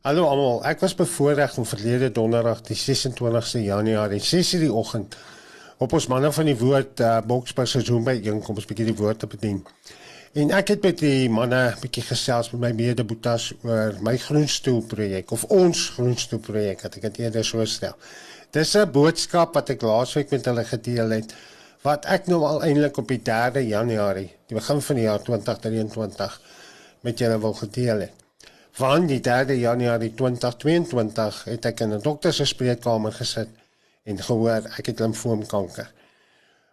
Hallo 0.00 0.22
almal, 0.24 0.62
ek 0.64 0.78
was 0.80 0.94
bevoorreg 0.96 1.58
om 1.60 1.66
verlede 1.68 2.06
donderdag 2.16 2.62
die 2.64 2.76
26ste 2.78 3.60
Januarie 3.60 4.20
6:00 4.24 4.62
die 4.62 4.70
oggend 4.72 5.16
op 5.76 5.92
ons 5.92 6.06
manne 6.08 6.30
van 6.32 6.46
die 6.48 6.54
woord 6.56 7.02
uh, 7.04 7.18
Boksburg 7.20 7.68
se 7.68 7.82
Zoom 7.84 8.06
by 8.06 8.14
inkoms 8.32 8.64
'n 8.64 8.70
bietjie 8.70 8.86
die 8.86 8.96
woord 8.96 9.18
te 9.20 9.26
bedien. 9.26 9.58
En 10.32 10.54
ek 10.56 10.72
het 10.72 10.86
met 10.88 11.02
die 11.04 11.28
manne 11.28 11.76
bietjie 11.82 12.04
gesels 12.06 12.48
met 12.52 12.60
my 12.62 12.70
mede 12.78 13.04
boetas 13.04 13.50
oor 13.62 13.98
my 14.00 14.16
groenstoel 14.16 14.80
projek 14.94 15.34
of 15.36 15.44
ons 15.44 15.82
groenstoel 15.98 16.40
projek, 16.48 16.80
wat 16.80 16.96
ek 16.96 17.02
dit 17.02 17.18
eerder 17.18 17.44
so 17.44 17.64
stel. 17.64 17.96
Dis 18.56 18.72
'n 18.76 18.90
boodskap 18.90 19.54
wat 19.54 19.68
ek 19.68 19.82
laasweek 19.82 20.30
met 20.30 20.48
hulle 20.48 20.64
gedeel 20.64 21.10
het 21.10 21.34
wat 21.82 22.06
ek 22.06 22.26
nou 22.26 22.40
al 22.44 22.62
eintlik 22.62 22.96
op 22.96 23.08
die 23.08 23.20
3de 23.20 23.68
Januarie, 23.68 24.32
die 24.48 24.56
begin 24.56 24.80
van 24.80 24.96
die 24.96 25.04
jaar 25.04 25.20
2023 25.20 26.40
met 27.02 27.18
julle 27.18 27.38
wil 27.40 27.52
gedeel 27.52 28.00
het. 28.00 28.19
Van 28.72 29.06
die 29.06 29.20
3 29.20 29.58
Januarie 29.58 30.14
2022 30.14 31.44
het 31.44 31.64
ek 31.64 31.80
in 31.80 31.94
'n 31.94 32.02
dokter 32.02 32.32
se 32.32 32.44
spreekkamer 32.44 33.12
gesit 33.12 33.48
en 34.04 34.18
gehoor 34.18 34.62
ek 34.78 34.86
het 34.86 35.00
limfoomkanker. 35.00 35.92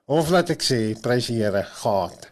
Of 0.05 0.29
laat 0.29 0.49
ek 0.49 0.61
sê, 0.63 0.99
prys 1.01 1.25
die 1.27 1.41
Here, 1.41 1.63
gehad. 1.63 2.29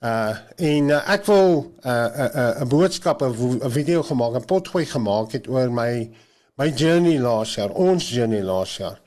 Uh 0.00 0.36
en 0.56 0.88
uh, 0.88 1.00
ek 1.10 1.24
wil 1.26 1.74
'n 1.82 1.88
uh, 1.88 1.92
'n 1.92 2.38
uh, 2.38 2.60
'n 2.60 2.62
uh, 2.62 2.68
boodskap 2.68 3.22
'n 3.22 3.70
video 3.70 4.02
gemaak, 4.02 4.34
'n 4.34 4.44
potgooi 4.44 4.86
gemaak 4.86 5.32
het 5.32 5.48
oor 5.48 5.72
my 5.72 6.10
my 6.54 6.68
journey 6.68 7.18
laas 7.18 7.54
jaar, 7.54 7.70
ons 7.70 8.08
journey 8.10 8.42
laas 8.42 8.76
jaar 8.76 9.00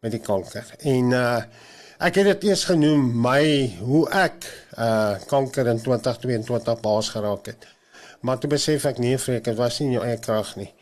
met 0.00 0.10
die 0.10 0.20
kanker. 0.20 0.66
En 0.78 1.10
uh 1.10 1.42
ek 1.98 2.14
het 2.14 2.24
dit 2.24 2.44
eers 2.44 2.64
genoem 2.64 3.20
my 3.20 3.74
hoe 3.80 4.04
ek 4.10 4.46
uh 4.78 5.16
kanker 5.26 5.66
in 5.66 5.82
2022 5.82 6.80
baas 6.80 7.08
geraak 7.08 7.46
het. 7.46 7.66
Maar 8.20 8.38
toe 8.38 8.50
besef 8.50 8.84
ek 8.84 8.98
nee, 8.98 9.18
vreek, 9.18 9.44
dit 9.44 9.56
was 9.56 9.80
nie 9.80 9.92
jou 9.92 10.04
eie 10.04 10.18
krag 10.18 10.54
nie. 10.56 10.72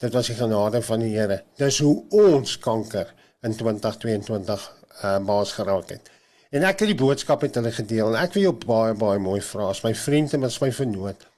Dit 0.00 0.14
was 0.16 0.30
die 0.32 0.36
genade 0.38 0.82
van 0.82 1.02
die 1.04 1.12
Here. 1.12 1.42
Dis 1.60 1.78
hoe 1.84 1.96
ons 2.10 2.58
kanker 2.58 3.12
in 3.44 3.56
2022 3.56 4.64
uh, 5.04 5.18
baas 5.24 5.52
geraak 5.52 5.92
het. 5.92 6.10
En 6.50 6.64
ek 6.66 6.82
het 6.82 6.90
die 6.90 6.98
boodskap 6.98 7.44
met 7.46 7.54
hulle 7.54 7.70
gedeel 7.72 8.10
en 8.10 8.22
ek 8.24 8.34
wil 8.34 8.48
jou 8.48 8.54
baie 8.64 8.94
baie 8.98 9.20
mooi 9.22 9.38
vra 9.44 9.68
as 9.70 9.84
my 9.84 9.92
vriend 9.94 10.34
en 10.34 10.48
as 10.48 10.58
my 10.62 10.72
vernoot 10.74 11.28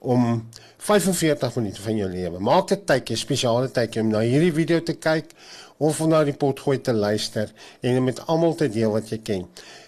om 0.00 0.48
45 0.82 1.54
minute 1.60 1.82
van 1.82 2.00
jou 2.00 2.08
lewe. 2.10 2.40
Maak 2.42 2.72
'n 2.74 2.84
tydjie, 2.84 3.16
spesiale 3.16 3.70
tydjie 3.70 4.02
om 4.02 4.10
na 4.10 4.24
hierdie 4.26 4.52
video 4.52 4.82
te 4.82 4.94
kyk 4.94 5.30
of 5.78 6.00
om 6.00 6.08
na 6.08 6.24
die 6.24 6.34
potgooi 6.34 6.80
te 6.80 6.92
luister 6.92 7.52
en 7.80 8.04
met 8.04 8.26
almal 8.26 8.54
te 8.54 8.68
deel 8.68 8.90
wat 8.90 9.08
jy 9.08 9.18
ken 9.18 9.46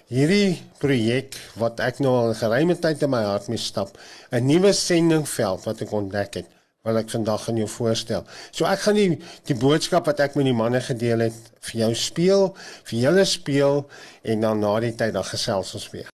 hierdie 0.09 0.57
projek 0.81 1.37
wat 1.61 1.83
ek 1.85 2.01
nou 2.01 2.15
al 2.17 2.37
geruime 2.37 2.77
tyd 2.81 3.03
in 3.05 3.13
my 3.13 3.21
hart 3.27 3.49
mee 3.53 3.61
stap, 3.61 3.97
'n 4.33 4.47
nuwe 4.47 4.73
sendingveld 4.73 5.65
wat 5.69 5.83
ek 5.85 5.93
ontdek 5.93 6.35
het, 6.41 6.49
wil 6.85 6.97
ek 6.97 7.11
vandag 7.11 7.49
aan 7.49 7.61
jou 7.61 7.69
voorstel. 7.69 8.25
So 8.51 8.65
ek 8.65 8.81
gaan 8.81 8.95
die 8.97 9.19
die 9.45 9.59
boodskap 9.59 10.07
wat 10.07 10.21
ek 10.21 10.37
met 10.37 10.49
die 10.49 10.57
manne 10.57 10.81
gedeel 10.81 11.29
het 11.29 11.39
vir 11.61 11.81
jou 11.81 11.95
speel, 11.95 12.57
vir 12.85 12.99
julle 12.99 13.25
speel 13.25 13.87
en 14.25 14.41
dan 14.41 14.61
na 14.61 14.81
die 14.81 14.97
tyd 14.97 15.13
dan 15.13 15.25
gesels 15.25 15.75
ons 15.75 15.91
weer. 15.93 16.09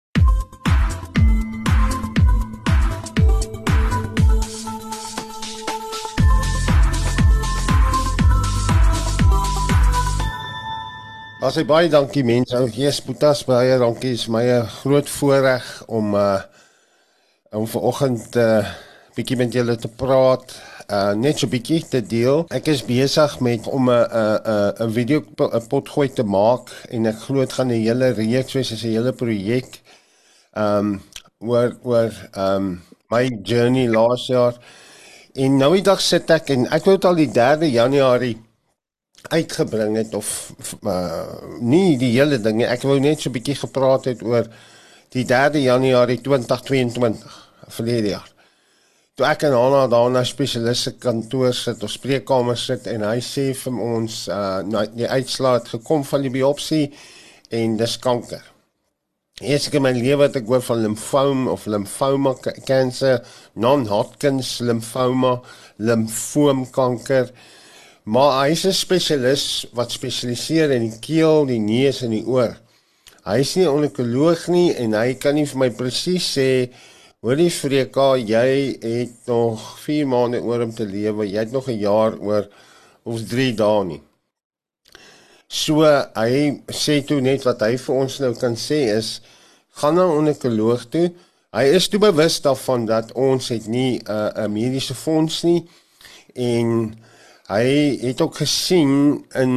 As 11.45 11.59
jy 11.59 11.67
baie 11.69 11.91
dankie 11.93 12.23
mense. 12.25 12.57
Ou 12.57 12.71
Jesus 12.73 13.03
Boetas 13.05 13.43
baie 13.45 13.75
dankie. 13.77 14.15
Is 14.17 14.31
my 14.33 14.45
'n 14.49 14.69
groot 14.81 15.09
voorreg 15.09 15.67
om 15.87 16.15
uh 16.15 16.41
om 17.53 17.67
vanoggend 17.69 18.37
uh 18.37 18.65
bietjie 19.15 19.37
met 19.37 19.53
julle 19.53 19.77
te 19.77 19.89
praat. 19.89 20.55
Uh 20.89 21.13
net 21.13 21.39
so 21.39 21.47
bietjie 21.47 21.83
te 21.85 22.01
deel. 22.01 22.47
Ek 22.49 22.71
is 22.73 22.81
besig 22.81 23.41
met 23.41 23.69
om 23.69 23.91
'n 23.91 24.07
'n 24.09 24.89
'n 24.89 24.91
video 24.97 25.21
'n 25.21 25.69
potgooi 25.69 26.09
te 26.09 26.25
maak 26.25 26.73
en 26.89 27.07
ek 27.13 27.19
glo 27.27 27.41
dit 27.41 27.53
gaan 27.53 27.69
'n 27.69 27.85
hele 27.85 28.09
reeks 28.17 28.53
wees, 28.55 28.73
'n 28.73 28.89
hele 28.89 29.13
projek. 29.13 29.83
Um 30.57 31.03
oor 31.41 31.77
oor 31.83 32.13
um 32.37 32.81
my 33.11 33.29
journey 33.43 33.87
laas 33.89 34.27
jaar. 34.27 34.57
En 35.35 35.59
nou 35.59 35.75
die 35.75 35.85
dag 35.85 36.01
sit 36.01 36.31
ek 36.31 36.49
en 36.51 36.67
ek 36.73 36.85
wou 36.85 36.97
dit 36.97 37.05
al 37.05 37.15
die 37.15 37.33
3de 37.33 37.71
Januarie 37.71 38.39
uitgebring 39.33 39.97
het 39.97 40.15
of 40.15 40.53
uh, 40.83 41.25
nie 41.61 41.97
die 41.99 42.13
hele 42.19 42.39
ding 42.39 42.61
nie. 42.61 42.69
Ek 42.69 42.85
wou 42.85 42.99
net 43.01 43.21
so 43.21 43.31
'n 43.31 43.37
bietjie 43.39 43.57
gepraat 43.57 44.05
het 44.05 44.23
oor 44.23 44.49
die 45.15 45.25
3de 45.25 45.63
Januarie 45.63 46.21
2022 46.21 47.35
verlede 47.69 48.09
jaar. 48.09 48.31
Toe 49.15 49.27
ek 49.27 49.45
en 49.47 49.55
Hanna 49.55 49.87
daar 49.87 50.11
na 50.11 50.25
spesialiste 50.27 50.97
kantoor 50.99 51.53
sit 51.55 51.83
of 51.83 51.91
spreekkamer 51.91 52.57
sit 52.59 52.87
en 52.91 53.05
hy 53.07 53.21
sê 53.23 53.53
vir 53.55 53.77
ons 53.79 54.29
uh 54.29 54.63
nou 54.67 54.83
die 54.91 55.07
uitslaat 55.07 55.63
het 55.63 55.77
gekom 55.77 56.03
van 56.05 56.23
die 56.23 56.33
biopsie 56.35 56.89
en 57.51 57.77
dis 57.77 57.99
kanker. 57.99 58.43
Eers 59.43 59.69
in 59.71 59.83
my 59.83 59.91
lewe 59.95 60.27
het 60.27 60.37
ek 60.39 60.47
hoor 60.51 60.63
van 60.63 60.83
limfoom 60.83 61.47
of 61.51 61.67
limfoma 61.67 62.35
kanker, 62.39 63.23
non-Hodgkin 63.55 64.43
limfoma, 64.61 65.41
limfoomkanker. 65.79 67.31
Maar 68.05 68.33
hy 68.43 68.51
is 68.53 68.65
'n 68.67 68.73
spesialis 68.73 69.67
wat 69.73 69.91
spesialiseer 69.91 70.71
in 70.71 70.91
die 70.91 70.99
keel, 70.99 71.47
die 71.47 71.59
neus 71.59 72.03
en 72.03 72.11
die 72.11 72.27
oor. 72.27 72.53
Hy 73.25 73.39
is 73.41 73.55
nie 73.57 73.65
'n 73.65 73.73
onkoloog 73.73 74.49
nie 74.49 74.75
en 74.75 74.93
hy 74.93 75.15
kan 75.15 75.35
nie 75.35 75.47
vir 75.47 75.59
my 75.59 75.71
presies 75.71 76.37
sê 76.37 76.69
hoor 77.23 77.37
die 77.37 77.51
Freka, 77.51 78.17
jy 78.17 78.77
het 78.83 79.27
nog 79.27 79.79
4 79.81 80.07
maande 80.07 80.43
oor 80.43 80.61
om 80.61 80.75
te 80.75 80.85
lewe. 80.85 81.25
Jy 81.25 81.39
het 81.39 81.53
nog 81.53 81.69
'n 81.69 81.79
jaar 81.79 82.19
oor 82.21 82.49
of 83.05 83.23
3 83.29 83.55
dae 83.55 83.85
nie. 83.85 84.03
So 85.49 85.81
hy 86.15 86.61
sê 86.69 87.01
toe 87.07 87.21
net 87.21 87.45
wat 87.45 87.61
hy 87.61 87.77
vir 87.79 87.95
ons 87.95 88.19
nou 88.21 88.35
kan 88.35 88.55
sê 88.55 88.93
is 88.97 89.21
gaan 89.81 89.95
na 89.95 90.05
'n 90.05 90.27
onkoloog 90.29 90.85
toe. 90.91 91.13
Hy 91.55 91.65
is 91.65 91.89
toe 91.89 92.01
bewus 92.01 92.41
daarvan 92.41 92.85
dat 92.87 93.13
ons 93.13 93.49
het 93.49 93.67
nie 93.67 93.99
'n 93.99 94.33
uh, 94.37 94.47
mediese 94.47 94.95
fonds 94.95 95.43
nie 95.43 95.65
en 96.35 96.95
Hy 97.49 97.99
het 98.01 98.21
ook 98.25 98.37
gesien 98.41 99.25
in 99.37 99.53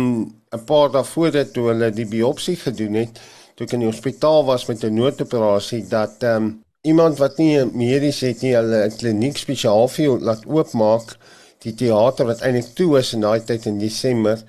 'n 0.52 0.64
paar 0.66 0.92
dae 0.92 1.04
voordat 1.04 1.54
toe 1.54 1.68
hulle 1.72 1.92
die 1.92 2.06
biopsie 2.06 2.56
gedoen 2.56 2.94
het, 2.94 3.20
toe 3.56 3.66
ek 3.66 3.74
in 3.74 3.80
die 3.86 3.92
hospitaal 3.92 4.46
was 4.46 4.66
met 4.68 4.84
'n 4.84 4.94
noodoperasie 4.94 5.88
dat 5.88 6.24
ehm 6.24 6.44
um, 6.44 6.64
iemand 6.82 7.18
wat 7.18 7.38
nie 7.38 7.66
medies 7.66 8.20
het 8.20 8.42
nie, 8.42 8.56
hulle 8.56 8.86
'n 8.86 8.98
kliniek 8.98 9.38
spesiaal 9.38 9.88
vir 9.88 10.20
laat 10.20 10.46
oopmaak, 10.46 11.18
die 11.64 11.74
teater 11.74 12.26
wat 12.26 12.42
eintlik 12.42 12.76
toe 12.76 12.98
is 13.00 13.14
in 13.14 13.22
daai 13.22 13.44
tyd 13.44 13.66
in 13.66 13.80
Desember, 13.80 14.44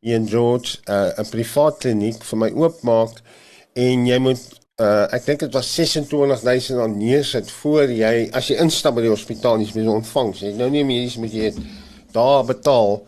in 0.00 0.28
George 0.28 0.78
uh, 0.88 1.10
'n 1.18 1.28
privaat 1.30 1.78
kliniek 1.78 2.24
vir 2.24 2.38
my 2.38 2.50
oopmaak 2.50 3.22
en 3.72 4.06
jy 4.06 4.18
moet 4.18 4.42
uh, 4.80 5.06
ek 5.14 5.24
dink 5.26 5.40
dit 5.40 5.54
was 5.54 5.74
26000 5.74 6.78
rand 6.78 6.96
neersit 6.96 7.50
voor 7.50 7.90
jy 7.90 8.28
as 8.32 8.48
jy 8.50 8.56
instap 8.62 8.94
by 8.94 9.02
die 9.06 9.14
hospitaal, 9.14 9.60
jy 9.60 9.70
moet 9.74 9.94
ontvang. 9.94 10.34
Jy 10.40 10.52
nou 10.58 10.70
nie 10.70 10.84
medies 10.84 11.16
moet 11.16 11.32
jy 11.32 11.50
het, 11.50 11.58
daar 12.14 12.44
betaal 12.48 13.02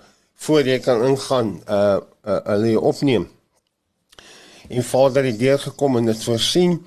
voor 0.46 0.68
jy 0.68 0.78
kan 0.84 1.04
ingaan 1.06 1.56
uh 1.68 1.96
uh 2.26 2.40
hulle 2.50 2.74
jou 2.74 2.82
opneem. 2.92 3.28
En 4.68 4.84
vader 4.84 5.24
het 5.24 5.38
deur 5.38 5.58
gekom 5.58 5.96
en 5.96 6.06
dit 6.10 6.24
voorsien. 6.24 6.78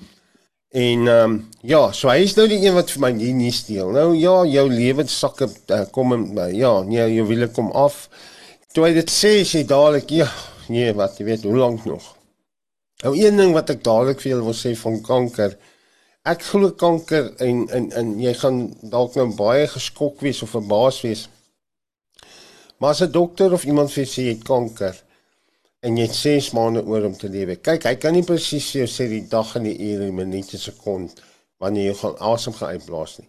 En 0.70 1.06
ehm 1.08 1.30
um, 1.30 1.48
ja, 1.66 1.92
so 1.92 2.08
hy 2.08 2.20
is 2.22 2.36
nou 2.38 2.46
die 2.48 2.60
een 2.62 2.76
wat 2.76 2.92
vir 2.94 3.02
my 3.02 3.10
nie, 3.16 3.32
nie 3.34 3.50
steel. 3.50 3.90
Nou 3.90 4.12
ja, 4.14 4.36
jou 4.46 4.68
lewenssakke 4.70 5.48
uh, 5.50 5.80
kom 5.90 6.14
en 6.14 6.28
uh, 6.38 6.46
ja, 6.54 6.70
nee, 6.86 7.08
jy 7.16 7.24
wil 7.26 7.48
kom 7.56 7.72
af. 7.74 8.04
Toe 8.70 8.84
hy 8.86 8.92
dit 8.94 9.10
sê, 9.10 9.40
sê 9.42 9.64
dadelik 9.66 10.12
ja, 10.14 10.28
nee, 10.70 10.92
wat 10.94 11.18
jy 11.18 11.26
weet, 11.26 11.48
hoe 11.48 11.56
lank 11.58 11.88
nog? 11.90 12.12
Nou 13.02 13.16
een 13.18 13.40
ding 13.40 13.50
wat 13.56 13.72
ek 13.74 13.82
dadelik 13.82 14.22
vir 14.22 14.34
julle 14.36 14.46
wil 14.46 14.54
sê 14.60 14.76
van 14.78 15.00
kanker. 15.02 15.58
Ek 16.30 16.46
glo 16.52 16.70
kanker 16.78 17.32
en 17.42 17.64
en 17.74 17.90
en 17.96 18.14
jy 18.22 18.36
gaan 18.38 18.62
dalk 18.94 19.18
nou 19.18 19.26
baie 19.34 19.66
geskok 19.74 20.22
wees 20.22 20.44
of 20.46 20.54
verbaas 20.54 21.00
wees. 21.02 21.26
Maar 22.80 22.90
as 22.90 23.00
'n 23.00 23.10
dokter 23.10 23.52
of 23.52 23.64
iemand 23.64 23.92
vir 23.92 24.06
sê 24.06 24.22
jy 24.24 24.34
het 24.34 24.44
kanker 24.44 24.96
en 25.80 25.96
jy 25.96 26.06
het 26.06 26.14
6 26.14 26.50
maande 26.50 26.84
oor 26.84 27.04
om 27.04 27.16
te 27.16 27.28
lewe. 27.28 27.56
Kyk, 27.56 27.84
hy 27.84 27.94
kan 27.96 28.12
nie 28.12 28.24
presies 28.24 28.72
jou 28.72 28.86
sê 28.88 29.08
die 29.08 29.26
dag 29.28 29.54
en 29.56 29.62
die 29.68 29.78
uur 29.78 30.06
en 30.06 30.14
minute 30.14 30.58
sekond 30.58 31.20
wanneer 31.60 31.90
jy 31.90 31.94
gaan 31.94 32.16
asem 32.32 32.52
gaan 32.56 32.68
uitblaas 32.68 33.18
nie. 33.18 33.28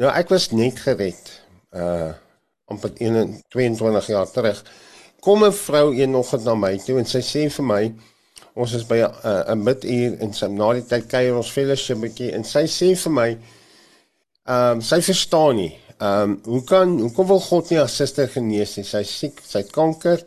Nou 0.00 0.10
ek 0.12 0.32
was 0.32 0.50
net 0.52 0.80
gered 0.84 1.32
uh 1.72 2.12
amper 2.66 2.90
22 2.94 4.06
jaar 4.06 4.30
terug. 4.30 4.64
Kom 5.20 5.44
'n 5.44 5.52
vrou 5.52 5.94
eenoggend 5.94 6.44
na 6.44 6.54
my 6.54 6.78
toe 6.78 6.98
en 6.98 7.06
sy 7.06 7.20
sê 7.20 7.50
vir 7.50 7.64
my 7.64 7.94
ons 8.54 8.72
is 8.72 8.86
by 8.86 8.98
uh, 9.04 9.44
'n 9.52 9.62
miduur 9.62 10.16
en 10.20 10.32
sy 10.32 10.48
na 10.48 10.72
die 10.72 10.86
tyd 10.86 11.06
kuier 11.06 11.36
ons 11.36 11.50
fellowship 11.50 12.00
bietjie 12.00 12.32
en 12.32 12.44
sy 12.44 12.64
sê 12.64 12.94
vir 12.96 13.12
my 13.12 13.28
ehm 14.46 14.72
um, 14.72 14.80
sy 14.80 15.00
verstaan 15.00 15.56
nie 15.56 15.72
Ehm 15.96 16.30
um, 16.30 16.40
hoe 16.44 16.64
kan 16.68 16.98
hoe 17.00 17.12
kom 17.12 17.26
wel 17.26 17.40
God 17.40 17.70
nie 17.70 17.78
haar 17.78 17.88
suster 17.88 18.28
genees 18.28 18.76
nie? 18.76 18.84
Sy 18.84 19.00
siek, 19.08 19.38
sy 19.40 19.62
het 19.62 19.70
kanker 19.72 20.20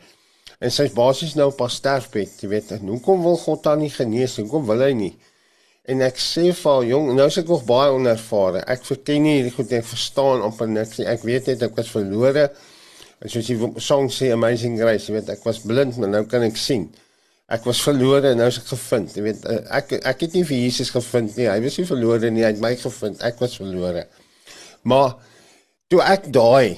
en 0.59 0.71
sy's 0.73 0.95
basies 0.95 1.35
nou 1.37 1.51
op 1.51 1.59
haar 1.61 1.71
sterfbed, 1.71 2.39
jy 2.41 2.49
weet. 2.49 2.71
En 2.79 2.87
hoe 2.89 2.99
kom 3.05 3.21
wil 3.23 3.37
God 3.37 3.67
haar 3.69 3.77
nie 3.77 3.91
genees 3.93 4.37
nie? 4.37 4.47
Hoekom 4.47 4.65
wil 4.67 4.81
hy 4.87 4.93
nie? 4.97 5.13
En 5.89 6.01
ek 6.05 6.17
sê 6.21 6.49
vir 6.53 6.71
haar, 6.71 6.87
jong, 6.89 7.11
nou 7.17 7.27
is 7.29 7.37
ek 7.41 7.47
nog 7.49 7.63
baie 7.69 7.93
onervare. 7.93 8.63
Ek 8.69 8.83
verken 8.85 9.23
nie 9.25 9.37
hierdie 9.37 9.53
goed 9.55 9.71
ek 9.77 9.87
verstaan 9.89 10.43
amper 10.45 10.69
niks 10.69 10.99
nie. 10.99 11.07
Ek 11.09 11.23
weet 11.25 11.47
net 11.49 11.63
ek 11.69 11.77
was 11.77 11.93
verlore. 11.93 12.49
En 13.19 13.31
soos 13.31 13.47
die 13.49 13.57
song 13.83 14.09
sê 14.13 14.29
Amazing 14.33 14.77
Grace, 14.79 15.09
jy 15.09 15.17
weet, 15.17 15.31
ek 15.33 15.45
was 15.47 15.61
blind, 15.65 15.97
maar 15.99 16.11
nou 16.13 16.23
kan 16.29 16.45
ek 16.45 16.57
sien. 16.59 16.85
Ek 17.49 17.65
was 17.65 17.81
verlore 17.81 18.33
en 18.33 18.37
nou 18.41 18.49
is 18.51 18.59
ek 18.61 18.69
gevind. 18.69 19.15
Jy 19.17 19.23
weet, 19.25 19.47
eh, 19.49 19.63
ek 19.79 19.95
ek 19.97 20.21
het 20.25 20.37
nie 20.37 20.45
vir 20.45 20.57
Jesus 20.59 20.93
gevind 20.93 21.37
nie. 21.37 21.47
Hy 21.49 21.57
was 21.63 21.79
nie 21.81 21.87
verlore 21.89 22.29
nie, 22.29 22.45
hy 22.45 22.53
het 22.53 22.61
my 22.61 22.75
gevind. 22.77 23.21
Ek 23.25 23.41
was 23.41 23.57
verlore. 23.57 24.05
Maar 24.83 25.17
toe 25.89 26.01
ek 26.05 26.27
daai 26.33 26.77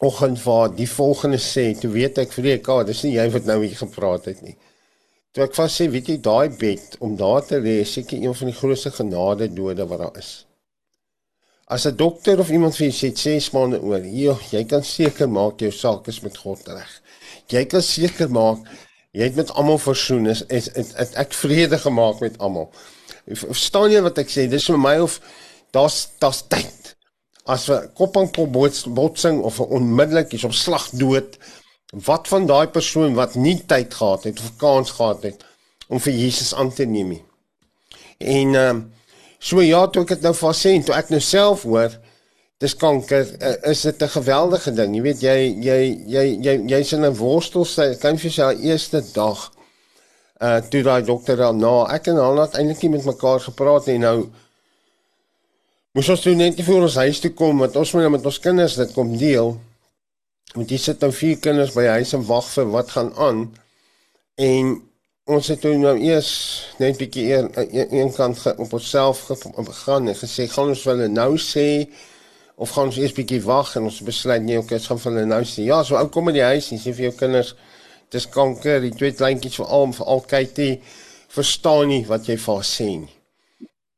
oggend 0.00 0.38
vir 0.40 0.74
die 0.78 0.88
volgende 0.88 1.40
sê, 1.42 1.70
toe 1.76 1.90
weet 1.92 2.20
ek 2.22 2.32
vir 2.32 2.54
ek, 2.54 2.68
oh, 2.72 2.84
dis 2.86 3.02
nie 3.04 3.16
jy 3.16 3.26
wat 3.34 3.48
nou 3.50 3.58
hier 3.64 3.76
gepraat 3.76 4.28
het 4.30 4.38
nie. 4.46 4.54
Toe 5.34 5.44
ek 5.44 5.56
vas 5.58 5.74
sê, 5.76 5.88
weet 5.90 6.08
jy, 6.08 6.16
daai 6.24 6.54
bed 6.60 6.96
om 7.04 7.16
daar 7.18 7.42
te 7.46 7.58
lê, 7.62 7.80
seker 7.86 8.22
een 8.22 8.36
van 8.38 8.50
die 8.50 8.56
grootste 8.56 8.94
genade 8.94 9.50
dode 9.52 9.86
wat 9.90 10.02
daar 10.02 10.22
is. 10.22 10.30
As 11.70 11.86
'n 11.86 11.96
dokter 11.96 12.40
of 12.40 12.50
iemand 12.50 12.74
vir 12.76 12.88
jou 12.88 12.96
sê 12.96 13.10
6 13.14 13.50
maande 13.54 13.78
oor, 13.82 14.02
joh, 14.02 14.40
jy 14.50 14.64
kan 14.64 14.82
seker 14.82 15.28
maak 15.28 15.60
jou 15.60 15.70
saak 15.70 16.08
is 16.08 16.22
met 16.22 16.36
God 16.36 16.66
reg. 16.66 16.90
Jy 17.48 17.64
kan 17.64 17.82
seker 17.82 18.30
maak 18.30 18.58
jy 19.12 19.22
het 19.22 19.36
met 19.36 19.50
almal 19.50 19.78
versoen 19.78 20.26
is, 20.26 20.42
is, 20.48 20.68
is, 20.68 20.94
is 20.94 21.14
ek 21.14 21.32
vrede 21.34 21.78
gemaak 21.78 22.20
met 22.20 22.38
almal. 22.38 22.70
Verstaan 23.26 23.90
jy 23.90 24.00
wat 24.02 24.18
ek 24.18 24.30
sê? 24.30 24.48
Dis 24.48 24.66
vir 24.66 24.78
my 24.78 24.98
of 24.98 25.20
daar's 25.72 26.08
daar's 26.18 26.42
tyd 26.48 26.79
as 27.44 27.68
'n 27.68 27.90
koppingpop 27.94 28.52
botsing 28.94 29.42
of 29.42 29.58
'n 29.58 29.72
onmiddellik 29.78 30.32
is 30.32 30.44
op 30.44 30.52
slag 30.52 30.90
dood 30.90 31.38
wat 31.90 32.28
van 32.28 32.46
daai 32.46 32.68
persoon 32.68 33.14
wat 33.14 33.34
nie 33.34 33.62
tyd 33.66 33.94
gehad 33.94 34.24
het 34.24 34.38
of 34.38 34.56
kans 34.56 34.90
gehad 34.90 35.22
het 35.22 35.44
om 35.88 36.00
vir 36.00 36.12
Jesus 36.12 36.54
aan 36.54 36.72
te 36.72 36.84
neem 36.84 37.08
nie. 37.08 37.24
En 38.18 38.54
um, 38.54 38.92
so 39.38 39.60
ja, 39.60 39.86
toe 39.86 40.02
ek 40.02 40.08
dit 40.08 40.22
nou 40.22 40.34
vas 40.34 40.60
sê 40.66 40.74
en 40.76 40.82
toe 40.82 40.94
ek 40.94 41.10
nou 41.10 41.20
self 41.20 41.62
hoor 41.62 41.96
dis 42.60 42.76
kanker 42.76 43.24
uh, 43.40 43.54
is 43.70 43.82
dit 43.82 44.02
'n 44.02 44.08
geweldige 44.08 44.72
ding. 44.72 44.94
Jy 44.94 45.02
weet 45.02 45.20
jy 45.20 45.38
jy 45.64 45.80
jy 46.06 46.24
jy 46.44 46.54
jy's 46.68 46.92
in 46.92 47.04
'n 47.04 47.16
worstel 47.16 47.64
sy 47.64 47.94
kan 47.94 48.18
vir 48.18 48.30
sy 48.30 48.52
eerste 48.60 49.02
dag 49.14 49.50
uh 50.40 50.60
toe 50.72 50.82
daai 50.82 51.02
dokter 51.04 51.40
nou 51.52 51.88
ek 51.88 52.06
en 52.08 52.16
haar 52.16 52.38
het 52.40 52.54
eintlik 52.54 52.82
nie 52.82 52.90
met 52.96 53.04
mekaar 53.04 53.40
gepraat 53.40 53.86
nie 53.86 53.98
nou 53.98 54.30
Moes 55.98 56.06
ons 56.12 56.20
toe 56.22 56.36
net 56.38 56.54
nie 56.54 56.62
voor 56.62 56.84
ons 56.86 56.96
huis 57.02 57.18
toe 57.18 57.32
kom 57.34 57.58
want 57.58 57.74
ons 57.80 57.92
moet 57.96 58.04
nou 58.04 58.10
met 58.14 58.26
ons 58.30 58.36
kinders 58.42 58.76
dit 58.78 58.92
kom 58.94 59.08
deel. 59.18 59.56
Want 60.54 60.70
hier 60.70 60.78
sit 60.82 61.02
nou 61.02 61.10
vier 61.10 61.40
kinders 61.42 61.72
by 61.74 61.88
huis 61.96 62.14
en 62.14 62.22
wag 62.28 62.46
vir 62.52 62.70
wat 62.70 62.92
gaan 62.94 63.10
aan. 63.26 63.40
En 64.38 64.70
ons 65.34 65.50
het 65.50 65.58
toe 65.64 65.74
nou 65.82 65.96
eers 65.98 66.30
net 66.78 67.02
bietjie 67.02 67.26
een, 67.32 67.50
een, 67.74 68.14
kant 68.14 68.38
op 68.52 68.78
onsself 68.78 69.26
gegaan 69.32 70.06
en 70.06 70.20
gesê 70.22 70.46
gaan 70.54 70.70
ons 70.76 70.86
hulle 70.92 71.10
nou 71.10 71.34
sê 71.42 71.68
of 72.54 72.70
gaan 72.70 72.94
ons 72.94 73.02
eers 73.02 73.18
bietjie 73.18 73.42
wag 73.50 73.74
en 73.74 73.90
ons 73.90 74.00
besluit 74.06 74.46
nee, 74.46 74.62
okay, 74.62 74.78
ons 74.78 74.90
gaan 74.92 75.02
vir 75.02 75.16
hulle 75.16 75.28
nou 75.34 75.42
sê. 75.42 75.66
Ja, 75.66 75.82
so 75.82 75.98
ou 75.98 76.06
kom 76.14 76.30
in 76.30 76.38
die 76.38 76.48
huis 76.52 76.70
en 76.70 76.78
sê 76.78 76.94
vir 76.94 77.10
jou 77.10 77.16
kinders 77.24 77.56
dis 78.14 78.30
kanker, 78.30 78.78
die 78.86 78.94
twee 78.94 79.18
kleintjies 79.18 79.58
vir 79.58 79.74
al 79.74 79.90
vir 79.98 80.14
al 80.14 80.28
kyk 80.38 80.58
jy 80.68 80.74
verstaan 81.34 81.90
nie 81.90 82.04
wat 82.06 82.30
jy 82.30 82.38
vir 82.38 82.60
haar 82.60 82.76
sê 82.76 82.92
nie. 82.94 83.16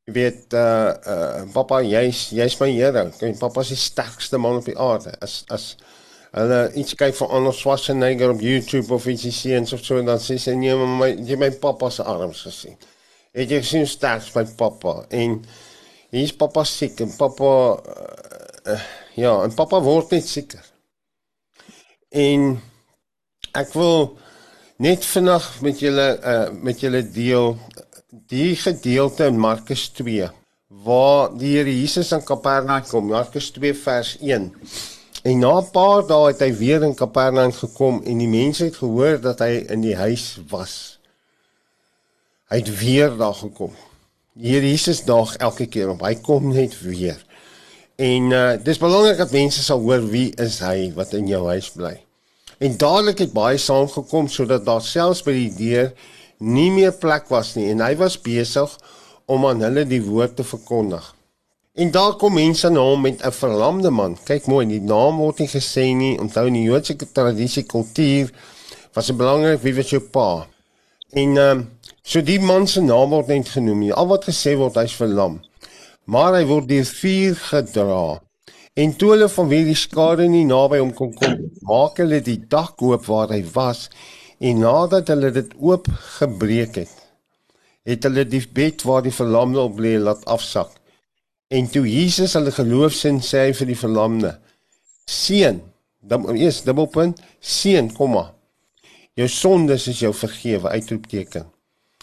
Jy 0.02 0.12
weet 0.16 0.54
uh 0.58 0.90
uh 1.06 1.42
pappa 1.54 1.78
jy's 1.86 2.32
jy's 2.34 2.56
my 2.58 2.66
hero. 2.74 3.04
Kyk 3.14 3.36
pappa 3.38 3.62
is 3.62 3.68
die 3.70 3.78
sterkste 3.78 4.38
man 4.38 4.58
op 4.58 4.66
die 4.66 4.74
aarde. 4.74 5.12
As 5.22 5.44
as 5.54 5.66
hulle 6.34 6.58
iets 6.80 6.96
kyk 6.98 7.14
van 7.20 7.30
Arnold 7.36 7.54
Schwarzenegger 7.54 8.32
op 8.32 8.42
YouTube 8.42 8.90
of 8.96 9.06
iets 9.06 9.28
sien 9.36 9.62
of 9.62 9.84
so 9.84 10.00
dan 10.02 10.18
sê 10.18 10.40
sy 10.42 10.56
nee 10.58 10.74
maar 10.74 10.90
my 10.98 11.10
jy 11.28 11.38
my 11.38 11.52
pappa 11.62 11.90
se 11.90 12.02
arms 12.02 12.42
gesien. 12.48 12.74
Het 13.30 13.54
jy 13.54 13.60
gesien 13.62 13.86
sterk 13.86 14.26
my 14.34 14.42
pappa 14.58 14.96
en 15.20 15.38
hier's 16.10 16.34
pappa 16.34 16.64
siek 16.66 16.98
en 17.06 17.14
pappa 17.14 17.52
uh, 17.94 18.74
uh, 18.74 18.82
ja 19.14 19.36
en 19.44 19.54
pappa 19.54 19.78
word 19.86 20.16
net 20.16 20.26
sieker. 20.26 20.66
En 22.10 22.56
ek 23.54 23.70
wil 23.78 24.16
net 24.82 25.06
vinnig 25.06 25.48
met 25.62 25.86
julle 25.86 26.10
uh 26.18 26.50
met 26.58 26.82
julle 26.82 27.06
deel 27.06 27.54
die 28.32 28.56
gedeelte 28.56 29.26
in 29.28 29.36
Markus 29.36 29.90
2 29.98 30.30
waar 30.82 31.28
die 31.36 31.52
Here 31.58 31.70
Jesus 31.70 32.14
in 32.16 32.22
Kapernaum 32.24 32.82
kom, 32.88 33.10
Markus 33.10 33.50
2 33.52 33.74
vers 33.76 34.14
1. 34.24 34.46
En 35.22 35.38
na 35.38 35.60
'n 35.60 35.70
paar 35.70 36.06
dae 36.06 36.30
het 36.30 36.40
hy 36.40 36.48
weer 36.56 36.82
in 36.82 36.94
Kapernaum 36.94 37.52
gekom 37.52 38.00
en 38.02 38.18
die 38.18 38.28
mense 38.28 38.64
het 38.64 38.76
gehoor 38.76 39.20
dat 39.20 39.38
hy 39.38 39.66
in 39.68 39.80
die 39.80 39.96
huis 39.96 40.40
was. 40.48 40.98
Hy 42.48 42.56
het 42.56 42.78
weer 42.78 43.16
daar 43.16 43.34
gekom. 43.34 43.76
Die 44.32 44.52
Here 44.54 44.66
Jesus 44.66 45.04
daag 45.04 45.36
elke 45.36 45.66
keer 45.66 45.90
op. 45.90 46.00
Hy 46.00 46.14
kom 46.14 46.52
net 46.52 46.80
weer. 46.80 47.20
En 47.96 48.32
uh 48.32 48.56
dis 48.64 48.78
belangrik 48.78 49.18
dat 49.18 49.30
mense 49.30 49.62
sal 49.62 49.80
hoor 49.80 50.08
wie 50.08 50.32
is 50.40 50.58
hy 50.58 50.92
wat 50.96 51.12
in 51.12 51.28
jou 51.28 51.46
huis 51.46 51.70
bly. 51.70 52.00
En 52.58 52.76
dadelik 52.76 53.18
het 53.18 53.32
baie 53.32 53.58
saamgekom 53.58 54.28
sodat 54.28 54.64
daar 54.64 54.82
selfs 54.82 55.22
by 55.22 55.32
die 55.32 55.54
deur 55.56 55.92
nie 56.42 56.70
meer 56.74 56.92
plek 56.98 57.30
was 57.30 57.54
nie 57.54 57.70
en 57.70 57.82
hy 57.84 57.94
was 58.00 58.18
besig 58.20 58.70
om 59.30 59.46
aan 59.46 59.62
hulle 59.62 59.84
die 59.86 60.02
woord 60.02 60.36
te 60.36 60.46
verkondig. 60.46 61.04
En 61.72 61.90
daar 61.90 62.16
kom 62.20 62.34
mense 62.36 62.68
na 62.68 62.82
hom 62.84 63.00
met 63.00 63.22
'n 63.24 63.32
verlamde 63.32 63.90
man. 63.90 64.16
Kyk 64.24 64.46
mooi, 64.46 64.66
die 64.66 64.80
naam 64.80 65.16
word 65.16 65.38
nie 65.38 65.48
gesê 65.48 65.94
nie. 65.96 66.18
Onthou 66.18 66.46
in 66.46 66.52
die 66.52 66.68
Joodse 66.68 66.96
tradisie 67.12 67.62
kultuur 67.62 68.30
was 68.92 69.06
dit 69.06 69.16
belangrik 69.16 69.62
wie 69.62 69.74
was 69.74 69.90
jou 69.90 70.00
pa. 70.00 70.46
En 71.12 71.36
ehm 71.36 71.58
um, 71.58 71.70
so 72.02 72.20
die 72.20 72.40
man 72.40 72.66
se 72.66 72.80
naam 72.80 73.10
word 73.10 73.26
net 73.26 73.48
genoem 73.48 73.78
nie. 73.78 73.92
Al 73.92 74.06
wat 74.06 74.24
gesê 74.24 74.56
word 74.56 74.74
hy's 74.74 74.92
verlam. 74.92 75.40
Maar 76.04 76.34
hy 76.34 76.44
word 76.44 76.68
deur 76.68 76.84
vuur 76.84 77.34
gedra. 77.36 78.20
En 78.74 78.96
toe 78.96 79.10
hulle 79.10 79.28
van 79.28 79.48
wie 79.48 79.64
die 79.64 79.74
skare 79.74 80.28
nie 80.28 80.44
naby 80.44 80.78
hom 80.78 80.92
kon 80.92 81.14
kom, 81.14 81.34
maak 81.60 81.96
hulle 81.96 82.20
die 82.20 82.38
dak 82.48 82.82
oop 82.82 83.06
waar 83.06 83.28
hy 83.28 83.44
was 83.54 83.90
En 84.42 84.58
nadat 84.58 85.10
hulle 85.12 85.30
dit 85.30 85.52
oop 85.62 85.86
gebreek 86.18 86.80
het, 86.80 86.94
het 87.86 88.06
hulle 88.08 88.24
die 88.26 88.42
bed 88.42 88.82
waar 88.82 89.04
die 89.04 89.14
verlamde 89.14 89.60
op 89.62 89.78
lê 89.78 89.92
laat 90.02 90.24
afsak. 90.34 90.72
En 91.46 91.68
toe 91.70 91.84
Jesus 91.86 92.34
hulle 92.34 92.50
geloofsin 92.56 93.20
sê 93.22 93.44
hy 93.46 93.54
vir 93.60 93.70
die 93.70 93.78
verlamde: 93.78 94.32
"Seun, 95.06 95.62
dan 96.00 96.26
is 96.34 96.62
dubbelpunt, 96.66 97.22
seun, 97.38 97.92
kom 97.94 98.16
maar. 98.18 98.34
Jou 99.14 99.28
sondes 99.28 99.86
is 99.94 100.02
jou 100.02 100.14
vergewe." 100.14 100.68
Uitroepteken. 100.68 101.46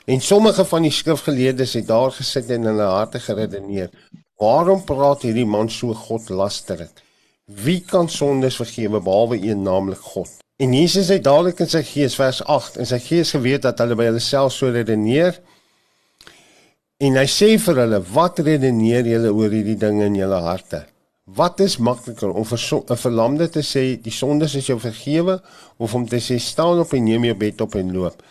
En 0.06 0.22
sommige 0.22 0.66
van 0.66 0.88
die 0.88 0.96
skrifgeleerdes 0.96 1.74
het 1.74 1.88
daar 1.88 2.12
gesit 2.12 2.50
en 2.56 2.72
hulle 2.72 2.92
harte 2.96 3.20
geredeneer: 3.20 3.90
"Waarom 4.38 4.84
praat 4.84 5.28
hierdie 5.28 5.46
man 5.46 5.70
so 5.70 5.94
godlasterig? 5.94 6.92
Wie 7.46 7.82
kan 7.82 8.10
sondes 8.10 8.56
vergewe 8.56 9.02
behalwe 9.02 9.44
een, 9.44 9.62
naamlik 9.62 10.00
God?" 10.00 10.40
En 10.60 10.74
Jesus 10.74 11.08
het 11.08 11.24
dadelik 11.24 11.62
in 11.64 11.70
sy 11.72 11.80
gees 11.88 12.18
vers 12.20 12.42
8 12.44 12.82
in 12.84 12.88
sy 12.90 12.98
gees 13.00 13.30
geweet 13.32 13.64
dat 13.64 13.80
hulle 13.80 13.96
by 13.96 14.10
hulle 14.10 14.20
self 14.20 14.52
so 14.52 14.68
redeneer. 14.76 15.38
En 17.00 17.16
hy 17.16 17.24
sê 17.32 17.48
vir 17.64 17.78
hulle: 17.80 18.00
"Wat 18.12 18.42
redeneer 18.44 19.08
julle 19.08 19.32
oor 19.32 19.56
hierdie 19.56 19.78
dinge 19.80 20.10
in 20.12 20.18
julle 20.20 20.42
harte? 20.44 20.82
Wat 21.40 21.64
is 21.64 21.78
makliker 21.78 22.36
om 22.36 22.44
vir 22.44 22.60
'n 22.60 22.98
verlamde 23.06 23.48
te 23.50 23.64
sê 23.64 24.02
die 24.02 24.12
sondes 24.12 24.56
is 24.56 24.68
jou 24.68 24.80
vergewe 24.80 25.40
of 25.78 25.96
om 25.96 26.06
te 26.06 26.20
sê 26.20 26.38
staan 26.40 26.80
op 26.80 26.94
en 26.94 27.04
neem 27.04 27.24
jou 27.24 27.36
bed 27.36 27.62
op 27.62 27.76
en 27.76 27.94
loop?" 27.94 28.22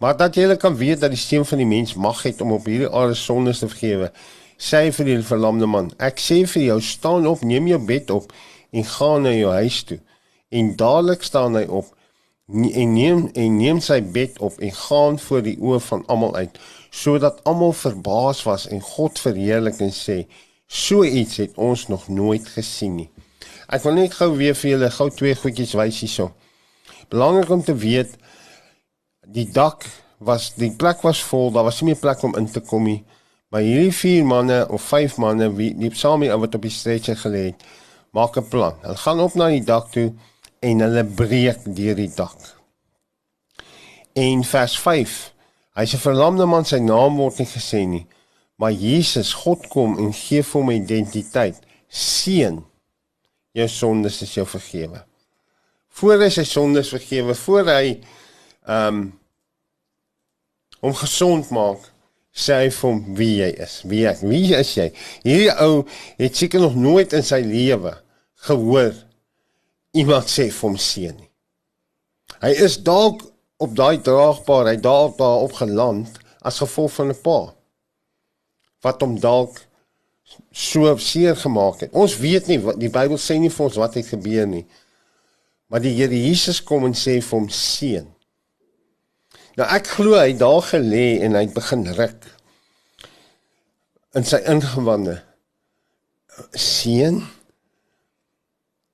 Maar 0.00 0.16
dat 0.16 0.34
julle 0.34 0.56
kan 0.56 0.76
weet 0.76 1.00
dat 1.00 1.10
die 1.10 1.18
seun 1.18 1.46
van 1.46 1.58
die 1.58 1.66
mens 1.66 1.94
mag 1.94 2.22
het 2.22 2.40
om 2.40 2.52
op 2.52 2.66
hierdie 2.66 2.92
aarde 2.92 3.14
sondes 3.14 3.58
te 3.58 3.68
vergewe, 3.68 4.12
sê 4.58 4.92
vir 4.92 5.04
die 5.06 5.22
verlamde 5.22 5.66
man: 5.66 5.92
"Ek 5.98 6.20
sê 6.20 6.46
vir 6.46 6.62
jou, 6.62 6.80
staan 6.80 7.26
op, 7.26 7.40
neem 7.40 7.66
jou 7.66 7.78
bed 7.78 8.10
op 8.10 8.32
en 8.70 8.84
gaan 8.84 9.22
na 9.22 9.32
jou 9.32 9.50
huis 9.52 9.82
toe." 9.82 10.00
En 10.50 10.76
dadelik 10.76 11.22
staan 11.22 11.56
hy 11.58 11.64
op 11.70 11.94
en 12.50 12.92
neem 12.92 13.28
en 13.38 13.56
neem 13.56 13.80
sy 13.80 14.00
bed 14.02 14.38
op 14.42 14.58
en 14.58 14.72
gaan 14.74 15.18
voor 15.22 15.42
die 15.46 15.56
oë 15.62 15.78
van 15.86 16.02
almal 16.10 16.34
uit 16.34 16.58
sodat 16.90 17.38
almal 17.46 17.72
verbaas 17.72 18.42
was 18.42 18.66
en 18.66 18.82
God 18.82 19.18
verheerlik 19.22 19.78
en 19.84 19.94
sê 19.94 20.24
so 20.66 21.04
iets 21.04 21.38
het 21.42 21.58
ons 21.58 21.86
nog 21.88 22.08
nooit 22.08 22.46
gesien 22.48 22.96
nie. 22.96 23.08
Ek 23.70 23.82
wil 23.86 23.94
net 23.98 24.14
gou 24.18 24.32
weer 24.38 24.56
vir 24.58 24.72
julle 24.72 24.90
gou 24.94 25.08
twee 25.14 25.34
goedjies 25.38 25.76
wys 25.78 26.00
hierso. 26.02 26.30
Belangrik 27.10 27.50
om 27.50 27.62
te 27.62 27.74
weet 27.74 28.16
die 29.26 29.46
dak 29.54 29.86
was 30.18 30.50
die 30.58 30.72
plek 30.74 31.02
was 31.06 31.22
vol, 31.22 31.50
daar 31.54 31.66
was 31.66 31.80
nie 31.80 31.92
meer 31.92 32.02
plek 32.02 32.22
om 32.26 32.34
in 32.38 32.50
te 32.50 32.62
kom 32.62 32.86
nie. 32.86 33.04
Maar 33.50 33.62
hierdie 33.66 33.94
vier 33.94 34.26
manne 34.26 34.64
of 34.70 34.82
vyf 34.90 35.16
manne 35.22 35.48
wie 35.54 35.72
nie 35.74 35.90
saam 35.94 36.22
met 36.22 36.34
wat 36.38 36.54
op 36.58 36.66
die 36.66 36.74
stretcher 36.74 37.18
gelê 37.18 37.44
het, 37.50 37.62
maak 38.14 38.36
'n 38.36 38.48
plan. 38.48 38.74
Hulle 38.82 38.96
gaan 38.96 39.20
op 39.20 39.34
na 39.34 39.48
die 39.48 39.64
dak 39.64 39.90
toe 39.90 40.12
en 40.60 40.80
hulle 40.84 41.04
breek 41.04 41.64
deur 41.64 41.96
die 41.96 42.10
dak. 42.14 42.38
En 44.12 44.44
vers 44.44 44.78
5. 44.78 45.18
Hy's 45.78 45.94
'n 45.94 46.02
verlamde 46.02 46.46
man, 46.46 46.64
sy 46.64 46.78
naam 46.78 47.16
word 47.16 47.38
nie 47.38 47.46
gesê 47.46 47.86
nie, 47.86 48.06
maar 48.56 48.72
Jesus, 48.72 49.32
God 49.32 49.68
kom 49.68 49.98
en 49.98 50.12
gee 50.12 50.42
vir 50.42 50.60
hom 50.60 50.70
identiteit. 50.70 51.56
Seun, 51.88 52.64
jou 53.52 53.68
sondes 53.68 54.22
is 54.22 54.34
jou 54.34 54.46
vergewe. 54.46 55.04
Voor 55.88 56.20
hy 56.20 56.28
sy 56.28 56.44
sondes 56.44 56.88
vergewe, 56.88 57.34
voor 57.34 57.64
hy 57.66 58.00
ehm 58.66 58.86
um, 58.86 59.12
hom 60.80 60.94
gesond 60.94 61.50
maak, 61.50 61.90
sê 62.32 62.54
hy 62.62 62.70
vir 62.70 62.90
hom 62.90 63.00
wie 63.16 63.34
jy 63.40 63.50
is. 63.60 63.80
Wie 63.84 64.06
ek, 64.08 64.20
wie 64.22 64.54
is 64.56 64.74
jy? 64.76 64.92
Hierdie 65.24 65.52
ou 65.60 65.86
het 66.18 66.36
seker 66.36 66.60
nog 66.60 66.74
nooit 66.74 67.12
in 67.12 67.22
sy 67.26 67.40
lewe 67.44 67.92
gehoor 68.46 68.94
iemand 69.96 70.30
sê 70.30 70.50
vir 70.50 70.68
hom 70.68 70.76
seun 70.78 71.16
nie. 71.16 71.30
Hy 72.40 72.52
is 72.66 72.78
dalk 72.86 73.24
op 73.60 73.74
daai 73.76 74.00
draagbaar, 74.04 74.70
hy 74.72 74.76
dalk 74.80 75.18
daar 75.18 75.44
op 75.44 75.56
geland 75.58 76.20
as 76.40 76.60
gevolg 76.62 76.92
van 76.96 77.10
'n 77.12 77.22
pa 77.22 77.40
wat 78.80 79.00
hom 79.00 79.18
dalk 79.20 79.60
so 80.52 80.96
seer 80.96 81.36
gemaak 81.36 81.80
het. 81.80 81.92
Ons 81.92 82.16
weet 82.18 82.46
nie 82.46 82.58
wat 82.60 82.78
die 82.80 82.90
Bybel 82.90 83.18
sê 83.18 83.38
nie 83.38 83.50
vir 83.50 83.66
ons 83.66 83.76
wat 83.76 83.94
het 83.94 84.06
gebeur 84.06 84.46
nie. 84.46 84.66
Maar 85.68 85.80
die 85.80 85.94
Here 85.94 86.16
Jesus 86.16 86.62
kom 86.62 86.84
en 86.84 86.94
sê 86.94 87.20
vir 87.20 87.38
hom 87.38 87.48
seun. 87.48 88.08
Nou 89.56 89.66
ek 89.68 89.86
glo 89.86 90.16
hy 90.18 90.32
daar 90.38 90.62
gelê 90.62 91.20
en 91.26 91.34
hy 91.34 91.46
begin 91.46 91.84
ruk 91.98 92.26
in 94.14 94.24
sy 94.26 94.40
ingewande. 94.50 95.20
Seun? 96.54 97.22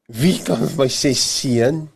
Wie 0.06 0.38
kan 0.42 0.62
my 0.78 0.86
sê 0.86 1.14
seun? 1.18 1.88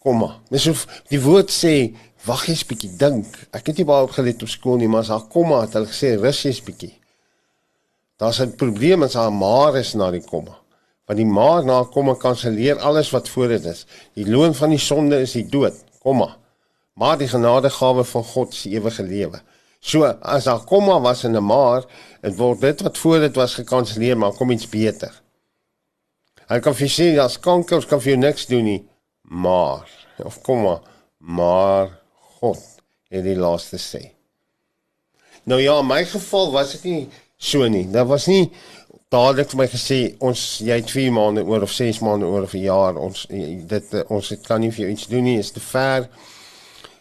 Kom 0.00 0.18
maar. 0.20 0.40
Dis 0.52 0.66
of 0.68 0.86
die 1.12 1.20
woord 1.20 1.52
sê 1.52 1.92
wag 2.24 2.46
jy's 2.48 2.64
bietjie 2.64 2.90
dink. 3.00 3.36
Ek 3.52 3.68
het 3.68 3.80
nie 3.80 3.88
baie 3.88 4.06
opgelet 4.06 4.42
op 4.44 4.48
skool 4.48 4.80
nie, 4.80 4.88
maar 4.88 5.04
as 5.04 5.12
haar 5.12 5.26
komma 5.32 5.60
het 5.64 5.76
hulle 5.76 5.90
gesê 5.90 6.14
rus 6.16 6.40
jy's 6.44 6.62
bietjie. 6.64 6.94
Daar's 8.16 8.40
'n 8.40 8.56
probleem 8.56 9.02
as 9.02 9.14
haar 9.14 9.32
maar 9.32 9.76
is 9.76 9.94
na 9.94 10.10
die 10.10 10.24
komma. 10.24 10.56
Want 11.06 11.18
die 11.18 11.26
maar 11.26 11.64
na 11.64 11.84
komma 11.84 12.14
kanselleer 12.14 12.78
alles 12.78 13.10
wat 13.10 13.28
voor 13.28 13.48
dit 13.48 13.64
is. 13.64 13.86
Die 14.14 14.26
loon 14.26 14.54
van 14.54 14.70
die 14.70 14.78
sonde 14.78 15.20
is 15.20 15.32
die 15.32 15.48
dood, 15.48 15.74
komma. 16.00 16.36
Maar 16.94 17.18
die 17.18 17.28
genadegawe 17.28 18.04
van 18.04 18.24
God 18.24 18.52
is 18.52 18.64
ewige 18.64 19.02
lewe. 19.02 19.40
So 19.80 20.04
as 20.04 20.44
haar 20.44 20.64
komma 20.64 21.00
was 21.00 21.24
in 21.24 21.36
'n 21.36 21.44
maar, 21.44 21.84
dit 22.22 22.36
word 22.36 22.60
dit 22.60 22.80
wat 22.80 22.98
voor 22.98 23.18
dit 23.18 23.34
was 23.34 23.54
gekanselleer, 23.54 24.16
maar 24.16 24.32
kom 24.32 24.50
iets 24.50 24.68
beter. 24.68 25.23
Hy 26.48 26.60
kan 26.60 26.74
vir 26.76 26.90
sê 26.92 27.06
as 27.22 27.38
kanker 27.40 27.86
kan 27.88 28.00
vir 28.04 28.14
jou 28.14 28.20
niks 28.20 28.46
doen 28.50 28.64
nie, 28.64 28.80
maar 29.22 29.88
of 30.24 30.42
komma, 30.44 30.80
maar 31.18 31.88
God 32.40 32.60
het 33.08 33.24
die 33.24 33.38
laaste 33.38 33.80
sê. 33.80 34.02
Nou 35.48 35.60
ja, 35.60 35.78
in 35.80 35.88
my 35.88 36.02
geval 36.08 36.52
was 36.52 36.74
dit 36.76 36.84
nie 36.84 37.02
so 37.36 37.68
nie. 37.68 37.86
Daar 37.92 38.08
was 38.08 38.28
nie 38.28 38.50
dadelik 39.12 39.50
vir 39.52 39.60
my 39.60 39.66
gesê 39.70 39.98
ons 40.24 40.42
jy 40.64 40.78
het 40.80 40.88
2 40.90 41.10
maande 41.14 41.44
oor 41.46 41.64
of 41.64 41.72
6 41.72 42.00
maande 42.04 42.26
oor 42.26 42.44
of 42.48 42.54
'n 42.54 42.64
jaar 42.64 42.96
ons 42.98 43.26
dit 43.28 43.92
ons 44.08 44.28
het 44.28 44.46
kan 44.46 44.60
nie 44.60 44.72
vir 44.72 44.84
jou 44.84 44.92
iets 44.92 45.06
doen 45.06 45.24
nie, 45.24 45.38
is 45.38 45.50
te 45.50 45.60
ver. 45.60 46.08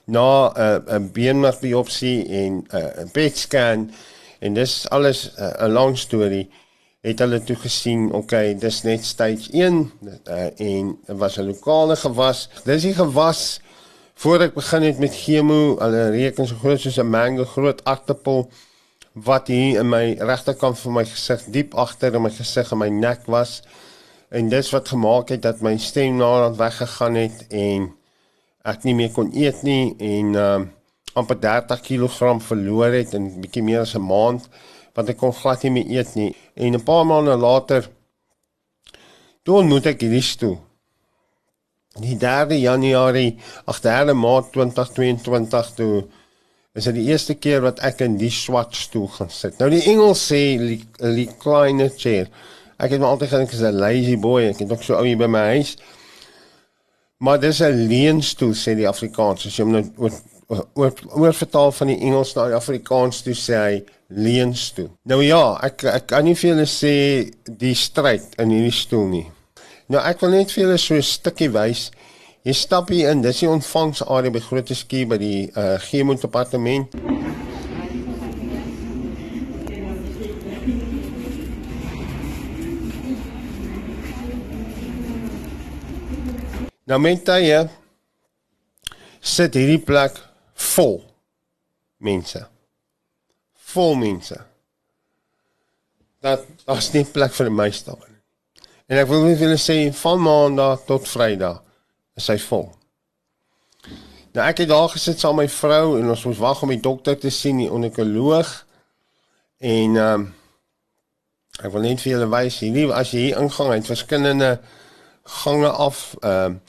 Na 0.06 0.52
'n 0.56 0.84
uh, 0.88 1.00
beenmergbiopsie 1.12 2.28
en 2.28 2.52
'n 2.64 2.76
uh, 2.76 3.12
PET 3.12 3.38
scan 3.38 3.92
en 4.40 4.54
dis 4.54 4.90
alles 4.90 5.32
'n 5.36 5.66
uh, 5.66 5.74
lang 5.74 5.98
storie 5.98 6.50
het 7.04 7.20
hulle 7.20 7.42
toe 7.44 7.58
gesien, 7.60 8.08
okay, 8.16 8.54
dis 8.56 8.84
net 8.88 9.04
stage 9.06 9.52
1 9.52 9.92
uh, 10.08 10.50
en 10.56 10.98
was 11.20 11.38
'n 11.38 11.46
lokale 11.52 11.96
gewas. 11.96 12.50
Dis 12.64 12.88
die 12.88 12.96
gewas 12.96 13.60
Voor 14.14 14.44
ek 14.46 14.54
begin 14.54 14.86
het 14.86 15.00
met 15.02 15.16
chemo, 15.16 15.76
hulle 15.82 16.04
reken 16.14 16.48
so 16.48 16.56
groot 16.62 16.80
soos 16.80 17.00
'n 17.02 17.10
mango, 17.10 17.46
groot 17.46 17.82
aartappel 17.84 18.50
wat 19.14 19.48
hier 19.48 19.80
in 19.80 19.90
my 19.90 20.16
regterkant 20.20 20.80
van 20.80 20.94
my 20.94 21.06
gesig, 21.06 21.44
diep 21.56 21.74
agter 21.76 22.14
in 22.14 22.22
my 22.22 22.30
gesig 22.30 22.72
en 22.72 22.78
my 22.78 22.90
nek 22.90 23.26
was. 23.26 23.62
En 24.30 24.50
dis 24.50 24.70
wat 24.70 24.88
gemaak 24.88 25.30
het 25.30 25.42
dat 25.42 25.62
my 25.62 25.78
stem 25.78 26.16
naderhand 26.18 26.58
weggegaan 26.58 27.16
het 27.16 27.46
en 27.50 27.92
ek 28.64 28.84
nie 28.84 28.96
meer 28.96 29.12
kon 29.12 29.30
eet 29.34 29.62
nie 29.64 29.96
en 30.00 30.36
um 30.36 30.72
amper 31.14 31.40
30 31.40 31.82
kg 31.82 32.42
verloor 32.42 32.94
het 32.94 33.14
in 33.14 33.42
bietjie 33.42 33.64
meer 33.64 33.80
as 33.80 33.96
'n 33.96 34.02
maand 34.02 34.50
want 34.94 35.10
ek 35.10 35.18
kon 35.18 35.34
glad 35.34 35.64
nie 35.64 35.72
meer 35.72 35.90
eet 36.00 36.16
nie. 36.16 36.36
En 36.56 36.74
'n 36.74 36.84
paar 36.84 37.06
maande 37.06 37.36
later 37.36 37.90
toe 39.44 39.64
moet 39.64 39.86
ek 39.86 40.02
hierdie 40.02 40.22
stoel 40.22 40.60
die 42.02 42.18
3 42.18 42.58
Januarie, 42.58 43.38
ag 43.70 43.80
3 43.84 44.14
Maart 44.18 44.52
2022 44.56 45.72
toe 45.78 46.04
is 46.74 46.88
dit 46.90 46.96
die 46.98 47.10
eerste 47.12 47.36
keer 47.38 47.62
wat 47.62 47.84
ek 47.86 48.02
in 48.02 48.16
die 48.18 48.32
swart 48.34 48.74
stoel 48.74 49.06
gaan 49.14 49.30
sit. 49.30 49.60
Nou 49.60 49.70
die 49.70 49.84
Engels 49.92 50.24
sê 50.26 50.58
recliner 50.98 51.92
chair. 51.94 52.32
Ek 52.82 52.96
het 52.96 53.02
maar 53.02 53.14
altyd 53.14 53.30
gedink 53.30 53.54
is 53.54 53.62
'n 53.62 53.78
lazy 53.78 54.18
boy, 54.18 54.50
ek 54.50 54.66
het 54.66 54.72
ook 54.72 54.82
so 54.82 54.96
ou 54.96 55.06
hier 55.06 55.18
by 55.18 55.28
my 55.28 55.46
huis. 55.54 55.78
Maar 57.20 57.40
dis 57.40 57.62
'n 57.62 57.88
leunstoel 57.88 58.54
sê 58.54 58.76
die 58.76 58.88
Afrikaans. 58.88 59.46
As 59.46 59.56
jy 59.56 59.64
hom 59.64 59.72
nou 59.72 60.10
oor 60.74 60.94
oor 61.12 61.34
vertaal 61.34 61.72
van 61.72 61.92
die 61.92 62.00
Engels 62.02 62.34
na 62.36 62.48
die 62.52 62.58
Afrikaans 62.58 63.22
toe 63.26 63.36
sê 63.38 63.60
hy 63.60 63.84
leunstoel. 64.14 64.92
Nou 65.10 65.22
ja, 65.26 65.58
ek 65.66 65.86
ek 65.90 66.08
kan 66.12 66.26
nie 66.26 66.36
vir 66.38 66.54
julle 66.54 66.68
sê 66.70 66.96
die 67.48 67.76
stryd 67.78 68.36
in 68.42 68.54
hierdie 68.54 68.76
stoel 68.76 69.08
nie. 69.10 69.28
Nou 69.90 70.02
ek 70.02 70.22
wil 70.24 70.36
net 70.38 70.52
vir 70.54 70.66
julle 70.66 70.78
so 70.78 70.96
'n 70.96 71.02
stukkie 71.02 71.50
wys. 71.54 71.92
Jy 72.44 72.54
stap 72.54 72.90
hier 72.90 73.12
in, 73.12 73.22
dis 73.22 73.40
die 73.40 73.48
ontvangsarea 73.50 74.32
by 74.32 74.40
Grote 74.40 74.76
Skie 74.76 75.06
by 75.06 75.18
die 75.18 75.52
uh 75.56 75.78
chemo 75.80 76.14
departement. 76.14 76.92
Nou 86.86 87.00
met 87.00 87.28
jy 87.28 87.64
sit 89.24 89.56
hierdie 89.56 89.80
plek 89.80 90.33
vol 90.54 91.02
mense. 91.98 92.48
Vol 93.74 93.96
mense. 93.96 94.38
Dat 96.24 96.46
daar's 96.66 96.92
nie 96.94 97.06
plek 97.06 97.34
vir 97.36 97.52
my 97.52 97.70
stap 97.72 98.04
nie. 98.08 98.20
En 98.92 99.00
ek 99.00 99.10
wil 99.10 99.26
net 99.26 99.40
vir 99.40 99.48
julle 99.48 99.62
sê 99.62 99.78
van 99.96 100.22
maandag 100.22 100.84
tot 100.88 101.08
vrydag 101.08 101.62
is 102.20 102.30
hy 102.30 102.38
vol. 102.46 102.68
Nou 104.34 104.46
ek 104.46 104.64
het 104.64 104.70
daar 104.70 104.90
gesit 104.90 105.22
saam 105.22 105.38
met 105.38 105.50
my 105.50 105.56
vrou 105.56 105.98
en 106.00 106.14
ons 106.14 106.26
moes 106.28 106.42
wag 106.42 106.64
om 106.66 106.72
die 106.74 106.82
dokter 106.82 107.18
te 107.20 107.32
sien, 107.34 107.62
die 107.62 107.72
onkoloog. 107.72 108.54
En 109.64 110.00
ehm 110.00 110.24
um, 110.24 110.32
ek 111.62 111.70
wil 111.70 111.84
net 111.86 112.02
vir 112.02 112.16
julle 112.16 112.28
wys 112.34 112.56
hier, 112.64 112.92
as 112.98 113.12
jy 113.14 113.28
hier 113.28 113.38
ingang 113.38 113.76
het 113.76 113.86
verskillende 113.86 114.56
gange 115.42 115.70
af 115.70 116.16
ehm 116.22 116.56
um, 116.56 116.62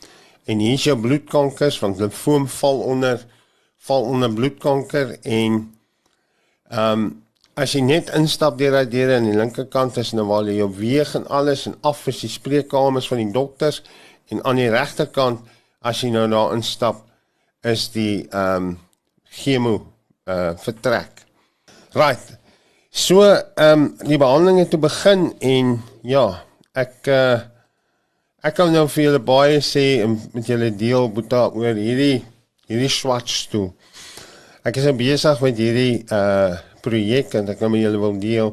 en 0.45 0.61
hier 0.61 0.75
is 0.77 0.85
jou 0.85 0.97
bloedkankers 1.01 1.79
want 1.81 1.97
limfoom 1.99 2.45
val 2.53 2.83
onder 2.85 3.23
val 3.89 4.09
onder 4.15 4.33
bloedkanker 4.33 5.19
en 5.23 5.61
ehm 6.71 7.05
um, 7.05 7.13
as 7.55 7.77
jy 7.77 7.85
net 7.87 8.09
instap 8.19 8.57
deur 8.59 8.73
daai 8.75 8.89
deure 8.91 9.15
aan 9.15 9.29
die 9.29 9.37
linkerkant 9.39 10.01
is 10.03 10.09
nou 10.19 10.25
waar 10.27 10.49
jy 10.49 10.57
jou 10.59 10.71
weeg 10.75 11.13
en 11.15 11.29
alles 11.31 11.69
en 11.69 11.77
af 11.87 12.01
is 12.11 12.25
die 12.25 12.31
spreekkamers 12.33 13.07
van 13.07 13.21
die 13.23 13.31
dokters 13.31 13.79
en 14.35 14.41
aan 14.43 14.59
die 14.59 14.73
regterkant 14.73 15.45
as 15.87 16.01
jy 16.03 16.11
nou 16.11 16.25
daar 16.33 16.57
instap 16.57 17.05
is 17.63 17.87
die 17.95 18.25
ehm 18.25 18.73
um, 18.73 18.75
chemo 19.35 19.75
uh 20.31 20.53
vertrek. 20.63 21.25
Right. 21.95 22.39
So 22.91 23.23
ehm 23.23 23.73
um, 23.73 23.89
die 24.07 24.19
behandeling 24.19 24.59
het 24.63 24.71
te 24.71 24.79
begin 24.79 25.33
en 25.41 25.77
ja, 26.03 26.27
ek 26.75 27.11
uh 27.11 27.41
ek 28.45 28.59
kan 28.59 28.73
nou 28.73 28.85
vir 28.93 29.07
julle 29.07 29.23
baie 29.25 29.61
sê 29.65 30.03
en 30.05 30.19
met 30.35 30.47
julle 30.47 30.69
deel 30.77 31.09
boeta 31.09 31.47
oor 31.49 31.79
hierdie 31.79 32.25
hierdie 32.69 32.93
swart 32.93 33.29
stoel. 33.29 33.73
Ek 34.65 34.79
is 34.81 34.87
besig 34.97 35.43
met 35.45 35.59
hierdie 35.61 36.05
uh 36.13 36.55
projek 36.85 37.33
en 37.39 37.49
ek 37.49 37.63
nou 37.65 37.71
met 37.73 37.81
julle 37.81 38.01
wil 38.01 38.17
deel. 38.21 38.51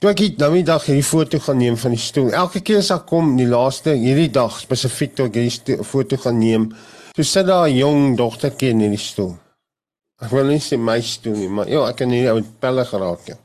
Toe 0.00 0.10
ek 0.10 0.20
nou 0.40 0.50
die 0.52 0.64
dag 0.68 0.84
hierdie 0.84 1.04
foto 1.04 1.38
gaan 1.40 1.58
neem 1.60 1.76
van 1.80 1.94
die 1.96 2.00
stoel. 2.00 2.28
Elke 2.36 2.60
keer 2.64 2.82
as 2.82 2.90
ek 2.92 3.06
kom 3.08 3.34
die 3.38 3.48
laaste 3.48 3.94
hierdie 3.96 4.30
dag 4.32 4.58
spesifiek 4.60 5.14
toe 5.16 5.30
ek 5.30 5.38
hierdie 5.40 5.78
foto 5.84 6.18
gaan 6.20 6.38
neem, 6.40 6.66
toe 7.16 7.24
sit 7.24 7.48
daar 7.48 7.68
'n 7.68 7.76
jong 7.76 8.16
dogtertjie 8.16 8.70
in 8.70 8.84
die 8.84 9.00
stoel. 9.00 9.36
Ek 10.20 10.30
wil 10.30 10.44
nie 10.52 10.60
sê 10.60 10.76
my 10.76 11.00
stoel 11.00 11.36
nie, 11.36 11.48
maar 11.48 11.68
ja, 11.68 11.88
ek 11.88 11.96
kan 11.96 12.08
nie 12.08 12.28
ou 12.28 12.42
pelle 12.60 12.84
geraak 12.84 13.28
nie. 13.28 13.38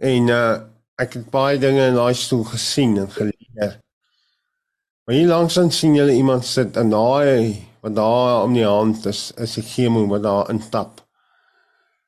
En 0.00 0.28
uh 0.28 0.60
ek 1.00 1.14
het 1.14 1.30
baie 1.32 1.58
dinge 1.58 1.86
in 1.88 1.94
daai 1.96 2.14
stoel 2.14 2.44
gesien 2.44 2.98
en 2.98 3.08
geleer. 3.08 3.80
Maar 5.06 5.14
hier 5.16 5.28
langs 5.28 5.54
dan 5.54 5.70
sien 5.70 5.94
jy 5.96 6.10
iemand 6.12 6.44
sit 6.44 6.76
en 6.76 6.90
daai 6.90 7.69
wat 7.80 7.94
daar 7.96 8.44
om 8.44 8.54
die 8.54 8.66
hand 8.66 9.06
is, 9.06 9.32
is 9.36 9.56
'n 9.58 9.66
chemo 9.72 10.06
wat 10.06 10.22
daar 10.22 10.50
intap. 10.50 11.00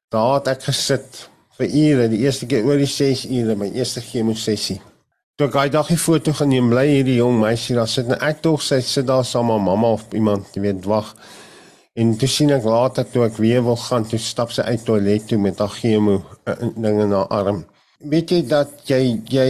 Daar 0.08 0.34
het 0.34 0.48
ek 0.48 0.62
gesit 0.62 1.28
vir 1.58 1.66
ure, 1.66 2.08
die 2.08 2.24
eerste 2.24 2.46
keer 2.46 2.64
oor 2.64 2.76
die 2.76 2.86
6 2.86 3.24
ure 3.24 3.56
my 3.56 3.70
eerste 3.72 4.00
chemo 4.00 4.34
sessie. 4.34 4.80
Toe 5.36 5.46
ek 5.46 5.52
daai 5.52 5.70
dag 5.70 5.88
die 5.88 5.96
foto 5.96 6.32
geneem, 6.32 6.68
bly 6.70 6.84
hierdie 6.86 7.16
jong 7.16 7.38
meisie 7.40 7.76
daar 7.76 7.88
sit 7.88 8.06
en 8.06 8.20
ek 8.20 8.42
tog 8.44 8.62
sy 8.62 8.80
sit 8.80 9.06
daar 9.06 9.24
saam 9.24 9.46
met 9.46 9.64
mamma 9.64 9.94
of 9.96 10.04
iemand, 10.12 10.50
jy 10.54 10.60
weet, 10.60 10.84
wag. 10.84 11.14
En 11.96 12.14
toe 12.16 12.28
sien 12.28 12.50
ek 12.50 12.64
later 12.64 13.04
toe 13.04 13.24
ek 13.24 13.40
weer 13.40 13.64
wil 13.64 13.76
gaan, 13.76 14.04
toe 14.08 14.20
stap 14.20 14.52
sy 14.52 14.62
uit 14.62 14.84
toilet 14.84 15.26
toe 15.28 15.38
met 15.38 15.58
haar 15.58 15.72
chemo 15.72 16.20
uh, 16.20 16.54
dinge 16.76 17.08
na 17.08 17.24
arm. 17.28 17.64
Weet 18.12 18.30
jy 18.30 18.42
dat 18.48 18.70
jy 18.88 19.00
jy 19.32 19.48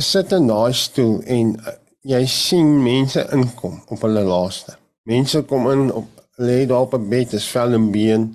sit 0.00 0.32
in 0.36 0.48
daai 0.48 0.72
stoel 0.76 1.20
en 1.32 1.56
uh, 1.56 1.76
jy 2.04 2.24
sien 2.28 2.72
mense 2.84 3.24
inkom 3.32 3.80
op 3.88 4.04
hulle 4.04 4.24
laaste. 4.28 4.76
Mense 5.04 5.42
kom 5.44 5.70
in 5.70 5.92
op 5.92 6.08
lê 6.36 6.66
daar 6.66 6.86
op 6.86 6.94
'n 6.94 7.08
bed, 7.08 7.32
is 7.32 7.48
vel 7.48 7.72
en 7.72 7.90
been 7.90 8.34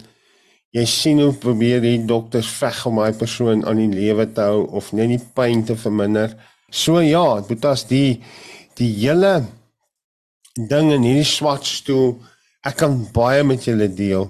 jy 0.76 0.86
sien 0.86 1.20
hoe 1.22 1.34
probeer 1.34 1.82
die 1.82 1.98
dokters 2.06 2.50
veg 2.60 2.84
om 2.86 3.00
daai 3.02 3.14
persoon 3.18 3.64
aan 3.66 3.80
die 3.82 3.90
lewe 3.90 4.28
te 4.34 4.46
hou 4.46 4.66
of 4.78 4.92
net 4.94 5.10
die 5.10 5.22
pyn 5.36 5.64
te 5.66 5.76
verminder. 5.76 6.36
So 6.70 7.02
ja, 7.02 7.42
Boetas 7.48 7.88
die 7.90 8.22
die 8.78 8.92
hele 9.02 9.40
ding 10.70 10.92
in 10.94 11.04
hierdie 11.08 11.28
swart 11.28 11.66
stoel, 11.66 12.14
ek 12.64 12.78
kan 12.84 13.00
baie 13.16 13.44
met 13.44 13.66
julle 13.66 13.90
deel. 13.96 14.30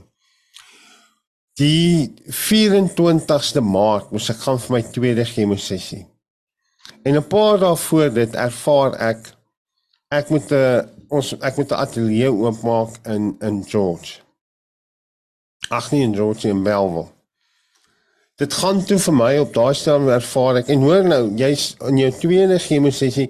Die 1.59 2.07
24ste 2.31 3.61
Maart 3.61 4.13
moes 4.13 4.29
ek 4.31 4.39
gaan 4.45 4.61
vir 4.63 4.77
my 4.77 4.81
tweede 4.95 5.25
chemosessie. 5.27 6.05
En 7.03 7.17
'n 7.17 7.27
paar 7.27 7.59
dae 7.59 7.75
voor 7.75 8.09
dit 8.13 8.35
ervaar 8.35 8.95
ek 8.95 9.35
ek 10.11 10.29
moet 10.29 10.51
'n 10.51 10.98
ons 11.09 11.35
ek 11.39 11.57
moet 11.57 11.71
'n 11.71 11.81
ateljee 11.83 12.31
oopmaak 12.31 12.99
in 13.05 13.35
in 13.39 13.63
George. 13.67 14.21
Ag 15.69 15.91
nee 15.91 16.01
in 16.01 16.15
George 16.15 16.47
in 16.47 16.63
Bellville. 16.63 17.07
Dit 18.35 18.53
gaan 18.53 18.85
toe 18.85 18.99
vir 18.99 19.13
my 19.13 19.37
op 19.37 19.53
daai 19.53 19.73
stadium 19.75 20.09
ervaar 20.09 20.61
ek 20.61 20.69
en 20.73 20.81
hoor 20.81 21.03
nou 21.03 21.23
jy's 21.37 21.75
in 21.89 21.97
jou 21.97 22.11
tweede 22.11 22.59
chemosessie 22.59 23.27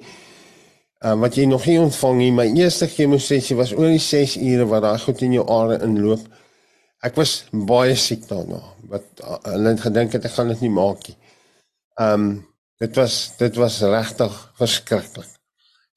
uh, 1.05 1.15
wat 1.19 1.36
jy 1.36 1.45
nog 1.50 1.65
nie 1.65 1.79
ontvang 1.79 2.17
nie. 2.17 2.31
My 2.31 2.45
eerste 2.45 2.88
chemosessie 2.88 3.57
was 3.57 3.74
oor 3.74 3.89
die 3.89 4.03
6 4.03 4.38
ure 4.38 4.67
wat 4.69 4.86
daai 4.86 5.00
goed 5.00 5.24
in 5.25 5.33
jou 5.39 5.48
are 5.50 5.79
inloop. 5.86 6.27
Ek 7.01 7.15
was 7.15 7.45
baie 7.51 7.95
siek 7.95 8.27
daarna. 8.29 8.62
Wat 8.91 9.24
uh, 9.24 9.39
hulle 9.50 9.75
gedink 9.81 10.13
het 10.13 10.29
ek 10.29 10.38
gaan 10.38 10.53
dit 10.53 10.62
nie 10.67 10.75
maak 10.77 11.07
nie. 11.07 11.17
Ehm 12.00 12.13
um, 12.13 12.29
dit 12.79 12.95
was 12.95 13.15
dit 13.38 13.55
was 13.59 13.81
regtig 13.81 14.36
verskriklik. 14.55 15.38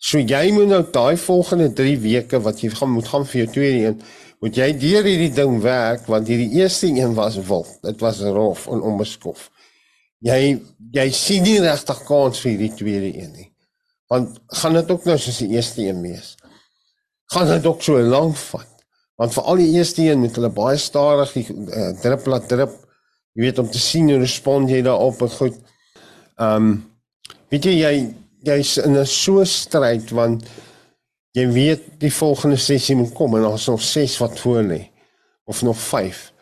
So 0.02 0.18
jy 0.18 0.50
moet 0.50 0.66
nou 0.66 0.82
daai 0.90 1.16
volgende 1.20 1.68
3 1.78 1.94
weke 2.02 2.40
wat 2.42 2.60
jy 2.62 2.72
gaan 2.74 2.90
moet 2.96 3.06
gaan 3.06 3.26
vir 3.28 3.44
jou 3.44 3.50
tweede 3.54 3.82
een, 3.86 4.00
moet 4.42 4.56
jy 4.58 4.68
deur 4.74 5.06
hierdie 5.06 5.30
ding 5.36 5.60
werk 5.62 6.08
want 6.10 6.26
hierdie 6.26 6.50
eerste 6.58 6.90
een 6.90 7.14
was 7.14 7.38
wild. 7.38 7.70
Dit 7.86 8.02
was 8.02 8.18
rof 8.34 8.66
en 8.66 8.82
onbeskof. 8.82 9.46
Jy 10.26 10.58
jy 10.94 11.06
sien 11.14 11.46
nie 11.46 11.60
regtig 11.62 12.02
kans 12.08 12.42
vir 12.42 12.50
hierdie 12.50 12.72
tweede 12.80 13.10
een 13.14 13.30
nie. 13.36 13.48
Want 14.10 14.40
gaan 14.58 14.74
dit 14.76 14.90
ook 14.90 15.06
nou 15.06 15.16
soos 15.22 15.38
die 15.44 15.54
eerste 15.54 15.86
een 15.86 16.02
wees? 16.02 16.34
Gaan 17.32 17.46
dit 17.48 17.66
ook 17.66 17.82
so 17.82 18.02
lank 18.02 18.34
vat? 18.50 18.68
Want 19.22 19.36
vir 19.36 19.46
al 19.52 19.62
die 19.62 19.70
eerste 19.76 20.02
een 20.02 20.18
moet 20.20 20.34
hulle 20.36 20.50
baie 20.52 20.80
stadig 20.82 21.30
die 21.36 21.46
uh, 21.46 21.92
drip 22.02 22.26
laat 22.26 22.50
drip. 22.50 22.74
Jy 23.38 23.46
weet 23.46 23.62
om 23.62 23.70
te 23.70 23.80
sien 23.80 24.10
hoe 24.10 24.18
respond 24.20 24.70
jy 24.70 24.82
daarop 24.82 25.22
en 25.22 25.32
goed. 25.38 25.62
Ehm 26.42 26.66
um, 26.66 26.74
weet 27.52 27.70
jy 27.70 27.76
jy 27.78 27.94
jy's 28.42 28.76
in 28.82 28.96
'n 28.98 29.06
so 29.06 29.44
stryd 29.44 30.10
want 30.10 30.44
jy 31.32 31.46
weet 31.48 31.82
die 32.00 32.12
volgende 32.12 32.56
sessie 32.56 32.96
moet 32.96 33.14
kom 33.14 33.36
en 33.36 33.42
daar's 33.42 33.66
nog 33.66 33.82
6 33.82 34.18
wat 34.18 34.38
voor 34.40 34.62
lê 34.62 34.90
of 35.44 35.62
nog 35.62 35.78
5. 35.78 36.32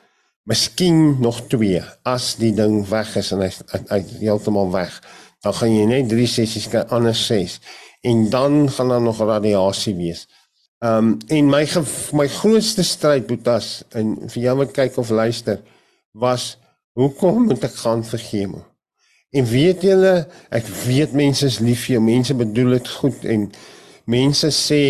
Miskien 0.43 1.21
nog 1.21 1.41
2 1.49 1.83
as 2.03 2.37
die 2.37 2.55
ding 2.55 2.89
weg 2.89 3.17
is 3.17 3.33
en 3.33 3.41
hy 3.41 3.51
hy 3.89 4.05
heeltemal 4.21 4.71
weg 4.71 5.01
dan 5.41 5.55
gaan 5.55 5.75
jy 5.75 5.85
net 5.85 6.09
3 6.09 6.27
sessies 6.27 6.69
kan 6.69 6.89
anders 6.89 7.27
6 7.27 7.61
en 8.01 8.31
dan 8.31 8.71
gaan 8.71 8.89
daar 8.89 9.03
nog 9.03 9.19
radiasie 9.19 9.95
wees. 9.95 10.27
Ehm 10.79 10.97
um, 10.97 11.19
en 11.29 11.49
my 11.49 11.67
my 12.13 12.29
grootste 12.29 12.83
stryd 12.83 13.27
Boetas 13.27 13.83
en 13.93 14.17
vir 14.29 14.43
jou 14.43 14.57
wat 14.57 14.73
kyk 14.73 14.97
of 14.97 15.11
luister 15.11 15.61
was 16.13 16.57
hoekom 16.93 17.45
moet 17.45 17.65
ek 17.65 17.75
gaan 17.83 18.05
vir 18.05 18.19
chemo? 18.19 18.70
En 19.31 19.47
weet 19.47 19.85
julle, 19.87 20.15
ek 20.51 20.67
weet 20.89 21.13
mense 21.15 21.47
is 21.47 21.61
lief 21.63 21.85
vir 21.87 21.97
jou, 21.97 22.03
mense 22.03 22.35
bedoel 22.35 22.77
dit 22.79 22.89
goed 22.99 23.27
en 23.31 23.47
mense 24.11 24.51
sê 24.57 24.83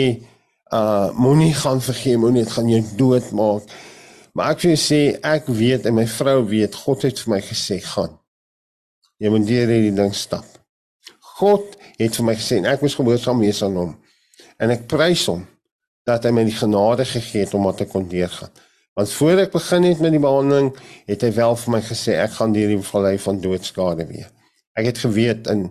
uh 0.73 1.11
moenie 1.19 1.53
gaan 1.59 1.83
vir 1.83 1.97
chemo 1.99 2.31
nie, 2.31 2.45
dit 2.47 2.55
gaan 2.55 2.71
jou 2.71 2.81
doodmaak. 2.97 3.69
Maar 4.33 4.55
ek 4.55 4.65
wil 4.65 4.79
sê 4.81 5.01
ek 5.27 5.51
weet 5.51 5.89
en 5.91 5.99
my 5.99 6.07
vrou 6.09 6.39
weet, 6.49 6.79
God 6.87 7.05
het 7.05 7.21
vir 7.21 7.35
my 7.35 7.41
gesê 7.45 7.81
gaan. 7.85 8.15
Jy 9.21 9.33
moet 9.35 9.45
deur 9.49 9.69
hierdie 9.75 9.97
ding 9.99 10.15
stap. 10.17 10.47
God 11.41 11.77
het 11.99 12.17
vir 12.17 12.29
my 12.31 12.37
gesê 12.39 12.63
ek 12.65 12.85
moet 12.85 12.97
gehoorsaam 12.97 13.43
wees 13.45 13.61
aan 13.67 13.77
hom. 13.77 13.93
En 14.61 14.73
ek 14.73 14.87
prys 14.89 15.27
hom 15.29 15.45
dat 16.09 16.25
hy 16.25 16.33
my 16.33 16.47
die 16.49 16.57
genade 16.57 17.05
gegee 17.05 17.45
het 17.45 17.53
om 17.59 17.67
wat 17.69 17.83
te 17.83 17.89
kon 17.91 18.09
deurgaan. 18.09 18.53
Want 18.95 19.13
voor 19.13 19.39
ek 19.39 19.53
begin 19.53 19.83
het 19.83 20.01
met 20.01 20.11
die 20.11 20.21
behandeling, 20.21 20.73
het 21.07 21.23
hy 21.23 21.31
wel 21.33 21.57
vir 21.57 21.73
my 21.77 21.81
gesê 21.87 22.17
ek 22.21 22.37
gaan 22.39 22.53
deur 22.53 22.69
die 22.69 22.83
vallei 22.83 23.19
van 23.19 23.41
doodskade 23.41 24.07
weer. 24.07 24.29
Ek 24.79 24.91
het 24.91 24.99
geweet 24.99 25.47
en 25.53 25.69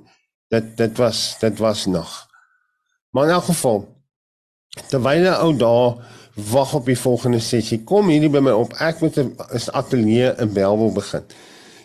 dit 0.50 0.78
dit 0.78 0.98
was 0.98 1.38
dit 1.42 1.60
was 1.60 1.86
nog. 1.86 2.28
Maar 3.12 3.30
in 3.30 3.36
elk 3.38 3.50
geval 3.52 3.84
terwyl 4.90 5.26
'n 5.26 5.42
ou 5.44 5.56
daar 5.58 5.98
wag 6.52 6.74
op 6.74 6.86
die 6.86 7.00
volgende 7.00 7.40
sessie, 7.40 7.84
kom 7.84 8.08
hierdie 8.08 8.30
by 8.30 8.40
my 8.40 8.52
op. 8.52 8.74
Ek 8.74 9.00
moet 9.02 9.18
'n 9.18 9.36
ateljee 9.72 10.34
in 10.38 10.54
Belwel 10.54 10.92
begin. 10.92 11.24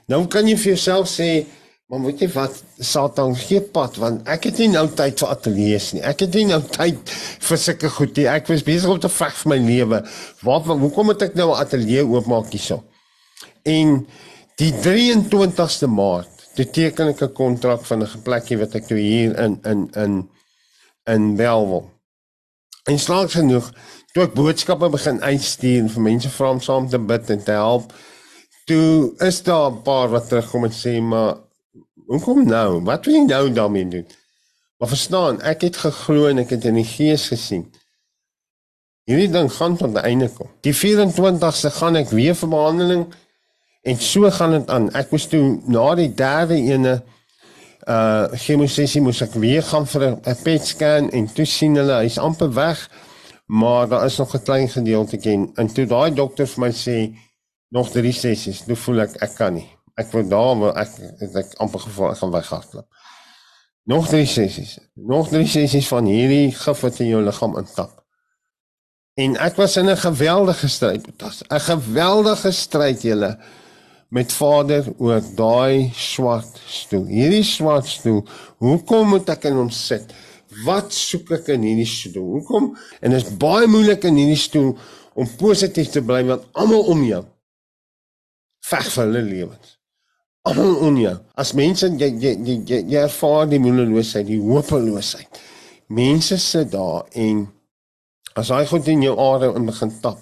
Nou 0.07 0.27
kan 0.27 0.47
jy 0.47 0.57
vir 0.57 0.73
jouself 0.75 1.09
sê, 1.09 1.47
maar 1.95 2.11
weet 2.11 2.25
jy 2.25 2.29
wat, 2.35 2.57
Satan 2.83 3.35
gee 3.39 3.61
pad 3.75 3.99
want 4.03 4.29
ek 4.31 4.49
het 4.49 4.59
nie 4.63 4.71
nou 4.73 4.85
tyd 4.99 5.21
vir 5.23 5.31
ateljee's 5.31 5.93
nie. 5.95 6.03
Ek 6.03 6.25
het 6.25 6.37
nie 6.39 6.47
nou 6.49 6.61
tyd 6.75 7.13
vir 7.47 7.61
sulke 7.61 7.91
goed 7.95 8.19
nie. 8.19 8.27
Ek 8.31 8.49
was 8.51 8.65
besig 8.67 8.91
om 8.91 9.01
te 9.01 9.11
veg 9.13 9.37
vir 9.41 9.53
my 9.53 9.59
lewe. 9.63 10.01
Wat 10.47 10.67
hoekom 10.71 11.11
moet 11.11 11.23
ek 11.23 11.37
nou 11.39 11.51
'n 11.53 11.61
ateljee 11.63 12.03
oopmaak 12.03 12.51
hierso? 12.51 12.83
En 13.65 14.07
die 14.59 14.73
23ste 14.73 15.87
Maart, 15.87 16.31
toe 16.57 16.67
teken 16.67 17.09
ek 17.15 17.23
'n 17.23 17.33
kontrak 17.33 17.85
van 17.87 18.03
'n 18.03 18.23
plekkie 18.23 18.59
wat 18.59 18.75
ek 18.75 18.87
toe 18.89 18.99
hier 18.99 19.39
in 19.39 19.59
in 19.65 19.91
in 19.95 20.29
in 21.07 21.37
Belwel. 21.37 21.91
En 22.85 22.99
slaag 22.99 23.33
genoeg, 23.33 23.71
toe 24.13 24.25
ek 24.25 24.35
boodskappe 24.35 24.89
begin 24.89 25.23
uitstuur 25.23 25.89
vir 25.89 26.03
mense 26.03 26.31
vra 26.31 26.51
om 26.51 26.61
saam 26.61 26.89
te 26.89 26.99
bid 26.99 27.31
en 27.31 27.43
te 27.43 27.53
help 27.53 27.93
toe 28.65 29.13
is 29.19 29.43
daar 29.43 29.71
'n 29.71 29.83
paar 29.83 30.09
wat 30.09 30.29
terugkom 30.29 30.65
en 30.65 30.73
sê 30.73 31.01
maar 31.01 31.37
hoekom 32.07 32.45
nou? 32.47 32.83
Wat 32.85 33.05
wil 33.05 33.15
jy 33.15 33.25
nou 33.27 33.53
daarmee 33.53 33.89
doen? 33.89 34.07
Maar 34.79 34.89
verstaan, 34.89 35.41
ek 35.41 35.61
het 35.69 35.77
geglo 35.77 36.27
en 36.29 36.43
ek 36.43 36.51
het 36.57 36.65
in 36.69 36.79
die 36.81 36.89
gees 36.89 37.29
gesien. 37.33 37.65
Hierdie 39.09 39.31
ding 39.33 39.51
gaan 39.53 39.77
tot 39.77 39.93
'n 39.93 40.05
einde 40.05 40.29
kom. 40.29 40.49
Die 40.61 40.75
24ste 40.75 41.71
gaan 41.71 41.97
ek 41.97 42.09
weer 42.09 42.35
vir 42.35 42.49
behandeling 42.49 43.07
en 43.83 43.97
so 43.97 44.31
gaan 44.31 44.51
dit 44.51 44.71
aan. 44.71 44.91
Ek 44.93 45.11
moes 45.11 45.27
toe 45.27 45.61
na 45.67 45.95
die 45.95 46.15
derde 46.15 46.57
ene 46.57 47.03
uh 47.89 48.33
chemosessie 48.33 49.03
moes 49.05 49.21
ek 49.21 49.35
weer 49.37 49.63
gaan 49.63 49.87
vir 49.87 50.03
'n 50.17 50.37
PET 50.43 50.67
scan 50.67 51.11
en 51.11 51.27
toe 51.27 51.45
sien 51.45 51.77
hulle 51.77 52.01
hy's 52.01 52.19
amper 52.19 52.53
weg, 52.55 52.91
maar 53.47 53.89
daar 53.89 54.07
is 54.07 54.17
nog 54.17 54.35
'n 54.35 54.43
klein 54.43 54.69
gedeelte 54.69 55.17
ken. 55.17 55.51
En 55.55 55.67
toe 55.67 55.87
daai 55.87 56.15
dokter 56.15 56.47
vir 56.47 56.61
my 56.61 56.73
sê 56.73 57.17
nog 57.69 57.91
drie 57.91 58.13
sessies. 58.13 58.67
Nou 58.67 58.77
voel 58.77 59.01
ek 59.01 59.17
ek 59.21 59.35
kan 59.35 59.55
nie. 59.55 59.74
Ek 60.01 60.11
word 60.11 60.31
daar 60.31 60.55
maar 60.59 60.79
ek 60.83 60.97
ek, 61.23 61.35
ek 61.45 61.59
amper 61.63 61.85
gevoel 61.87 62.11
ek 62.11 62.23
gaan 62.23 62.33
weghardloop. 62.35 62.87
Nog 63.85 64.09
drie 64.09 64.27
sessies. 64.27 64.79
Nog 64.95 65.29
drie 65.29 65.47
sessies 65.47 65.89
van 65.93 66.09
hierdie 66.09 66.55
gif 66.57 66.81
wat 66.87 67.03
in 67.05 67.13
jou 67.13 67.21
liggaam 67.23 67.59
intap. 67.61 68.01
En 69.21 69.37
ek 69.39 69.61
was 69.61 69.77
in 69.77 69.91
'n 69.91 69.97
geweldige 69.97 70.69
stryd. 70.69 71.05
Dit 71.05 71.21
was 71.23 71.43
'n 71.49 71.61
geweldige 71.61 72.51
stryd 72.51 73.03
julle 73.03 73.39
met 74.09 74.33
Vader 74.33 74.85
oor 74.99 75.23
daai 75.37 75.91
swart 75.95 76.61
stoel. 76.67 77.07
Hierdie 77.07 77.43
swart 77.43 77.87
stoel. 77.87 78.27
Hoekom 78.59 79.09
moet 79.09 79.29
ek 79.29 79.45
in 79.45 79.57
hom 79.59 79.71
sit? 79.71 80.13
Wat 80.65 80.93
soek 80.93 81.31
ek 81.31 81.49
in 81.49 81.63
hierdie 81.63 81.87
stoel? 81.87 82.31
Hoekom? 82.39 82.77
En 83.01 83.11
dit 83.11 83.23
is 83.23 83.37
baie 83.37 83.67
moeilik 83.67 84.05
in 84.05 84.15
hierdie 84.17 84.39
stoel 84.39 84.79
om 85.15 85.37
positief 85.37 85.91
te 85.91 86.03
bly 86.03 86.25
want 86.25 86.47
almal 86.53 86.83
om 86.83 87.05
jou 87.05 87.25
veg 88.65 88.93
vir 88.93 89.05
hulle 89.05 89.23
lewens. 89.23 89.74
Almal 90.45 90.75
om 90.85 90.97
jou. 91.01 91.15
As 91.41 91.55
mense 91.57 91.89
jy 91.89 92.11
jy 92.21 92.35
jy, 92.45 92.55
jy, 92.69 92.79
jy 92.93 93.01
ervaar 93.07 93.47
die 93.49 93.61
moedeloosheid, 93.65 94.27
die 94.29 94.43
hopeloosheid. 94.45 95.41
Mense 95.89 96.37
sit 96.41 96.69
daar 96.75 97.07
en 97.17 97.47
as 98.37 98.51
hy 98.53 98.61
goed 98.69 98.91
in 98.93 99.07
jou 99.07 99.15
are 99.25 99.55
in 99.57 99.65
begin 99.71 99.95
tap. 100.05 100.21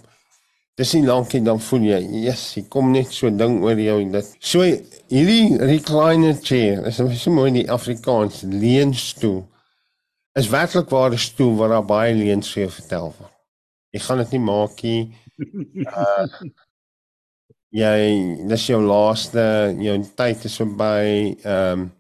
Dis 0.79 0.95
nie 0.95 1.03
lank 1.09 1.35
en 1.35 1.51
dan 1.51 1.59
voel 1.61 1.89
jy, 1.91 1.99
yes, 2.29 2.45
hy 2.57 2.63
kom 2.71 2.95
net 2.95 3.11
so 3.13 3.29
ding 3.35 3.59
oor 3.67 3.83
jou 3.83 3.99
en 3.99 4.15
dit. 4.15 4.31
So 4.39 4.63
hierdie 4.63 5.59
recliner 5.59 6.39
chair, 6.39 6.87
is 6.87 7.03
so 7.03 7.35
mooi 7.35 7.51
in 7.51 7.61
die 7.61 7.69
Afrikaans 7.71 8.45
leunstoel. 8.47 9.43
Is 10.39 10.49
werklik 10.55 10.95
waar 10.95 11.13
'n 11.13 11.19
stoel 11.19 11.57
waar 11.59 11.75
daar 11.75 11.89
baie 11.91 12.15
leuns 12.15 12.55
vir 12.55 12.63
jou 12.63 12.73
vertel 12.79 13.11
word. 13.19 13.35
Jy 13.93 14.01
gaan 14.01 14.23
dit 14.23 14.31
nie 14.39 14.45
maak 14.47 14.83
nie. 14.83 15.03
Uh 15.83 16.29
jy 17.73 18.47
dis 18.49 18.69
jou 18.69 18.81
laaste 18.85 19.43
jou 19.81 19.97
tyd 20.19 20.47
is 20.49 20.61
verby 20.61 21.03
ehm 21.41 21.73
um, 21.73 21.91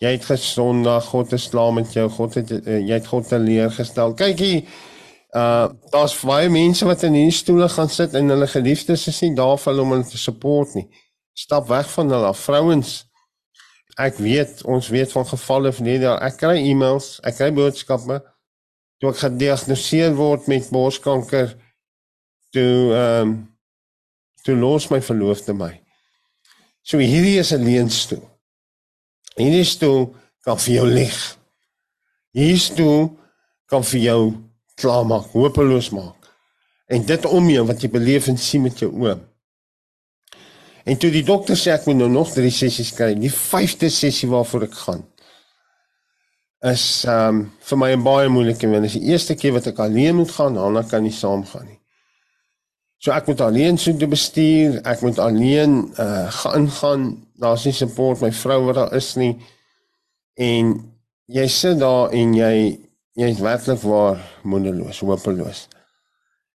jy 0.00 0.14
het 0.14 0.24
gesondag 0.24 1.10
God 1.12 1.34
is 1.36 1.50
klaar 1.52 1.74
met 1.76 1.90
jou 1.92 2.06
God 2.08 2.38
het 2.38 2.52
uh, 2.56 2.78
jy 2.78 2.94
het 2.96 3.08
God 3.08 3.26
teleurgestel. 3.28 4.14
Kyk 4.16 4.40
hier 4.40 4.62
uh 5.36 5.68
daar's 5.92 6.16
baie 6.26 6.48
mense 6.50 6.86
wat 6.88 7.04
in 7.06 7.18
hierdie 7.18 7.36
stoele 7.36 7.68
gaan 7.68 7.92
sit 7.92 8.16
en 8.18 8.32
hulle 8.32 8.48
geliefdes 8.50 9.06
is 9.12 9.20
nie 9.22 9.34
daar 9.36 9.58
vir 9.60 9.72
hulle 9.72 9.84
om 9.84 9.92
hulle 9.94 10.08
te 10.08 10.18
support 10.18 10.74
nie. 10.74 10.88
Stap 11.36 11.68
weg 11.68 11.88
van 11.92 12.10
hulle 12.16 12.32
vrouens 12.34 12.96
ek 14.00 14.16
weet 14.24 14.64
ons 14.64 14.88
weet 14.88 15.12
van 15.12 15.28
gevalle 15.28 15.72
van 15.76 15.92
hierdie 15.92 16.16
ek 16.16 16.40
kry 16.40 16.56
e-mails 16.64 17.12
ek 17.24 17.36
kry 17.40 17.50
boodskappe. 17.54 18.20
Toe 19.00 19.12
ek 19.12 19.22
gediagnoseer 19.26 20.16
word 20.16 20.48
met 20.48 20.72
borskanker 20.72 21.56
toe 22.52 22.74
ehm 22.96 23.28
um, 23.28 23.38
Toe 24.44 24.56
los 24.56 24.88
my 24.90 25.00
verloofde 25.04 25.54
my. 25.56 25.72
So 26.82 26.98
hierdie 26.98 27.38
is 27.38 27.52
'n 27.52 27.64
leenstoel. 27.64 28.24
Hierdie 29.36 29.64
stoel 29.64 30.14
kan 30.44 30.58
vir 30.58 30.74
jou 30.74 30.86
lig. 30.86 31.38
Hierdie 32.32 32.58
stoel 32.58 33.18
kan 33.66 33.84
vir 33.84 34.00
jou 34.00 34.34
klaarmaak, 34.74 35.32
hopeloos 35.32 35.90
maak. 35.90 36.16
En 36.88 37.04
dit 37.06 37.24
om 37.26 37.50
jou 37.50 37.66
wat 37.66 37.82
jy 37.82 37.90
beleef 37.90 38.26
en 38.28 38.38
sien 38.38 38.62
met 38.62 38.78
jou 38.78 38.90
oë. 38.90 39.18
En 40.84 40.96
toe 40.96 41.10
die 41.10 41.24
dokter 41.24 41.56
sê 41.56 41.70
ek 41.70 41.86
moet 41.86 41.96
nou 41.96 42.08
nog 42.08 42.32
3 42.32 42.50
sessies 42.50 42.92
kry, 42.92 43.14
die 43.14 43.30
5de 43.30 43.88
sessie 43.88 44.28
waarvoor 44.28 44.62
ek 44.62 44.74
gaan 44.74 45.04
is 46.60 47.04
ehm 47.08 47.36
um, 47.36 47.52
vir 47.64 47.78
my 47.78 47.90
'n 47.92 48.02
baie 48.04 48.28
moeilike 48.28 48.66
een. 48.66 48.82
Dit 48.82 48.84
is 48.84 49.00
die 49.00 49.08
eerste 49.12 49.34
keer 49.34 49.52
wat 49.52 49.66
ek 49.66 49.78
alleen 49.78 50.16
moet 50.16 50.30
gaan, 50.30 50.54
dan 50.54 50.88
kan 50.88 51.02
nie 51.02 51.12
saam 51.12 51.44
gaan 51.46 51.66
nie. 51.66 51.79
So 53.00 53.14
ek 53.16 53.30
moet 53.30 53.40
alleen 53.40 53.78
so 53.80 53.96
te 53.96 54.08
bestuur, 54.10 54.80
ek 54.84 55.00
moet 55.04 55.18
alleen 55.22 55.80
uh 56.00 56.28
gaan 56.42 56.68
gaan. 56.76 57.08
Daar's 57.40 57.64
nie 57.64 57.72
support 57.72 58.20
my 58.20 58.28
vrou 58.36 58.60
wat 58.66 58.76
daar 58.76 58.94
is 58.98 59.14
nie. 59.16 59.32
En 60.36 60.74
jy 61.32 61.46
sit 61.48 61.80
daar 61.80 62.12
en 62.16 62.36
jy 62.36 62.54
jy 63.20 63.28
is 63.32 63.40
werklik 63.42 63.80
waar 63.84 64.20
moedeloos, 64.44 65.00
hopeloos. 65.04 65.66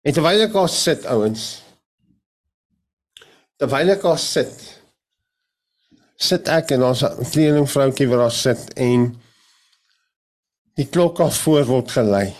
En 0.05 0.13
terwyl 0.13 0.45
ek 0.45 0.53
daar 0.53 0.69
sit, 0.69 1.05
ouens, 1.09 1.49
terwyl 3.61 3.91
ek 3.97 4.05
daar 4.05 4.21
sit, 4.21 4.53
sit 6.21 6.49
ek 6.49 6.77
en 6.77 6.85
ons 6.93 7.05
'n 7.05 7.31
klein 7.33 7.67
vroutjie 7.67 8.09
wat 8.09 8.27
daar 8.27 8.39
sit 8.45 8.73
en 8.77 9.15
Die 10.75 10.89
klok 10.91 11.21
af 11.23 11.37
voor 11.39 11.65
word 11.65 11.91
gelei. 11.95 12.35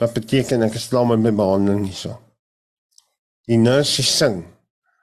Wat 0.00 0.14
beteken 0.16 0.64
ek 0.64 0.78
is 0.80 0.88
klaar 0.88 1.04
met 1.10 1.20
my 1.20 1.32
behandeling 1.36 1.84
hierso. 1.90 2.16
Die 3.50 3.60
nurse 3.60 4.02
sing 4.02 4.42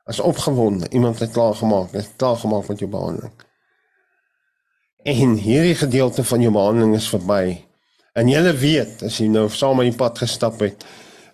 as 0.10 0.19
opgewonde, 0.19 0.89
iemand 0.89 1.19
het 1.19 1.32
klaar 1.32 1.56
gemaak, 1.56 1.91
het 1.93 2.13
klaar 2.17 2.36
gemaak 2.41 2.67
met 2.67 2.80
jou 2.80 2.89
behandeling. 2.91 3.34
En 5.04 5.36
hierdie 5.38 5.75
gedeelte 5.75 6.23
van 6.23 6.41
jou 6.41 6.54
behandeling 6.54 6.95
is 6.95 7.10
verby. 7.10 7.62
En 8.13 8.27
jy 8.27 8.41
weet, 8.58 9.04
as 9.08 9.19
jy 9.21 9.30
nou 9.32 9.47
saam 9.49 9.77
met 9.80 9.91
die 9.91 9.97
pad 9.97 10.19
gestap 10.19 10.60
het, 10.62 10.84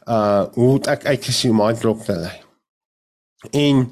uh 0.08 0.46
hoe 0.56 0.78
ek 0.88 1.08
uitgesien 1.08 1.56
my 1.56 1.74
klok 1.76 2.04
te 2.08 2.16
lei. 2.16 2.36
En 3.52 3.88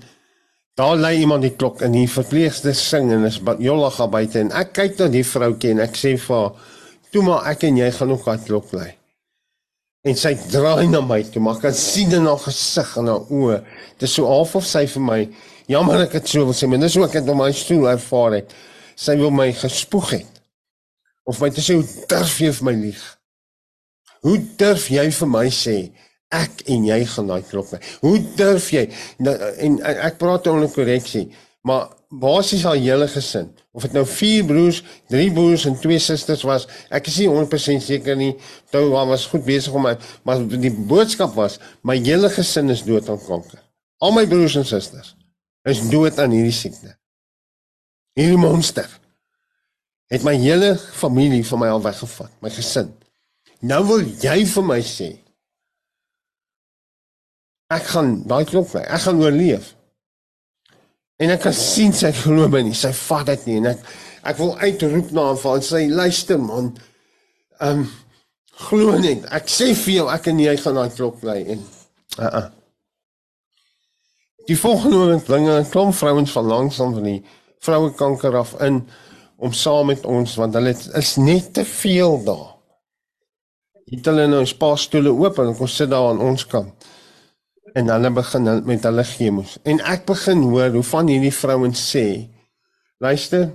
daar 0.79 0.95
lê 0.99 1.15
iemand 1.23 1.43
die 1.43 1.55
klok 1.55 1.81
en 1.81 1.95
die 1.95 2.07
verpleegster 2.09 2.75
sing 2.75 3.11
en 3.11 3.27
is 3.27 3.41
jollig 3.59 3.97
daar 3.99 4.11
buite 4.11 4.39
en 4.39 4.53
ek 4.55 4.71
kyk 4.75 4.99
na 4.99 5.09
die 5.11 5.25
vroutjie 5.27 5.73
en 5.75 5.83
ek 5.83 5.99
sê 5.99 6.15
vir 6.19 6.35
haar 6.35 6.71
toe 7.11 7.23
maar 7.23 7.49
ek 7.51 7.67
en 7.67 7.77
jy 7.79 7.89
gaan 7.95 8.11
nog 8.11 8.23
wat 8.27 8.47
klop 8.47 8.69
bly. 8.71 8.89
En 10.05 10.17
sy 10.19 10.35
draai 10.51 10.85
na 10.91 11.01
my 11.01 11.23
toe, 11.33 11.41
maar 11.41 11.57
kan 11.57 11.73
sien 11.73 12.13
in 12.13 12.27
haar 12.29 12.41
gesig 12.43 12.91
en 13.01 13.09
haar 13.09 13.31
oë. 13.33 13.57
Dit 13.97 14.05
is 14.05 14.13
so 14.13 14.29
half 14.29 14.53
of 14.59 14.67
sy 14.69 14.83
vir 14.91 15.01
my, 15.01 15.19
jammer 15.71 16.03
ek 16.03 16.19
het 16.19 16.29
so 16.29 16.45
wil 16.45 16.53
sê, 16.53 16.69
maar 16.69 16.83
dis 16.83 16.97
hoe 16.97 17.07
ek 17.07 17.17
dit 17.17 17.31
op 17.33 17.39
my 17.39 17.49
stoel 17.57 17.87
ervaar 17.95 18.37
het. 18.37 18.53
Sy 19.01 19.15
wil 19.17 19.33
my 19.33 19.49
gespoeg 19.57 20.11
het. 20.19 20.41
Of 21.25 21.41
my 21.41 21.49
te 21.49 21.63
sê, 21.65 21.79
hoe 21.79 22.05
durf 22.11 22.37
jy 22.37 22.51
vir 22.53 22.67
my 22.69 22.75
lieg? 22.83 23.01
Hoe 24.25 24.37
durf 24.61 24.85
jy 24.93 25.07
vir 25.17 25.31
my 25.31 25.47
sê, 25.53 25.75
ek 26.33 26.61
en 26.69 26.85
jy 26.85 26.99
gaan 27.09 27.33
daai 27.33 27.49
klop 27.49 27.73
bly? 27.73 27.81
Hoe 28.05 28.19
durf 28.37 28.69
jy? 28.75 28.85
Nou, 29.25 29.33
en, 29.65 29.79
ek 29.89 30.21
praat 30.21 30.45
onder 30.53 30.69
korreksie, 30.73 31.31
maar 31.65 31.94
basies 32.21 32.63
haar 32.63 32.77
hele 32.79 33.07
gesin 33.11 33.49
of 33.75 33.83
dit 33.83 33.95
nou 33.95 34.05
vier 34.07 34.45
broers, 34.47 34.81
drie 35.11 35.31
broers 35.33 35.65
en 35.67 35.75
twee 35.79 35.99
susters 35.99 36.45
was, 36.47 36.67
ek 36.93 37.09
is 37.11 37.19
nie 37.19 37.27
100% 37.27 37.83
seker 37.83 38.15
nie. 38.15 38.31
Toe 38.71 38.87
was 38.93 39.27
goed 39.31 39.43
besig 39.47 39.75
om 39.75 39.83
my 39.87 39.95
maar 40.27 40.43
die 40.47 40.71
boodskap 40.71 41.35
was 41.35 41.59
my 41.83 41.97
hele 41.99 42.31
gesin 42.31 42.71
is 42.71 42.85
dood 42.87 43.09
aan 43.11 43.21
kanker. 43.27 43.59
Al 43.99 44.15
my 44.15 44.25
broers 44.29 44.55
en 44.59 44.67
susters 44.67 45.15
is 45.67 45.83
dood 45.89 46.19
aan 46.21 46.31
hierdie 46.35 46.55
siekte. 46.55 46.95
Hierdie 48.15 48.39
monster 48.39 48.87
het 50.13 50.23
my 50.23 50.35
hele 50.37 50.75
familie 50.77 51.43
van 51.47 51.59
my 51.59 51.69
al 51.73 51.83
weggevat, 51.83 52.31
my 52.39 52.51
gesin. 52.53 52.93
Nou 53.65 53.81
wil 53.89 54.03
jy 54.21 54.43
vir 54.47 54.67
my 54.67 54.81
sê 54.85 55.11
ek 57.73 57.87
gaan 57.91 58.19
daai 58.29 58.45
klop 58.47 58.69
kry. 58.71 58.83
Ek 58.85 59.01
gaan 59.07 59.21
oorleef. 59.21 59.74
En 61.21 61.31
ek 61.31 61.45
kan 61.45 61.55
sien 61.55 61.93
sy 61.95 62.11
glo 62.15 62.49
my 62.51 62.61
nie. 62.65 62.75
Sy 62.75 62.91
vat 63.05 63.29
dit 63.31 63.47
nie 63.49 63.61
en 63.61 63.71
ek 63.71 63.85
ek 64.25 64.39
wil 64.41 64.55
uitroep 64.57 65.11
na 65.13 65.29
haar 65.29 65.39
van 65.39 65.63
sy 65.63 65.85
luister 65.91 66.41
man. 66.41 66.73
Ehm 67.61 67.85
um, 67.85 67.87
glo 68.67 68.97
net. 68.99 69.25
Ek 69.35 69.49
sê 69.51 69.71
vir 69.75 69.99
jou 69.99 70.05
ek 70.11 70.29
en 70.31 70.39
jy 70.39 70.55
gaan 70.59 70.79
daai 70.79 70.91
klop 70.95 71.19
bly 71.23 71.39
en 71.55 71.63
uh 72.19 72.29
uh. 72.41 72.45
Die 74.45 74.57
volgende 74.59 74.99
oomblik 74.99 75.25
bring 75.27 75.47
'n 75.49 75.69
klomp 75.71 75.95
vrouens 75.95 76.31
van 76.31 76.51
langsam 76.51 76.93
van 76.93 77.03
die 77.03 77.21
vroue 77.59 77.93
kanker 77.93 78.35
af 78.37 78.53
in 78.61 78.83
om 79.37 79.53
saam 79.53 79.87
met 79.87 80.05
ons 80.05 80.35
want 80.35 80.53
hulle 80.53 80.75
is 80.99 81.15
net 81.15 81.53
te 81.53 81.65
veel 81.65 82.23
daar. 82.23 82.51
Het 83.91 84.05
hulle 84.05 84.27
nou 84.27 84.43
'n 84.43 84.57
paar 84.57 84.77
stoele 84.77 85.11
oop 85.11 85.39
en 85.39 85.55
ons 85.55 85.75
sit 85.75 85.89
daar 85.89 86.09
aan 86.09 86.19
ons 86.19 86.45
kant 86.45 86.85
en 87.75 87.91
hulle 87.91 88.11
begin 88.15 88.49
met 88.65 88.87
hulle 88.87 89.03
chemos. 89.03 89.57
En 89.67 89.81
ek 89.83 90.05
begin 90.07 90.43
hoor 90.47 90.71
hoe 90.77 90.83
van 90.93 91.11
hierdie 91.11 91.33
vrouens 91.33 91.81
sê: 91.91 92.05
"Luister, 93.03 93.49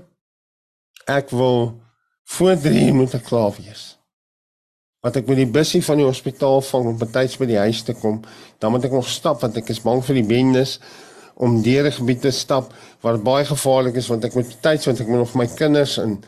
ek 1.06 1.30
wil 1.30 1.80
voor 2.37 2.56
3 2.56 2.92
moet 2.92 3.14
ek 3.14 3.26
klaar 3.26 3.54
wees. 3.59 3.85
Want 5.00 5.16
ek 5.16 5.26
moet 5.26 5.40
die 5.40 5.50
busie 5.50 5.83
van 5.85 6.00
die 6.00 6.06
hospitaal 6.06 6.61
vang 6.62 6.90
om 6.92 6.98
betyds 7.00 7.38
by 7.40 7.48
die 7.48 7.59
huis 7.59 7.83
te 7.83 7.94
kom. 7.96 8.20
Dan 8.61 8.74
moet 8.74 8.85
ek 8.87 8.94
nog 8.94 9.09
stap 9.09 9.40
want 9.42 9.56
ek 9.56 9.72
is 9.72 9.80
bang 9.83 10.02
vir 10.04 10.20
die 10.20 10.26
bendes 10.28 10.76
om 11.40 11.62
deur 11.64 11.88
die 11.88 11.96
gebied 11.96 12.20
te 12.26 12.33
stap 12.37 12.74
dit 13.00 13.22
baie 13.24 13.46
gevaarlik 13.48 13.96
is 13.96 14.11
want 14.12 14.26
ek 14.28 14.37
moet 14.37 14.50
betyds 14.50 14.90
want 14.90 15.00
ek 15.00 15.09
moet 15.09 15.22
nog 15.22 15.38
my 15.40 15.46
kinders 15.56 15.96
in 16.02 16.18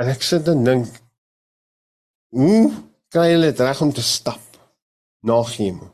en 0.00 0.10
ek 0.12 0.20
sit 0.24 0.48
en 0.52 0.60
dink 0.66 0.98
hoe 2.36 2.68
kry 3.10 3.30
hulle 3.32 3.48
dit 3.48 3.62
reg 3.64 3.80
om 3.80 3.94
te 3.96 4.04
stap 4.04 4.60
na 5.24 5.40
chemo? 5.48 5.88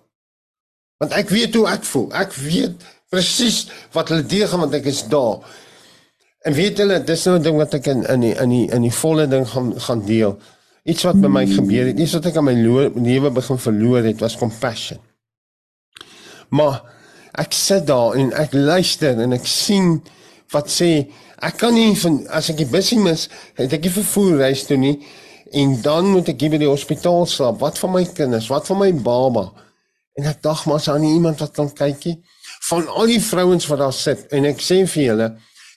Want 1.03 1.13
ek 1.13 1.29
weet 1.29 1.55
hoe 1.55 1.67
ek 1.69 1.85
voel. 1.85 2.09
Ek 2.17 2.35
weet 2.41 2.85
presies 3.13 3.67
wat 3.95 4.11
hulle 4.13 4.27
deur 4.27 4.49
gaan 4.51 4.65
want 4.65 4.77
ek 4.79 4.89
is 4.91 5.05
daar. 5.13 5.45
En 6.47 6.55
weet 6.55 6.79
julle, 6.79 7.01
dis 7.05 7.25
nou 7.27 7.37
'n 7.39 7.43
ding 7.43 7.57
wat 7.57 7.75
ek 7.75 7.87
in 7.87 8.05
in 8.05 8.21
die 8.21 8.35
in 8.35 8.51
die 8.51 8.67
in 8.71 8.83
die 8.83 8.97
volle 9.03 9.27
ding 9.27 9.47
gaan 9.49 9.73
gaan 9.81 10.05
deel. 10.07 10.39
Iets 10.85 11.03
wat 11.03 11.15
met 11.15 11.31
my 11.31 11.47
gebeur 11.47 11.87
het, 11.87 11.99
iets 11.99 12.13
wat 12.13 12.27
ek 12.27 12.37
aan 12.37 12.45
my 12.45 12.55
lewe 12.55 13.31
begin 13.31 13.59
verloor 13.59 14.05
het, 14.05 14.21
was 14.21 14.37
compassion. 14.37 14.99
Maar 16.49 16.83
ek 17.35 17.53
sit 17.53 17.87
daar 17.87 18.15
en 18.15 18.33
ek 18.33 18.53
luister 18.53 19.19
en 19.21 19.33
ek 19.33 19.47
sien 19.47 20.03
wat 20.55 20.71
sê 20.71 21.11
ek 21.43 21.57
kan 21.59 21.75
nie 21.75 21.97
van 21.97 22.27
as 22.29 22.51
ek 22.51 22.57
die 22.57 22.71
busie 22.71 22.99
mis, 22.99 23.29
het 23.55 23.73
ek 23.73 23.83
nie 23.83 23.91
vervoer 23.91 24.39
reis 24.39 24.63
toe 24.67 24.77
nie 24.77 25.03
en 25.53 25.83
dan 25.83 26.07
moet 26.07 26.29
ek 26.29 26.39
by 26.39 26.59
die 26.59 26.71
hospitaal 26.71 27.27
slaap. 27.27 27.59
Wat 27.61 27.79
van 27.79 27.93
my 27.93 28.05
kinders? 28.05 28.49
Wat 28.49 28.67
van 28.67 28.79
my 28.79 28.93
baba? 28.93 29.51
En 30.17 30.25
ek 30.31 30.41
dink 30.45 30.65
maar 30.65 30.81
sou 30.81 30.97
nie 31.01 31.13
iemand 31.13 31.43
wat 31.45 31.53
kan 31.57 31.69
kykie 31.77 32.17
van 32.71 32.87
al 32.89 33.11
die 33.11 33.21
vrouens 33.23 33.67
wat 33.71 33.83
daar 33.83 33.95
sit 33.95 34.25
en 34.35 34.49
ek 34.49 34.63
sê 34.65 34.81
vir 34.89 35.03
julle 35.11 35.29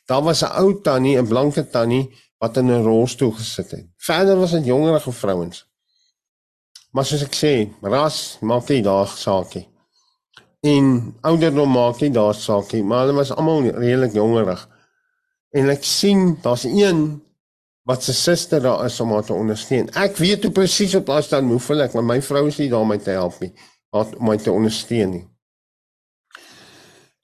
daar 0.09 0.23
was 0.25 0.41
'n 0.43 0.53
ou 0.61 0.81
tannie, 0.81 1.17
'n 1.19 1.27
blanke 1.27 1.63
tannie 1.69 2.09
wat 2.39 2.57
in 2.57 2.71
'n 2.71 2.83
rolstoel 2.83 3.31
gesit 3.31 3.71
het. 3.71 3.85
Verder 3.97 4.37
was 4.39 4.51
dit 4.51 4.65
jongerige 4.65 5.11
vrouens. 5.11 5.67
Maar 6.91 7.05
soos 7.05 7.23
ek 7.23 7.35
sê, 7.35 7.53
ras 7.81 8.37
maak 8.41 8.69
nie 8.69 8.81
daar 8.81 9.07
saakie. 9.07 9.67
En 10.61 11.15
ouderdom 11.21 11.71
maak 11.71 11.99
nie 11.99 12.11
daar 12.11 12.33
saakie, 12.33 12.83
maar 12.83 12.99
hulle 13.05 13.13
was 13.13 13.31
almal 13.31 13.61
redelik 13.61 14.13
jongerig. 14.13 14.69
En 15.51 15.69
ek 15.69 15.83
sien 15.83 16.39
daar's 16.41 16.63
een 16.63 17.21
wat 17.83 18.03
se 18.03 18.13
suster 18.13 18.61
daar 18.61 18.85
is 18.85 18.99
om 18.99 19.11
haar 19.11 19.23
te 19.23 19.33
ondersteun. 19.33 19.89
Ek 19.93 20.17
weet 20.17 20.43
hoe 20.43 20.51
presies 20.51 20.95
op 20.95 21.09
afstand 21.09 21.49
hoe 21.49 21.59
voel 21.59 21.81
ek, 21.81 21.93
maar 21.93 22.03
my 22.03 22.21
vrou 22.21 22.47
is 22.47 22.57
nie 22.57 22.69
daar 22.69 22.79
om 22.79 22.87
my 22.87 22.97
te 22.97 23.11
help 23.11 23.39
nie 23.39 23.53
wat 23.95 24.17
my 24.21 24.37
te 24.37 24.51
ondersteun 24.51 25.13
nie. 25.15 25.25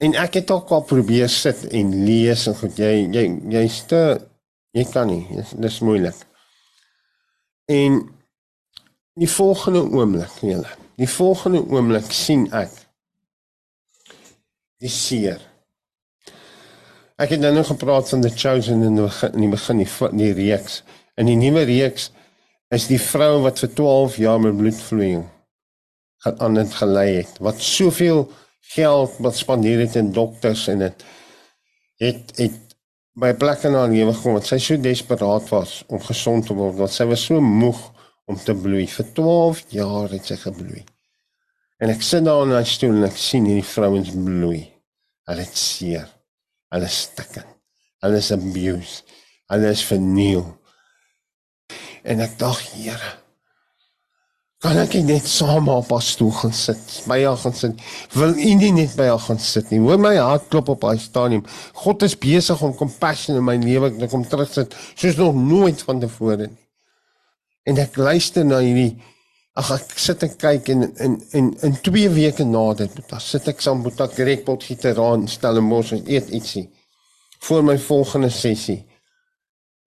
En 0.02 0.16
ek 0.20 0.40
het 0.40 0.50
ook 0.52 0.70
al 0.76 0.84
probeer 0.84 1.28
sit 1.32 1.62
en 1.72 1.92
lees 2.04 2.46
en 2.50 2.56
goed 2.58 2.78
jy 2.80 3.06
jy 3.14 3.26
jy's 3.54 3.78
te 3.88 4.00
jy 4.76 4.84
kan 4.92 5.08
nie, 5.08 5.24
dit 5.32 5.68
is 5.70 5.78
moeilik. 5.80 6.18
En 7.72 8.02
die 9.16 9.30
volgende 9.30 9.86
oomblik, 9.96 10.34
julle, 10.44 10.68
die 11.00 11.08
volgende 11.08 11.62
oomblik 11.72 12.10
sien 12.12 12.44
ek 12.52 12.74
die 14.84 14.92
seer. 14.92 15.40
Ek 17.16 17.32
het 17.32 17.40
nou 17.40 17.54
nog 17.56 17.70
gepraat 17.70 18.10
van 18.12 18.20
the 18.20 18.28
chosen 18.28 18.82
in 18.84 18.98
die 18.98 19.06
begin, 19.06 19.32
in 19.32 19.46
die 19.46 19.54
begin 19.54 19.80
die, 19.80 19.88
die 20.20 20.34
reeks. 20.36 20.82
In 21.16 21.30
die 21.30 21.38
nuwe 21.40 21.64
reeks 21.64 22.10
is 22.68 22.90
die 22.90 23.00
vrou 23.00 23.40
wat 23.46 23.62
vir 23.62 23.72
12 23.72 24.18
jaar 24.20 24.42
met 24.42 24.58
bloedvloeiing 24.58 25.24
aan 26.26 26.58
dit 26.58 26.74
gelei 26.80 27.08
het 27.20 27.38
wat 27.48 27.60
soveel 27.62 28.24
geld 28.74 29.18
wat 29.26 29.38
spandeer 29.38 29.84
het 29.84 29.98
in 30.00 30.12
dokters 30.12 30.66
en 30.72 30.84
dit 30.86 31.06
het 32.02 32.34
het 32.40 32.62
by 33.16 33.32
plekke 33.32 33.70
na 33.72 33.86
lewe 33.88 34.12
gekom 34.12 34.36
wat 34.36 34.48
sy 34.48 34.58
so 34.62 34.80
desperaat 34.80 35.48
was 35.54 35.78
om 35.88 36.02
gesond 36.10 36.48
te 36.48 36.56
word 36.58 36.76
want 36.82 36.92
sy 36.92 37.08
was 37.08 37.24
so 37.30 37.40
moeg 37.40 37.80
om 38.26 38.36
te 38.36 38.54
bloei 38.66 38.84
vir 38.98 39.14
12 39.16 39.64
jaar 39.78 40.12
het 40.12 40.28
sy 40.28 40.36
gebloei 40.42 40.84
En 41.76 41.92
ek 41.92 42.04
sit 42.04 42.24
daar 42.24 42.46
in 42.46 42.54
my 42.54 42.62
stoel 42.64 43.02
en 43.02 43.08
ek 43.10 43.18
sien 43.20 43.44
hierdie 43.44 43.68
vrouens 43.68 44.14
bloei. 44.16 44.62
Hulle 45.28 45.44
het 45.44 45.58
seer. 45.60 46.06
Hulle 46.72 46.88
stikken. 46.88 47.44
Hulle 48.04 48.20
is 48.22 48.30
abused. 48.32 49.16
Hulle 49.52 49.72
is 49.76 49.82
verniel. 49.84 50.46
En 52.06 52.22
ek 52.24 52.38
dink, 52.40 52.62
Here, 52.72 53.10
kan 54.64 54.78
ek 54.80 54.94
net 55.04 55.26
saam 55.28 55.68
op 55.68 55.90
haar 55.92 56.04
stoel 56.04 56.32
gaan 56.32 56.54
sit? 56.56 57.02
By 57.08 57.18
haar 57.22 57.36
gaan 57.36 57.54
sit. 57.54 57.82
Wil 58.16 58.36
U 58.36 58.52
nie 58.60 58.72
net 58.72 58.94
by 58.96 59.10
haar 59.10 59.20
gaan 59.20 59.40
sit 59.42 59.68
nie? 59.70 59.80
Hoor 59.84 60.00
my 60.00 60.14
hart 60.16 60.48
klop 60.52 60.70
op 60.72 60.86
haar 60.88 61.00
stadium. 61.00 61.44
God 61.82 62.06
is 62.06 62.16
besig 62.18 62.62
om 62.64 62.72
compassion 62.76 63.36
in 63.36 63.44
my 63.44 63.58
lewe 63.60 63.92
te 63.98 64.08
kom 64.08 64.24
terugsit 64.24 64.76
soos 64.94 65.18
nog 65.20 65.36
nooit 65.36 65.82
vantevore 65.84 66.48
nie. 66.48 66.62
En 67.68 67.82
ek 67.82 67.98
luister 68.00 68.46
na 68.46 68.62
hierdie 68.64 68.94
Ag 69.56 69.70
ek 69.72 69.94
sit 69.96 70.20
en 70.20 70.32
kyk 70.36 70.66
en 70.68 70.82
in 71.00 71.14
in 71.38 71.46
in 71.64 71.76
2 71.80 72.10
weke 72.12 72.44
na 72.44 72.64
dit, 72.76 72.98
dan 73.08 73.22
sit 73.24 73.46
ek 73.48 73.62
saam 73.64 73.80
met 73.80 74.00
'n 74.04 74.12
grekpot 74.12 74.62
gitaar 74.62 75.00
en 75.14 75.24
stel 75.28 75.56
'n 75.56 75.64
mos 75.64 75.92
en 75.96 76.04
eet 76.04 76.28
ietsie 76.28 76.68
vir 77.48 77.62
my 77.62 77.78
volgende 77.78 78.28
sessie. 78.28 78.84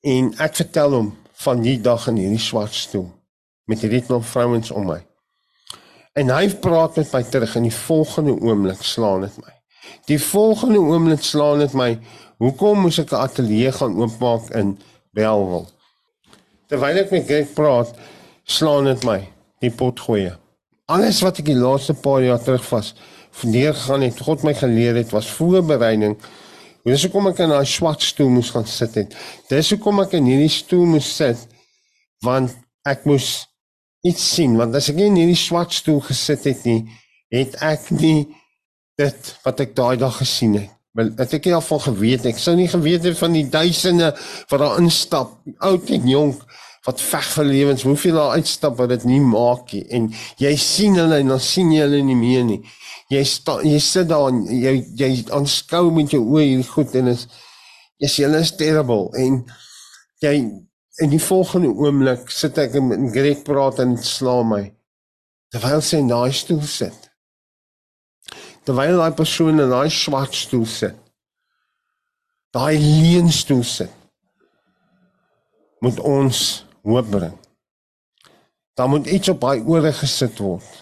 En 0.03 0.35
ek 0.39 0.57
vertel 0.57 0.91
hom 0.91 1.15
van 1.45 1.63
die 1.63 1.79
dag 1.79 2.09
in 2.09 2.17
hierdie 2.17 2.43
swart 2.43 2.75
stoel 2.75 3.22
met 3.71 3.81
hierdie 3.81 4.03
klomp 4.07 4.25
vrouens 4.27 4.71
om 4.71 4.87
my. 4.87 5.01
En 6.19 6.29
hy 6.29 6.49
praat 6.61 6.97
met 7.01 7.13
my 7.15 7.23
terug 7.25 7.57
en 7.57 7.67
die 7.69 7.75
volgende 7.75 8.35
oomblik 8.41 8.83
slaan 8.85 9.25
dit 9.25 9.37
my. 9.41 9.55
Die 10.11 10.19
volgende 10.21 10.81
oomblik 10.81 11.23
slaan 11.25 11.63
dit 11.63 11.73
my, 11.79 11.93
hoekom 12.43 12.85
moes 12.85 12.99
ek 12.99 13.13
'n 13.13 13.23
ateljee 13.27 13.73
gaan 13.73 13.97
oopmaak 13.97 14.51
in 14.51 14.79
Belwel? 15.13 15.69
Terwyl 16.69 16.97
ek 17.05 17.11
met 17.11 17.27
Greg 17.27 17.53
praat, 17.55 17.95
slaan 18.45 18.85
dit 18.85 19.05
my 19.05 19.21
die 19.61 19.71
pot 19.71 20.01
gooi. 20.01 20.33
Alles 20.87 21.23
wat 21.23 21.39
ek 21.39 21.47
die 21.47 21.57
laaste 21.57 21.95
paar 21.95 22.23
jaar 22.23 22.43
terug 22.43 22.69
was, 22.71 22.95
verneer 23.31 23.75
gaan 23.75 24.03
het 24.03 24.21
God 24.21 24.43
my 24.43 24.55
geleer 24.55 24.95
het 24.95 25.13
was 25.13 25.31
voorbereiding. 25.31 26.17
Dis 26.85 27.05
hoekom 27.07 27.29
ek 27.31 27.39
in 27.39 27.49
daai 27.55 27.67
swart 27.67 28.03
stoel 28.03 28.29
moes 28.29 28.51
gaan 28.51 28.67
sit 28.67 28.95
het. 28.95 29.15
Dis 29.49 29.71
hoekom 29.71 30.01
ek 30.01 30.13
in 30.19 30.27
hierdie 30.27 30.51
stoel 30.51 30.85
moes 30.85 31.09
sit 31.17 31.49
want 32.23 32.55
ek 32.87 33.07
moes 33.07 33.47
iets 34.03 34.23
sien 34.35 34.57
want 34.59 34.75
as 34.79 34.91
ek 34.91 34.99
nie 34.99 35.09
in 35.11 35.19
hierdie 35.21 35.39
swart 35.39 35.75
stoel 35.75 36.01
gesit 36.09 36.47
het 36.51 36.65
nie, 36.69 36.83
het 37.33 37.57
ek 37.65 37.91
nie 37.95 38.27
dit 39.01 39.35
wat 39.47 39.63
ek 39.65 39.77
daai 39.79 39.97
dag 40.01 40.19
gesien 40.21 40.59
het. 40.59 40.71
Het 40.93 41.39
ek 41.39 41.47
nie 41.49 41.55
al 41.57 41.65
van 41.65 41.81
geweet 41.87 42.27
ek 42.29 42.41
sou 42.41 42.53
nie 42.59 42.69
geweet 42.69 43.07
het 43.09 43.17
van 43.17 43.33
die 43.33 43.47
duisende 43.49 44.11
wat 44.51 44.61
daar 44.61 44.83
instap, 44.83 45.39
oud 45.65 45.93
en 45.97 46.11
jonk 46.11 46.43
wat 46.83 47.01
veg 47.01 47.29
vir 47.37 47.47
lewens, 47.47 47.85
hoeveel 47.87 48.19
daar 48.19 48.37
uitstap 48.43 48.75
wat 48.81 48.91
dit 48.91 49.07
nie 49.07 49.21
maak 49.23 49.71
nie 49.73 49.85
en 49.95 50.11
jy 50.43 50.53
sien 50.59 50.99
hulle 50.99 51.21
en 51.23 51.31
dan 51.33 51.41
sien 51.41 51.71
jy 51.73 51.85
hulle 51.87 52.03
nie 52.05 52.19
meer 52.19 52.43
nie. 52.49 52.59
Jy 53.13 53.23
sta 53.29 53.61
jy 53.63 53.79
sit 53.81 54.11
daar 54.11 54.33
en 54.33 54.43
jy 54.51 54.75
jy 54.99 55.11
aanskou 55.33 55.87
met 55.95 56.13
jou 56.13 56.25
oë 56.35 56.45
hierdie 56.49 56.69
goed 56.75 56.99
en 56.99 57.15
is 57.15 57.27
jy 58.03 58.29
is 58.41 58.55
terrible 58.59 59.13
en 59.15 59.41
jy 60.25 60.35
in 61.01 61.13
die 61.13 61.23
volgende 61.23 61.71
oomblik 61.73 62.31
sit 62.31 62.59
ek 62.61 62.75
in 62.77 63.09
Greg 63.13 63.45
praat 63.47 63.81
en 63.81 63.97
sla 63.97 64.43
my 64.45 64.65
terwyl 65.53 65.83
sy 65.85 66.01
in 66.01 66.11
daai 66.11 66.33
stoel 66.33 66.65
sit. 66.65 67.09
Terwyl 68.65 69.01
daai 69.01 69.15
persoon 69.17 69.61
in 69.61 69.73
daai 69.73 69.91
swart 69.93 70.37
stoel 70.37 70.67
sit. 70.69 70.97
Daai 72.53 72.77
leenstoel 72.81 73.65
sit. 73.65 73.93
Moet 75.85 76.01
ons 76.01 76.41
hoop 76.85 77.09
bring. 77.11 77.37
Dan 78.77 78.93
moet 78.93 79.09
iets 79.13 79.29
op 79.33 79.41
daai 79.45 79.61
ore 79.69 79.93
gesit 79.97 80.41
word 80.41 80.81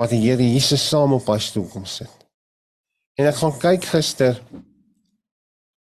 wat 0.00 0.14
die 0.14 0.22
Here 0.22 0.40
Jesus 0.40 0.80
saam 0.88 1.12
op 1.12 1.26
hy 1.28 1.36
stoel 1.42 1.66
kom 1.68 1.84
sit. 1.84 2.12
En 3.20 3.26
ek 3.28 3.36
gaan 3.42 3.58
kyk 3.60 3.88
gister 3.90 4.38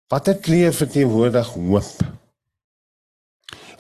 watter 0.09 0.39
kleur 0.41 0.73
verteenwoordig 0.73 1.51
hoop. 1.53 1.91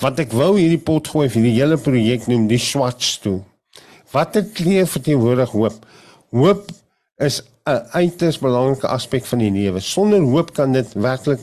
Wat 0.01 0.19
ek 0.21 0.35
wou 0.37 0.59
hierdie 0.59 0.83
pot 0.83 1.09
gooi 1.09 1.29
vir 1.33 1.47
die 1.47 1.55
hele 1.57 1.79
projek 1.81 2.27
noem 2.29 2.51
die 2.51 2.61
swart 2.61 3.01
stoel. 3.05 3.39
Watter 4.13 4.45
kleur 4.57 4.89
verteenwoordig 4.93 5.55
hoop? 5.57 5.87
Hoop 6.37 6.67
is 7.25 7.41
'n 7.67 7.81
uiters 7.93 8.39
belangrike 8.39 8.87
aspek 8.87 9.25
van 9.25 9.39
die 9.39 9.51
lewe. 9.51 9.81
Sonder 9.81 10.21
hoop 10.21 10.53
kan 10.55 10.73
dit 10.73 10.93
werklik 10.93 11.41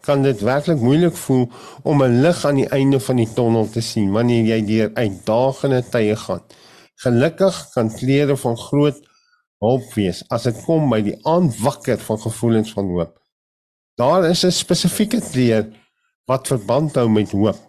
kan 0.00 0.22
dit 0.22 0.40
werklik 0.40 0.80
moeilik 0.80 1.16
voel 1.16 1.48
om 1.82 2.02
'n 2.02 2.20
lig 2.20 2.44
aan 2.44 2.56
die 2.56 2.68
einde 2.68 3.00
van 3.00 3.16
die 3.16 3.32
tonnel 3.34 3.70
te 3.70 3.80
sien 3.80 4.10
wanneer 4.12 4.44
jy 4.44 4.60
deur 4.66 4.90
uitdagende 4.94 5.82
tye 5.90 6.16
gaan. 6.16 6.42
Gelukkig 6.96 7.70
kan 7.74 7.94
klere 7.94 8.36
van 8.36 8.56
groot 8.56 8.98
hulp 9.58 9.94
wees 9.94 10.24
as 10.28 10.42
dit 10.42 10.64
kom 10.64 10.90
by 10.90 11.00
die 11.00 11.18
aanwakker 11.22 11.98
van 11.98 12.18
gevoelens 12.18 12.72
van 12.72 12.86
hoop. 12.90 13.14
Daar 13.96 14.24
is 14.24 14.44
'n 14.44 14.50
spesifieke 14.50 15.20
kleur 15.20 15.70
wat 16.26 16.46
verband 16.46 16.94
hou 16.94 17.08
met 17.08 17.30
hoop. 17.30 17.67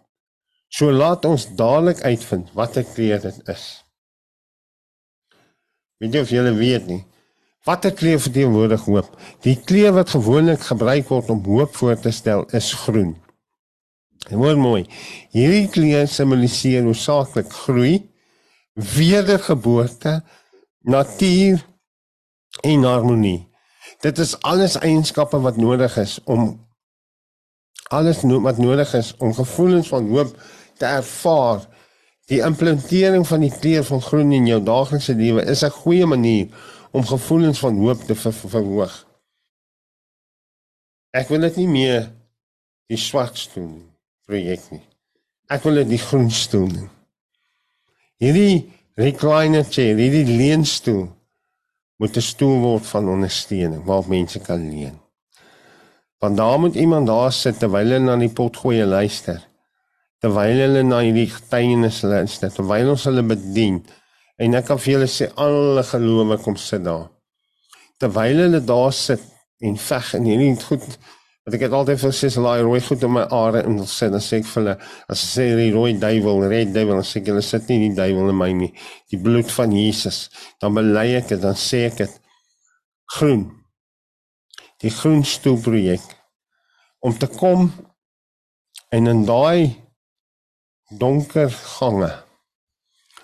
So 0.70 0.92
laat 0.94 1.26
ons 1.26 1.48
dadelik 1.58 2.02
uitvind 2.06 2.52
watter 2.58 2.86
kleur 2.94 3.22
dit 3.22 3.48
is. 3.50 3.64
Weet 6.00 6.14
jy 6.16 6.22
of 6.24 6.34
jy 6.34 6.44
weet 6.56 6.86
nie? 6.88 7.02
Watter 7.68 7.92
kleur 7.92 8.22
verteenwoordig 8.24 8.86
hoop? 8.88 9.10
Die 9.44 9.58
kleur 9.60 9.98
wat 9.98 10.14
gewoonlik 10.14 10.62
gebruik 10.70 11.10
word 11.12 11.34
om 11.34 11.42
hoop 11.44 11.76
voor 11.76 11.98
te 12.00 12.14
stel 12.16 12.46
is 12.56 12.72
groen. 12.86 13.18
En 14.30 14.38
hoor 14.40 14.58
mooi. 14.58 14.86
Hierdie 15.34 15.68
kleur 15.74 16.08
simboliseer 16.08 16.86
hoofsaaklik 16.86 17.52
groei, 17.66 17.98
wedergeboorte, 18.74 20.20
natuur 20.88 21.66
en 22.64 22.88
harmonie. 22.88 23.50
Dit 24.04 24.20
is 24.24 24.38
alles 24.48 24.78
eienskappe 24.80 25.40
wat 25.44 25.58
nodig 25.60 25.98
is 26.00 26.20
om 26.24 26.54
alles 27.90 28.22
wat 28.22 28.58
nodig 28.62 28.94
is 28.94 29.16
om 29.18 29.34
gevoelens 29.34 29.88
van 29.90 30.08
hoop 30.14 30.36
te 30.80 30.88
ervaar. 30.88 31.65
Die 32.30 32.42
implementering 32.46 33.26
van 33.28 33.44
die 33.44 33.54
kleur 33.54 33.84
van 33.84 34.02
groen 34.02 34.32
in 34.38 34.48
jou 34.50 34.60
daaglikse 34.63 35.15
lewe 35.18 35.46
is 35.46 35.63
'n 35.63 35.78
goeie 35.82 36.06
manier 36.06 36.48
om 36.92 37.06
gevoelens 37.06 37.60
van 37.60 37.78
hoop 37.78 38.04
te 38.04 38.15
ver 38.15 38.34
verhoog. 38.34 39.06
Ek 41.12 41.28
wil 41.28 41.39
dit 41.39 41.56
nie 41.56 41.68
meer 41.68 42.12
die 42.89 42.98
swart 42.98 43.50
doen 43.54 43.89
projek 44.26 44.62
nie. 44.72 44.86
Ek 45.50 45.63
wil 45.63 45.82
dit 45.82 45.89
die 45.89 46.02
groen 46.02 46.30
doen. 46.52 46.89
Hierdie 48.22 48.70
recliner 49.00 49.63
chair, 49.63 49.98
hierdie 49.98 50.38
leunstoel 50.38 51.08
moet 51.98 52.18
'n 52.18 52.22
stoel 52.22 52.60
word 52.62 52.86
van 52.86 53.10
ondersteuning 53.10 53.84
waar 53.84 54.08
mense 54.08 54.39
kan 54.39 54.70
leun. 54.70 55.00
Want 56.20 56.38
daar 56.38 56.60
moet 56.60 56.76
iemand 56.76 57.08
daar 57.08 57.32
sit 57.32 57.60
terwyl 57.60 57.86
hulle 57.86 58.00
na 58.00 58.15
die 58.15 58.30
pot 58.30 58.58
gooi 58.58 58.86
luister. 58.86 59.49
Terwyl 60.20 60.60
hulle 60.66 60.84
na 60.84 61.00
hierdie 61.06 61.30
getuienis 61.32 62.02
luister, 62.04 62.52
terwyl 62.52 62.92
ons 62.92 63.06
hulle 63.08 63.24
bedien. 63.24 63.80
En 64.40 64.56
ek 64.60 64.68
kan 64.68 64.80
vir 64.80 64.98
julle 64.98 65.08
sê 65.12 65.30
alle 65.40 65.84
gelowe 65.88 66.38
kom 66.44 66.58
sit 66.60 66.84
daar. 66.84 67.08
Terwyl 68.00 68.44
hulle 68.46 68.60
daar 68.64 68.92
sit 68.96 69.24
en 69.64 69.80
veg 69.80 70.14
en 70.16 70.28
hierdie 70.28 70.52
goed 70.64 70.86
wat 71.50 71.56
ek 71.58 71.64
het 71.66 71.74
altyd 71.74 71.98
vir 72.04 72.12
sies 72.14 72.36
laai 72.38 72.62
rooi 72.62 72.80
goed 72.84 73.04
in 73.08 73.14
my 73.16 73.24
are 73.34 73.64
en 73.66 73.80
sê 73.90 74.10
dan 74.14 74.22
sê 74.22 74.38
ek 74.38 74.48
vir 74.52 74.60
hulle 74.60 74.76
as 75.16 75.24
sê 75.34 75.48
die 75.58 75.72
rooi 75.74 75.96
duiwel, 75.98 76.44
red 76.52 76.76
duiwel, 76.76 77.00
dan 77.00 77.08
sê 77.08 77.24
ek 77.24 77.32
hulle 77.32 77.44
sit 77.44 77.72
nie 77.72 77.80
die 77.88 77.96
duiwel 77.98 78.30
in 78.34 78.38
my 78.38 78.50
nie. 78.54 78.70
Die 79.10 79.20
bloed 79.24 79.50
van 79.56 79.74
Jesus. 79.74 80.28
Dan 80.62 80.76
bely 80.78 81.08
ek 81.18 81.32
dit, 81.32 81.42
dan 81.42 81.58
sê 81.58 81.86
ek 81.88 81.98
dit 82.04 82.20
groen. 83.16 83.48
Die 84.84 84.94
groen 84.94 85.24
stoel 85.28 85.58
projek 85.64 86.06
om 87.02 87.16
te 87.18 87.28
kom 87.32 87.72
en 88.94 89.10
in 89.10 89.26
daai 89.28 89.88
donker 90.89 91.49
gange 91.49 92.12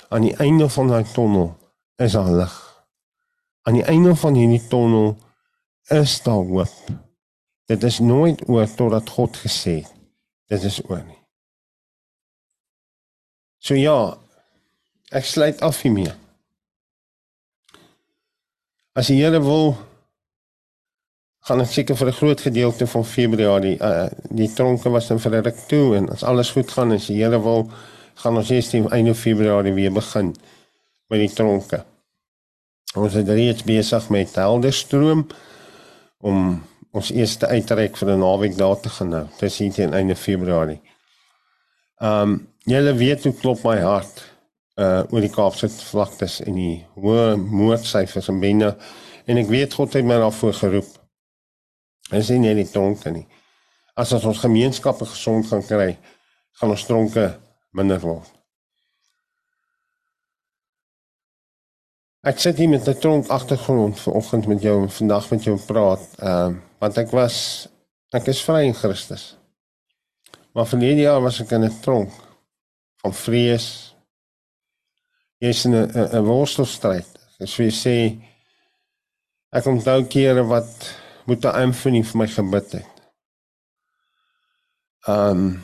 aan 0.10 0.22
die 0.22 0.36
einde 0.38 0.70
van 0.70 0.88
daai 0.88 1.06
tonnel 1.14 1.56
is 1.96 2.14
daar 2.14 2.32
lig. 2.32 2.54
Aan 3.62 3.74
die 3.74 3.84
einde 3.84 4.16
van 4.16 4.34
hierdie 4.38 4.68
tonnel 4.68 5.18
is 5.90 6.22
daar 6.24 6.46
hoop. 6.46 6.92
Dit 7.66 7.84
is 7.84 8.00
nooit 8.00 8.48
oor 8.50 8.68
totdat 8.76 9.10
God 9.10 9.38
gesê 9.38 9.82
dit 10.46 10.64
is 10.64 10.78
oor 10.86 11.02
nie. 11.02 11.20
So 13.58 13.74
ja, 13.74 14.14
ek 15.10 15.26
sluit 15.26 15.62
af 15.66 15.82
hiermee. 15.82 16.14
As 18.94 19.10
die 19.10 19.18
Here 19.18 19.42
wil 19.42 19.74
gaan 21.46 21.62
ek 21.62 21.70
seker 21.70 21.98
vir 21.98 22.08
'n 22.08 22.20
groot 22.20 22.42
gedeelte 22.42 22.88
van 22.88 23.06
Februarie 23.06 23.78
uh, 23.82 24.08
die 24.30 24.50
tronke 24.54 24.90
was 24.90 25.10
in 25.10 25.18
ruk 25.18 25.60
toe 25.68 25.96
en 25.96 26.10
as 26.10 26.24
alles 26.24 26.52
goed 26.52 26.72
gaan 26.72 26.92
en 26.92 26.98
die 26.98 27.22
Here 27.22 27.42
wil 27.42 27.70
gaan 28.16 28.38
ons 28.38 28.50
eers 28.50 28.70
teen 28.70 28.90
einde 28.90 29.14
Februarie 29.14 29.74
weer 29.74 29.92
begin 29.92 30.36
met 31.10 31.20
die 31.20 31.34
tronke. 31.34 31.84
Ons 32.96 33.14
is 33.14 33.28
reeds 33.28 33.64
besig 33.64 34.10
met 34.10 34.36
Helderstroom 34.36 35.28
om 36.20 36.64
ons 36.92 37.12
eerste 37.12 37.48
uitreik 37.48 37.98
vir 37.98 38.10
'n 38.10 38.20
naweek 38.20 38.58
daar 38.58 38.80
te 38.80 38.90
gaan 38.90 39.10
nou. 39.10 39.26
Dis 39.40 39.58
hier 39.58 39.72
teen 39.72 39.94
einde 39.94 40.16
Februarie. 40.16 40.82
Ehm 42.02 42.22
um, 42.22 42.48
julle 42.66 42.94
weet 42.94 43.24
hoe 43.24 43.34
klop 43.34 43.64
my 43.64 43.80
hart 43.80 44.24
uh 44.80 45.04
oor 45.12 45.22
die 45.22 45.30
Kaapse 45.30 45.70
vlaktes 45.70 46.42
en 46.42 46.56
die 46.56 46.86
hoë 46.96 47.38
moordsyfers 47.38 48.28
en 48.28 48.40
binne 48.40 48.76
en 49.26 49.38
ek 49.38 49.48
weet 49.48 49.74
God 49.74 49.94
het 49.94 50.06
my 50.06 50.18
daarvoor 50.18 50.54
geroep. 50.54 51.05
Is 52.14 52.30
nie 52.30 52.40
net 52.40 52.60
die 52.60 52.70
tronke 52.70 53.12
nie. 53.12 53.26
As 53.98 54.12
ons 54.14 54.26
ons 54.26 54.44
gemeenskappe 54.44 55.06
gesond 55.06 55.48
gaan 55.48 55.64
kry, 55.66 55.96
gaan 56.60 56.70
ons 56.70 56.86
tronke 56.86 57.30
minder 57.74 58.02
word. 58.04 58.30
Ek 62.26 62.40
sit 62.42 62.58
hier 62.58 62.70
met 62.70 62.88
'n 62.88 63.00
tronk 63.00 63.28
agtergrond 63.28 64.00
vanoggend 64.00 64.48
met 64.48 64.62
jou 64.62 64.82
en 64.82 64.90
vandag 64.90 65.30
met 65.30 65.44
jou 65.44 65.58
praat. 65.66 66.06
Ehm 66.20 66.54
uh, 66.54 66.62
want 66.80 66.98
ek 66.98 67.12
was 67.12 67.68
ek 68.14 68.28
is 68.28 68.42
vry 68.42 68.66
in 68.66 68.74
Christus. 68.74 69.38
Maar 70.54 70.66
vir 70.66 70.80
hierdie 70.80 71.06
jaar 71.06 71.22
was 71.22 71.40
ek 71.42 71.52
in 71.52 71.64
'n 71.64 71.80
tronk 71.82 72.12
van 73.02 73.14
vrees. 73.14 73.96
Jy's 75.38 75.66
in 75.66 75.76
'n 75.76 75.90
'n 76.18 76.26
worstelstryd. 76.26 77.08
Wie 77.38 77.72
sê 77.72 78.18
ek 79.52 79.66
onthou 79.66 80.04
kere 80.06 80.44
wat 80.44 81.05
moet 81.26 81.46
'n 81.46 81.58
Anthony 81.66 82.04
vir 82.04 82.18
my 82.18 82.28
gebid 82.28 82.72
het. 82.72 82.94
Um, 85.08 85.62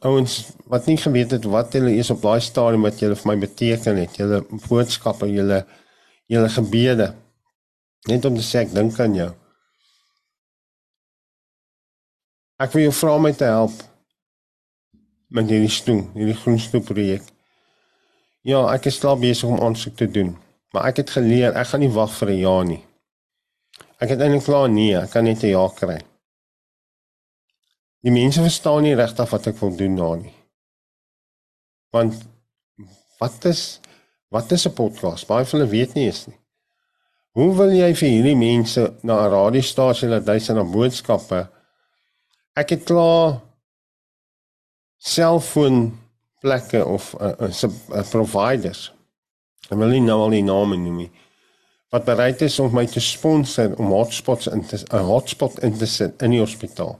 ouens 0.00 0.50
wat 0.66 0.86
nie 0.86 0.96
geweet 0.96 1.30
het 1.30 1.44
wat 1.44 1.72
hulle 1.72 1.92
is 1.94 2.10
op 2.10 2.22
daai 2.22 2.40
stadium 2.40 2.82
wat 2.82 2.98
julle 2.98 3.16
vir 3.16 3.28
my 3.30 3.36
beteken 3.38 3.96
het, 3.96 4.16
julle 4.16 4.40
boodskappe, 4.68 5.28
julle 5.30 5.66
julle 6.26 6.48
gebede. 6.48 7.14
Net 8.08 8.24
om 8.24 8.36
te 8.36 8.42
sê 8.42 8.64
ek 8.64 8.74
dink 8.74 8.98
aan 9.00 9.14
jou. 9.14 9.30
Ek 12.60 12.72
wil 12.72 12.88
jou 12.88 12.92
vra 12.92 13.14
om 13.16 13.22
my 13.22 13.32
te 13.32 13.48
help 13.48 13.76
met 15.28 15.48
hierdie 15.48 15.70
stoel, 15.72 16.02
hierdie 16.14 16.36
groenstoel 16.36 16.82
projek. 16.84 17.24
Ja, 18.42 18.64
ek 18.72 18.88
is 18.90 18.98
klaar 18.98 19.18
besig 19.20 19.48
om 19.48 19.60
aansoek 19.60 19.96
te 19.96 20.08
doen, 20.10 20.34
maar 20.72 20.88
ek 20.90 21.04
het 21.04 21.10
geleer 21.16 21.56
ek 21.56 21.72
gaan 21.72 21.84
nie 21.84 21.92
wag 21.92 22.12
vir 22.18 22.30
'n 22.30 22.40
jaar 22.40 22.64
nie. 22.64 22.82
Ek 24.00 24.14
het 24.14 24.22
eintlik 24.24 24.46
klaar 24.46 24.68
nee, 24.72 24.96
ek 24.96 25.12
kan 25.12 25.24
net 25.24 25.42
'n 25.44 25.52
jaar 25.52 25.72
kry. 25.76 25.98
Die 28.00 28.12
mense 28.12 28.40
verstaan 28.40 28.82
nie 28.82 28.96
regtig 28.96 29.30
wat 29.30 29.46
ek 29.46 29.58
wil 29.60 29.76
doen 29.76 29.96
daar 29.96 30.16
nie. 30.16 30.34
Want 31.92 32.16
wat 33.20 33.44
is 33.44 33.80
wat 34.30 34.52
is 34.52 34.66
'n 34.66 34.72
podcast? 34.72 35.26
Baie 35.26 35.44
van 35.44 35.58
hulle 35.58 35.70
weet 35.70 35.94
nie 35.94 36.06
eens 36.06 36.26
nie. 36.26 36.38
Hoe 37.30 37.54
wil 37.56 37.72
jy 37.72 37.94
vir 37.94 38.08
hierdie 38.08 38.36
mense 38.36 38.94
na 39.02 39.20
'n 39.26 39.30
radiostasie 39.30 40.08
laat 40.08 40.26
luister 40.26 40.54
na 40.54 40.64
boodskappe? 40.64 41.48
Ek 42.56 42.70
het 42.70 42.84
klaar 42.84 43.40
selfoon 44.98 45.98
plekke 46.40 46.86
of 46.86 47.14
'n 47.14 47.44
uh, 47.44 47.98
uh, 47.98 48.10
providers. 48.10 48.92
Ek 49.70 49.78
wil 49.78 49.88
nie 49.88 50.00
nou 50.00 50.20
al 50.20 50.30
die 50.30 50.42
name 50.42 50.76
noem 50.76 50.96
nie. 50.96 51.10
Wat 51.90 52.04
bereid 52.04 52.40
is 52.40 52.58
om 52.58 52.74
my 52.74 52.84
te 52.86 53.00
sponsor 53.00 53.72
om 53.78 53.90
hotspots 53.90 54.46
in 54.46 54.62
'n 54.62 54.98
hotspot 54.98 55.58
in 55.58 55.76
te 55.76 55.86
sit 55.86 56.22
in 56.22 56.30
die 56.30 56.40
hospitaal. 56.40 56.98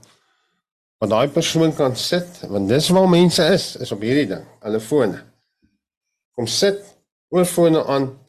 Wat 0.97 1.09
daai 1.09 1.27
persoon 1.27 1.75
kan 1.75 1.95
sit 1.95 2.39
want 2.47 2.67
dis 2.67 2.89
waar 2.89 3.09
mense 3.09 3.43
is 3.43 3.75
is 3.75 3.91
op 3.91 4.01
hierdie 4.01 4.27
ding 4.27 4.45
hulle 4.59 4.79
fone. 4.79 5.23
Kom 6.35 6.47
sit 6.47 6.97
oor 7.29 7.45
fone 7.45 7.85
aan 7.85 8.19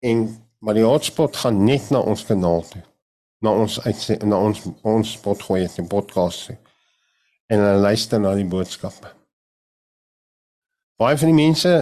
en 0.00 0.46
maar 0.58 0.74
die 0.74 0.84
hotspot 0.84 1.36
gaan 1.36 1.64
net 1.64 1.90
na 1.90 1.98
ons 1.98 2.24
kanaal 2.24 2.62
toe. 2.68 2.82
Na 3.38 3.50
ons 3.50 3.80
uit 3.80 4.22
na 4.22 4.38
ons 4.38 4.62
ons 4.82 5.12
spot 5.12 5.42
gooi 5.42 5.68
in 5.76 5.86
podcast 5.86 6.46
toe. 6.46 6.56
en 7.46 7.58
hulle 7.58 7.80
luister 7.80 8.20
na 8.20 8.34
die 8.34 8.46
boodskappe. 8.48 9.10
Baie 10.96 11.18
van 11.18 11.28
die 11.28 11.36
mense 11.44 11.72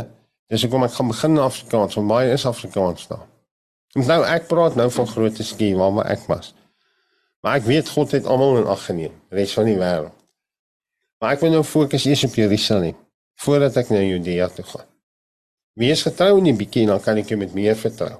dis 0.50 0.64
ek 0.64 0.72
kom 0.72 0.84
ek 0.84 0.96
gaan 0.96 1.12
begin 1.12 1.38
Afrikaans 1.38 1.94
want 1.94 2.08
baie 2.08 2.32
is 2.32 2.46
Afrikaans 2.46 3.06
daar 3.06 3.28
nou 3.98 4.22
ek 4.24 4.48
praat 4.48 4.78
nou 4.78 4.88
van 4.90 5.12
groot 5.14 5.44
skie 5.44 5.74
waar 5.76 6.02
ek 6.06 6.26
was 6.32 6.54
maar 7.42 7.60
ek 7.60 7.68
weet 7.68 7.88
God 7.92 8.16
het 8.16 8.26
almal 8.26 8.62
in 8.62 8.72
ag 8.74 8.84
geneem 8.88 9.14
res 9.30 9.54
van 9.58 9.68
die 9.68 9.78
wêreld 9.78 10.18
Maar 11.22 11.36
ek 11.36 11.44
wil 11.44 11.52
nou 11.54 11.62
fokus 11.62 12.02
eers 12.08 12.24
op 12.26 12.34
Jerusalem 12.34 12.96
voordat 13.44 13.76
ek 13.78 13.92
na 13.94 14.00
Judea 14.02 14.48
toe 14.50 14.64
gaan. 14.66 14.88
Wees 15.78 16.02
getrou 16.02 16.40
in 16.40 16.48
die 16.48 16.54
bietjie 16.58 16.82
dan 16.88 16.98
kan 17.02 17.20
ek 17.20 17.30
jou 17.30 17.38
met 17.38 17.54
meer 17.54 17.76
vertrou. 17.78 18.16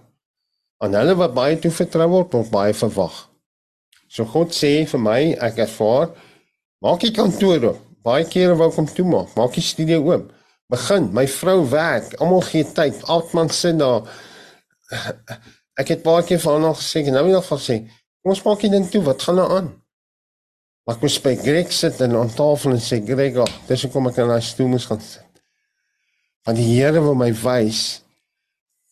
Aan 0.83 0.95
hulle 0.95 1.17
wat 1.19 1.35
baie 1.35 1.57
toe 1.59 1.73
vertrou 1.75 2.07
word, 2.13 2.37
word 2.37 2.53
baie 2.55 2.77
verwag. 2.79 3.17
So 4.07 4.23
God 4.31 4.55
sê 4.55 4.71
vir 4.87 5.03
my, 5.03 5.19
ek 5.43 5.59
ervaar, 5.67 6.13
maak 6.83 7.03
die 7.03 7.11
kantoor 7.17 7.67
oop. 7.73 7.83
Baie 8.07 8.27
kere 8.31 8.55
wou 8.59 8.71
kom 8.75 8.87
toe 8.87 9.07
maak, 9.07 9.35
maak 9.39 9.59
die 9.59 9.67
studio 9.67 9.99
oop. 10.07 10.31
Begin, 10.71 11.11
my 11.15 11.27
vrou 11.31 11.59
werk, 11.75 12.15
almal 12.21 12.47
gee 12.47 12.67
tyd. 12.71 13.03
Altman 13.11 13.51
sit 13.51 13.83
daar. 13.83 14.07
Ek 15.81 15.95
het 15.95 16.03
baie 16.05 16.25
keer 16.27 16.43
haar 16.45 16.61
nog 16.61 16.81
gesê, 16.81 17.05
nou 17.09 17.25
nog 17.31 17.49
sê, 17.61 17.79
kom 18.21 18.35
ons 18.35 18.43
maak 18.45 18.61
dit 18.61 18.73
dan 18.73 18.89
toe, 18.89 19.03
wat 19.07 19.23
gaan 19.25 19.41
nou 19.41 19.49
aan? 19.57 19.71
Maar 20.85 20.99
ek 20.99 21.05
moes 21.07 21.19
by 21.23 21.33
Greg 21.39 21.73
sit 21.73 22.01
en 22.03 22.17
aan 22.19 22.33
tafel 22.35 22.75
en 22.75 22.83
sê 22.83 22.99
Greg, 23.07 23.39
oh, 23.41 23.49
dis 23.69 23.85
hoekom 23.87 24.11
ek 24.11 24.19
aan 24.19 24.33
daai 24.35 24.45
stoel 24.45 24.73
moes 24.75 24.87
gaan 24.91 25.01
sit. 25.01 25.43
Want 26.47 26.59
die 26.59 26.69
Here 26.73 27.01
wil 27.01 27.15
my 27.19 27.31
wys 27.45 28.03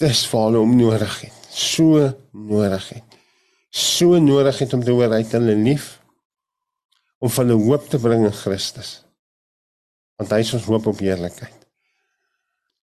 dis 0.00 0.22
vir 0.30 0.46
hulle 0.46 0.62
om 0.62 0.76
nodig 0.78 1.16
het. 1.26 1.48
So 1.50 2.06
nodig 2.32 2.86
het. 2.94 3.16
So 3.74 4.18
nodig 4.22 4.62
het 4.62 4.74
om 4.74 4.84
te 4.86 4.94
hoor 4.94 5.12
uit 5.18 5.34
hulle 5.36 5.56
lief 5.58 5.96
om 7.20 7.28
hulle 7.34 7.58
hoop 7.66 7.90
te 7.90 7.98
bring 8.00 8.24
in 8.24 8.34
Christus. 8.34 9.00
Want 10.16 10.32
hy 10.32 10.40
is 10.44 10.54
ons 10.56 10.68
hoop 10.70 10.86
op 10.88 11.02
heerlikheid. 11.02 11.66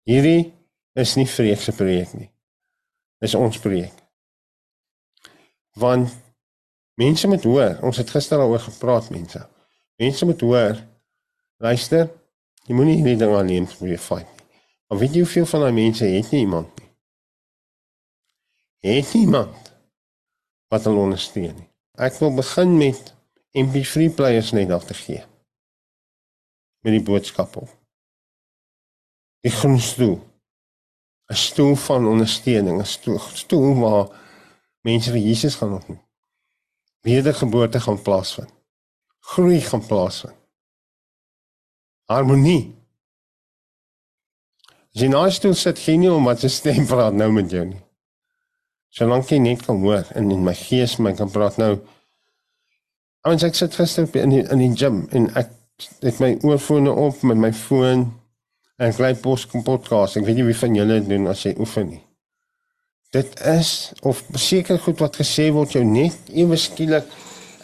Hierdie 0.07 0.51
is 0.99 1.15
nie 1.17 1.27
vreekse 1.29 1.73
projek 1.77 2.13
nie. 2.17 2.29
Dis 3.23 3.36
ons 3.36 3.60
projek. 3.60 3.93
Want 5.77 6.13
Mense 6.97 7.27
moet 7.27 7.43
hoor, 7.43 7.77
ons 7.86 7.97
het 7.97 8.10
gister 8.10 8.39
daaroor 8.41 8.60
gepraat 8.60 9.10
mense. 9.13 9.43
Mense 10.01 10.25
moet 10.25 10.41
hoor. 10.41 10.80
Luister, 11.62 12.08
jy 12.65 12.73
moenie 12.73 12.95
hierdie 12.97 13.19
ding 13.21 13.34
alleen 13.38 13.67
moet 13.69 13.91
jy 13.91 13.99
fight 14.01 14.32
nie. 14.32 14.47
Maar 14.89 14.99
weet 15.03 15.13
jy 15.13 15.21
hoeveel 15.21 15.45
van 15.51 15.65
daai 15.65 15.75
mense 15.77 16.10
het 16.10 16.32
nie 16.34 16.39
iemand 16.41 16.80
nie? 16.80 16.89
Het 18.88 19.13
iemand 19.19 19.69
wat 20.73 20.89
hulle 20.89 21.03
ondersteun 21.03 21.53
nie. 21.53 21.67
Ek 22.01 22.17
wil 22.17 22.34
begin 22.39 22.73
met 22.82 23.13
MP3 23.53 24.10
players 24.17 24.49
net 24.58 24.73
af 24.73 24.89
te 24.89 24.97
gee. 24.97 25.21
Met 26.82 26.97
die 26.97 27.06
boodskap 27.06 27.60
op. 27.62 27.69
Die 29.45 29.53
groenstoel. 29.53 30.17
'n 31.29 31.35
Stoel 31.35 31.75
van 31.75 32.07
ondersteuning, 32.07 32.79
'n 32.81 32.85
stoel, 32.85 33.19
stoel 33.19 33.75
waar 33.79 34.07
mense 34.81 35.11
vir 35.11 35.19
Jesus 35.19 35.55
gaan 35.55 35.73
ontmoet 35.73 36.07
wedergeboorte 37.07 37.79
gaan 37.79 38.01
plaasvind. 38.01 38.53
Groei 39.19 39.61
gaan 39.61 39.85
plaasvind. 39.85 40.35
Harmonie. 42.05 42.75
Jy 44.97 45.09
nou 45.11 45.27
stoel 45.31 45.53
sit 45.53 45.79
geen 45.79 46.01
nie 46.01 46.11
om 46.11 46.25
wat 46.27 46.41
se 46.41 46.49
stem 46.51 46.87
praat 46.91 47.15
nou 47.15 47.29
met 47.35 47.51
jou 47.51 47.65
nie. 47.67 47.81
Solank 48.97 49.29
jy 49.29 49.39
net 49.43 49.65
kan 49.67 49.81
hoor 49.83 50.07
en 50.17 50.31
in 50.33 50.43
my 50.45 50.55
gees 50.57 50.95
my 51.03 51.13
kan 51.13 51.31
praat 51.31 51.59
nou. 51.61 51.75
Ons 53.27 53.43
ek 53.43 53.57
sit 53.59 53.75
gister 53.75 54.07
in 54.23 54.33
die, 54.33 54.43
in 54.47 54.63
die 54.63 54.71
gym 54.79 55.03
en 55.15 55.27
ek 55.37 55.51
het 56.01 56.21
my 56.23 56.31
oorfone 56.47 56.93
op 56.95 57.21
met 57.27 57.37
my 57.37 57.51
foon 57.53 58.07
en 58.77 58.91
ek 58.91 58.99
lei 59.01 59.13
pos 59.15 59.47
podcast. 59.51 60.17
Ek 60.17 60.25
weet 60.25 60.41
nie 60.41 60.49
wie 60.49 60.59
van 60.65 60.75
julle 60.75 60.99
dit 60.99 61.09
doen 61.15 61.31
as 61.31 61.45
jy 61.45 61.55
oefen 61.57 61.89
nie 61.89 62.03
dit 63.09 63.39
is 63.39 63.91
of 63.99 64.23
seker 64.33 64.79
goed 64.79 64.99
wat 64.99 65.15
gesê 65.15 65.47
word 65.55 65.75
jou 65.75 65.83
net 65.85 66.31
ewe 66.35 66.57
skielik. 66.59 67.07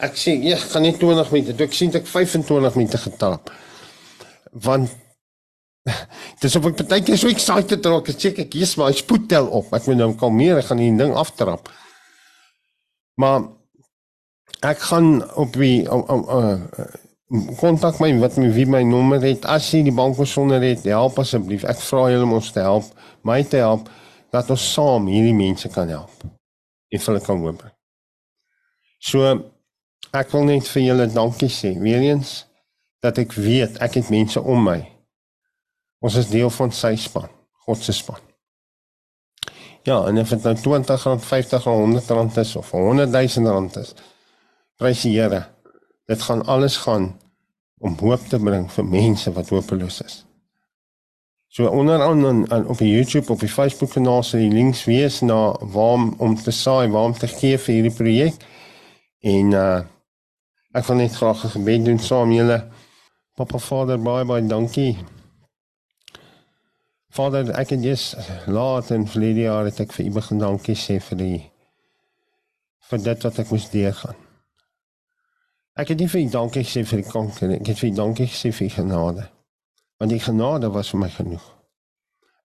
Ek 0.02 0.16
sê 0.18 0.36
ek 0.52 0.64
gaan 0.72 0.86
net 0.86 0.98
20 1.00 1.32
minute 1.32 1.56
toe. 1.56 1.68
Ek 1.68 1.76
sien 1.76 1.92
ek 1.94 2.08
25 2.10 2.78
minute 2.80 3.00
getrap 3.06 3.52
want 4.64 4.92
dis 6.40 6.54
ek 6.54 6.62
baie 6.62 7.02
keer 7.02 7.18
so 7.18 7.28
excited 7.28 7.86
raak 7.90 8.06
ek 8.12 8.20
check 8.22 8.38
ek 8.44 8.54
hier's 8.54 8.76
maar 8.78 8.94
spoed 8.94 9.26
tel 9.28 9.50
op. 9.50 9.72
Ek 9.74 9.88
moet 9.90 10.00
nou 10.00 10.12
kalmeer 10.18 10.62
ek 10.62 10.70
gaan 10.70 10.82
die 10.82 10.92
ding 10.96 11.14
aftrap. 11.18 11.68
Maar 13.20 13.50
ek 14.64 14.80
gaan 14.88 15.18
op 15.38 15.58
wie 15.60 15.84
kontak 17.60 18.00
my 18.02 18.10
wat 18.20 18.36
my 18.36 18.50
wie 18.52 18.66
my 18.68 18.82
nommer 18.84 19.22
het 19.24 19.46
as 19.48 19.70
jy 19.72 19.82
die 19.86 19.96
bank 19.96 20.16
besonder 20.18 20.62
het 20.62 20.84
help 20.84 21.18
asseblief 21.18 21.64
ek 21.64 21.80
vra 21.80 22.10
julle 22.12 22.26
om 22.26 22.36
ons 22.36 22.52
te 22.52 22.60
help 22.60 22.90
my 23.24 23.40
te 23.48 23.62
help 23.64 23.88
dat 24.34 24.50
ons 24.50 24.72
saam 24.74 25.06
hierdie 25.08 25.36
mense 25.36 25.68
kan 25.72 25.88
help 25.88 26.24
en 26.94 27.00
hulle 27.06 27.20
kan 27.20 27.40
hoop. 27.42 27.62
So 29.02 29.24
ek 30.14 30.30
wil 30.32 30.46
net 30.48 30.68
vir 30.70 30.84
julle 30.88 31.06
dankie 31.12 31.50
sê 31.50 31.72
weer 31.80 32.04
eens 32.10 32.44
dat 33.04 33.18
ek 33.20 33.34
weet 33.36 33.80
ek 33.84 33.98
het 34.00 34.12
mense 34.14 34.40
om 34.40 34.62
my. 34.68 34.78
Ons 36.04 36.18
is 36.20 36.30
deel 36.30 36.52
van 36.52 36.72
sy 36.72 36.94
span, 37.00 37.28
God 37.66 37.82
se 37.82 37.94
span. 37.96 38.20
Ja, 39.84 39.98
en 40.08 40.20
of 40.20 40.30
dit 40.32 40.46
nou 40.46 40.54
20 40.56 41.02
rand, 41.04 41.24
50 41.24 41.64
rand, 41.64 41.80
100 41.80 42.10
rand 42.16 42.36
is 42.40 42.54
of 42.56 42.70
100 42.72 43.10
000 43.12 43.52
rand 43.52 43.76
is. 43.76 43.92
Prys 44.80 45.02
die 45.04 45.16
Here. 45.18 45.42
Dit 46.06 46.22
gaan 46.22 46.44
alles 46.46 46.76
gaan 46.76 47.14
om 47.78 47.96
hoop 48.00 48.28
te 48.28 48.38
bring 48.38 48.70
vir 48.72 48.84
mense 48.84 49.32
wat 49.32 49.48
hopeloos 49.48 50.00
is. 50.04 50.24
So 51.54 51.68
onderaan 51.68 52.46
aan 52.50 52.66
op 52.66 52.78
die 52.78 52.90
YouTube 52.90 53.32
of 53.32 53.38
die 53.38 53.48
Facebook 53.48 53.92
kanaal 53.94 54.22
sal 54.22 54.40
die 54.42 54.50
links 54.50 54.84
wees 54.84 55.20
na 55.20 55.52
waar 55.74 56.08
om 56.18 56.34
te 56.34 56.50
saai, 56.50 56.88
waar 56.90 57.04
om 57.04 57.14
te 57.14 57.28
gee 57.30 57.58
vir 57.58 57.74
hierdie 57.74 57.94
projek. 57.94 58.46
En 59.22 59.52
uh 59.54 59.82
ek 60.74 60.88
wil 60.88 60.96
net 60.98 61.14
graag 61.14 61.44
'n 61.44 61.54
gebed 61.54 61.84
doen 61.84 61.98
saam 61.98 62.32
julle. 62.34 62.58
Papa 63.34 63.58
Vader, 63.58 63.98
baie 64.02 64.24
baie 64.24 64.46
dankie. 64.46 64.98
Vader, 67.14 67.54
ek 67.54 67.70
het 67.70 67.84
jy's 67.84 68.16
laat 68.46 68.90
in 68.90 69.06
verlede 69.06 69.46
jaar 69.46 69.64
het 69.64 69.80
ek 69.80 69.92
vir 69.92 70.06
u 70.06 70.10
begin 70.10 70.38
dankie 70.38 70.74
sê 70.74 70.98
vir 70.98 71.18
die 71.18 71.40
vir 72.90 72.98
dit 72.98 73.22
wat 73.22 73.38
ek 73.38 73.50
moes 73.50 73.70
deurgaan. 73.70 74.23
Ek 75.74 75.90
het 75.90 75.98
nie 75.98 76.08
vir 76.08 76.20
u 76.20 76.28
dankie 76.30 76.62
gesê 76.62 76.84
vir 76.86 77.02
die 77.02 77.10
kanker 77.10 77.50
nie. 77.50 77.58
Ek 77.58 77.72
het 77.72 77.80
vir 77.80 77.90
u 77.90 77.94
dankie 77.98 78.28
gesê 78.30 78.52
vir 78.54 78.68
die 78.68 78.76
genade. 78.76 79.26
Want 79.98 80.14
die 80.14 80.22
genade 80.22 80.70
was 80.70 80.92
vir 80.94 81.02
my 81.02 81.10
genoeg. 81.10 81.46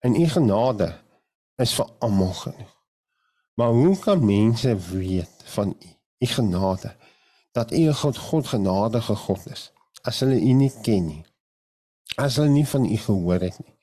En 0.01 0.15
u 0.15 0.25
genade 0.33 0.89
is 1.61 1.73
vir 1.77 1.89
almal 1.99 2.33
genoeg. 2.33 2.75
Maar 3.59 3.75
hoe 3.75 3.99
kan 3.99 4.25
mense 4.25 4.75
weet 4.77 5.43
van 5.53 5.75
u? 5.77 5.89
U 6.19 6.25
genade 6.25 6.95
dat 7.51 7.71
u 7.71 7.93
God 7.93 8.17
God 8.17 8.47
genadige 8.47 9.15
God 9.15 9.45
is 9.51 9.71
as 10.01 10.19
hulle 10.19 10.39
u 10.39 10.53
nie 10.53 10.71
ken 10.83 11.05
nie. 11.07 11.23
As 12.15 12.37
hulle 12.39 12.49
nie 12.49 12.67
van 12.67 12.85
u 12.85 12.97
gehoor 12.97 13.41
het 13.43 13.57
nie. 13.59 13.75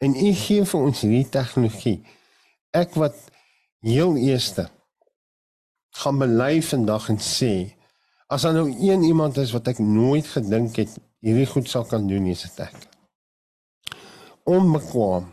En 0.00 0.16
u 0.16 0.32
gee 0.32 0.64
vir 0.64 0.80
ons 0.80 1.02
hierdie 1.04 1.28
tegnologie. 1.28 1.98
Ek 2.72 2.94
wat 2.96 3.16
heel 3.84 4.16
eerste 4.16 4.68
gaan 6.00 6.20
bely 6.20 6.62
vandag 6.64 7.10
en 7.12 7.20
sê 7.20 7.52
As 8.30 8.42
daar 8.42 8.52
nou 8.52 8.76
een 8.78 9.02
iemand 9.02 9.36
is 9.36 9.50
wat 9.50 9.66
ek 9.66 9.78
nooit 9.82 10.26
gedink 10.30 10.76
het 10.78 10.92
hierdie 11.18 11.48
goed 11.50 11.68
sal 11.68 11.82
kan 11.84 12.06
doen, 12.06 12.28
is 12.30 12.44
dit 12.46 12.60
ek. 12.62 12.76
Onbekwaam. 14.46 15.26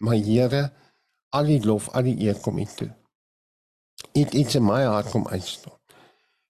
Maar 0.00 0.16
Here, 0.24 0.62
al 1.36 1.50
die 1.50 1.60
lof, 1.64 1.90
al 1.92 2.08
die 2.08 2.16
eer 2.24 2.40
kom 2.40 2.56
U 2.58 2.64
toe. 2.64 2.88
Dit 4.16 4.32
iets 4.32 4.56
in 4.56 4.64
my 4.64 4.82
hart 4.88 5.12
kom 5.12 5.28
uitstop. 5.28 5.76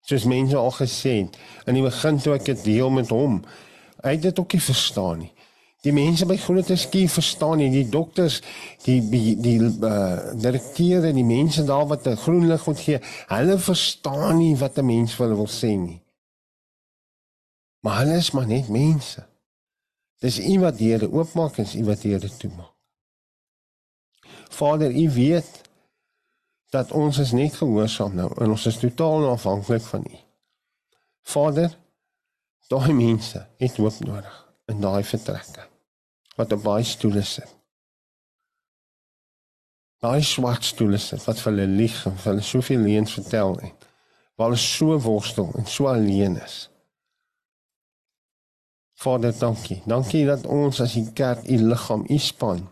Soos 0.07 0.29
mense 0.31 0.57
al 0.57 0.71
gesê 0.79 1.17
het, 1.25 1.35
in 1.67 1.75
die 1.75 1.83
begin 1.83 2.23
toe 2.23 2.37
ek 2.39 2.47
dit 2.47 2.63
deel 2.69 2.95
met 2.95 3.11
hom, 3.11 3.41
hy 4.05 4.15
het 4.15 4.23
dit 4.29 4.39
ook 4.39 4.55
nie 4.55 4.63
verstaan 4.63 5.25
nie. 5.25 5.33
Die 5.87 5.95
mense 5.95 6.27
by 6.27 6.35
Groot 6.43 6.73
Skie 6.75 7.07
verstaan 7.07 7.61
nie, 7.61 7.69
die 7.71 7.87
dokters, 7.87 8.41
die 8.83 8.99
die, 9.07 9.37
die 9.39 9.59
uh, 9.63 10.33
direkteure, 10.35 11.13
die 11.15 11.25
mense 11.25 11.63
daar 11.65 11.87
wat 11.87 12.09
'n 12.11 12.19
groen 12.19 12.49
lig 12.51 12.65
moet 12.67 12.81
gee, 12.83 12.99
hulle 13.31 13.59
verstaan 13.59 14.39
nie 14.39 14.57
wat 14.59 14.79
'n 14.79 14.87
mens 14.87 15.15
hulle 15.17 15.37
wil 15.39 15.47
sê 15.47 15.77
nie. 15.79 16.01
Maar 17.83 17.99
hulle 17.99 18.17
is 18.17 18.31
maar 18.31 18.47
net 18.47 18.69
mense. 18.69 19.23
Dis 20.19 20.41
U 20.41 20.59
wat 20.61 20.79
deure 20.79 21.13
oopmaak 21.13 21.59
en 21.59 21.69
U 21.79 21.85
wat 21.85 22.03
deure 22.03 22.37
toemaak. 22.37 22.75
Vader, 24.51 24.91
U 24.91 25.11
weet 25.11 25.63
dat 26.71 26.91
ons 26.91 27.19
is 27.19 27.33
net 27.33 27.55
gehoorsaam 27.55 28.15
nou 28.15 28.31
en 28.43 28.51
ons 28.51 28.67
is 28.67 28.79
totaal 28.79 29.31
afhanklik 29.31 29.83
van 29.83 30.03
U. 30.03 30.19
Vader, 31.23 31.79
daai 32.69 32.93
mense 32.93 33.47
het 33.57 33.77
hoop 33.77 33.99
nodig 34.03 34.47
in 34.67 34.81
daai 34.81 35.05
vertrekke 35.05 35.76
wat 36.37 36.53
op 36.53 36.63
baie 36.63 36.85
stoele 36.85 37.23
sit. 37.25 37.53
Daai 40.05 40.23
swart 40.23 40.65
stoele 40.65 40.99
sit 41.01 41.25
wat 41.25 41.41
vir 41.41 41.53
hulle 41.53 41.67
lieg 41.81 41.99
en 42.07 42.17
vir 42.21 42.33
hulle 42.33 42.45
soveel 42.45 42.83
leuns 42.85 43.17
vertel 43.17 43.57
en 43.59 43.73
waar 44.37 44.51
hulle 44.51 44.61
so 44.61 44.99
worstel 45.01 45.53
en 45.57 45.67
so 45.67 45.89
alleen 45.89 46.37
is. 46.45 46.67
Vader, 48.97 49.33
dankie. 49.39 49.83
Dankie 49.85 50.25
dat 50.29 50.47
ons 50.49 50.81
as 50.81 50.95
die 50.97 51.09
kerk 51.13 51.45
u 51.45 51.57
liggaam, 51.61 52.05
u 52.09 52.19
span 52.19 52.63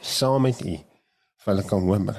saam 0.00 0.44
met 0.46 0.60
u 0.62 0.74
vir 0.74 1.50
hulle 1.52 1.64
kan 1.66 1.86
hoor. 1.86 2.18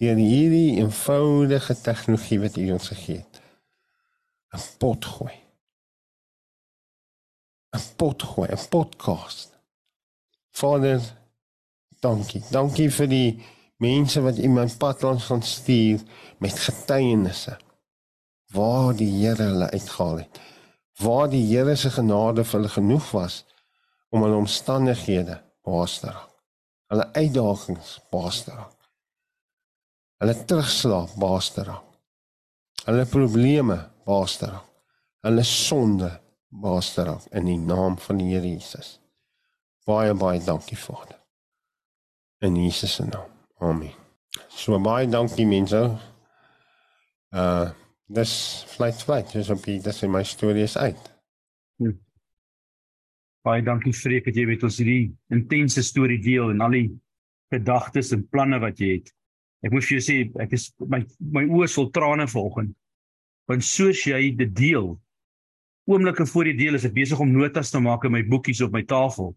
Deur 0.00 0.20
hierdie 0.20 0.76
eenvoudige 0.80 1.76
tegnologie 1.80 2.40
wat 2.40 2.56
u 2.60 2.70
ons 2.72 2.88
gegee 2.92 3.16
het. 3.16 3.40
'n 4.56 4.62
pot 4.78 5.04
gooi. 5.04 5.45
'n 7.76 7.96
pot 7.96 8.22
gooi, 8.22 8.48
'n 8.48 8.68
podcast. 8.68 9.48
Vader, 10.50 11.00
dankie. 12.00 12.42
Dankie 12.50 12.90
vir 12.90 13.08
die 13.08 13.30
mense 13.76 14.20
wat 14.24 14.38
in 14.40 14.54
my 14.54 14.66
pad 14.78 15.02
langs 15.02 15.28
gaan 15.28 15.42
stuur 15.42 16.00
met 16.38 16.58
getuienisse. 16.58 17.58
Waar 18.54 18.94
die 18.96 19.10
Here 19.10 19.42
hulle 19.42 19.70
uitgehaal 19.70 20.16
het. 20.16 20.40
Waar 21.02 21.28
die 21.28 21.44
Here 21.44 21.76
se 21.76 21.90
genade 21.90 22.44
vir 22.44 22.60
hulle 22.60 22.72
genoeg 22.72 23.10
was 23.10 23.44
om 24.10 24.22
hulle 24.22 24.36
omstandighede 24.36 25.40
baas 25.66 25.98
te 26.00 26.06
raak. 26.06 26.32
Hulle 26.88 27.12
uitdagings 27.12 27.98
baas 28.10 28.44
te 28.46 28.54
raak. 28.54 28.76
Hulle 30.22 30.36
terugslag 30.44 31.16
baas 31.20 31.50
te 31.52 31.64
raak. 31.66 31.84
Hulle 32.86 33.04
probleme 33.10 33.80
baas 34.06 34.38
te 34.40 34.46
raak. 34.46 34.70
Hulle 35.26 35.42
sonde 35.42 36.10
Baaster 36.48 37.08
af 37.08 37.26
in 37.32 37.44
die 37.44 37.58
naam 37.58 37.98
van 37.98 38.20
die 38.20 38.32
Here 38.34 38.46
Jesus. 38.46 38.96
Baie 39.86 40.14
baie 40.14 40.40
dankie 40.44 40.78
Vader. 40.78 41.18
In 42.42 42.56
Jesus 42.56 42.94
se 42.94 43.04
naam. 43.04 43.30
Amen. 43.58 43.92
So 44.48 44.78
baie 44.80 45.08
dankie 45.08 45.46
mense. 45.46 45.82
Uh 47.30 47.70
dis 48.06 48.64
flight 48.66 49.02
flight. 49.02 49.32
Dis 49.32 49.50
op 49.50 49.62
die 49.64 49.80
dis 49.82 50.02
in 50.02 50.10
my 50.10 50.22
storie 50.22 50.62
is 50.62 50.76
uit. 50.78 51.10
Hm. 51.82 51.96
Baie 53.46 53.62
dankie 53.62 53.94
Freek 53.94 54.26
dat 54.26 54.38
jy 54.38 54.46
met 54.46 54.62
ons 54.66 54.78
hierdie 54.78 55.10
intense 55.34 55.82
storie 55.82 56.20
deel 56.22 56.50
en 56.54 56.62
al 56.66 56.74
die 56.78 56.88
gedagtes 57.54 58.12
en 58.14 58.26
planne 58.30 58.58
wat 58.62 58.78
jy 58.82 58.96
het. 58.98 59.12
Ek 59.66 59.74
moet 59.74 59.86
vir 59.86 59.96
jou 59.96 60.04
sê 60.04 60.18
ek 60.42 60.54
is 60.54 60.68
my 60.82 61.02
my 61.34 61.46
oë 61.46 61.70
vol 61.74 61.90
trane 61.94 62.26
vanoggend. 62.30 62.74
Want 63.46 63.62
soos 63.66 64.02
jy 64.06 64.32
dit 64.38 64.54
deel, 64.58 64.94
oomblikke 65.86 66.26
voor 66.26 66.50
die 66.50 66.56
deel 66.58 66.78
is 66.78 66.86
ek 66.86 66.94
besig 66.96 67.20
om 67.22 67.30
notas 67.30 67.70
te 67.70 67.80
maak 67.82 68.04
in 68.06 68.14
my 68.14 68.22
boekies 68.26 68.62
op 68.64 68.74
my 68.74 68.82
tafel. 68.86 69.32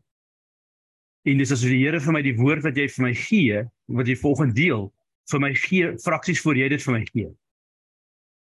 En 1.28 1.38
dis 1.38 1.52
asof 1.52 1.70
die 1.70 1.84
Here 1.84 2.00
vir 2.02 2.16
my 2.16 2.22
die 2.26 2.36
woord 2.38 2.64
wat 2.66 2.78
jy 2.80 2.88
vir 2.90 3.06
my 3.06 3.12
gee, 3.18 3.60
wat 4.00 4.10
jy 4.10 4.16
volgende 4.18 4.58
deel, 4.58 4.88
vir 5.30 5.44
my 5.44 5.52
gee 5.54 5.92
fraksies 6.02 6.42
voor 6.42 6.58
jy 6.58 6.70
dit 6.74 6.86
vir 6.86 6.96
my 6.96 7.02
gee. 7.12 7.30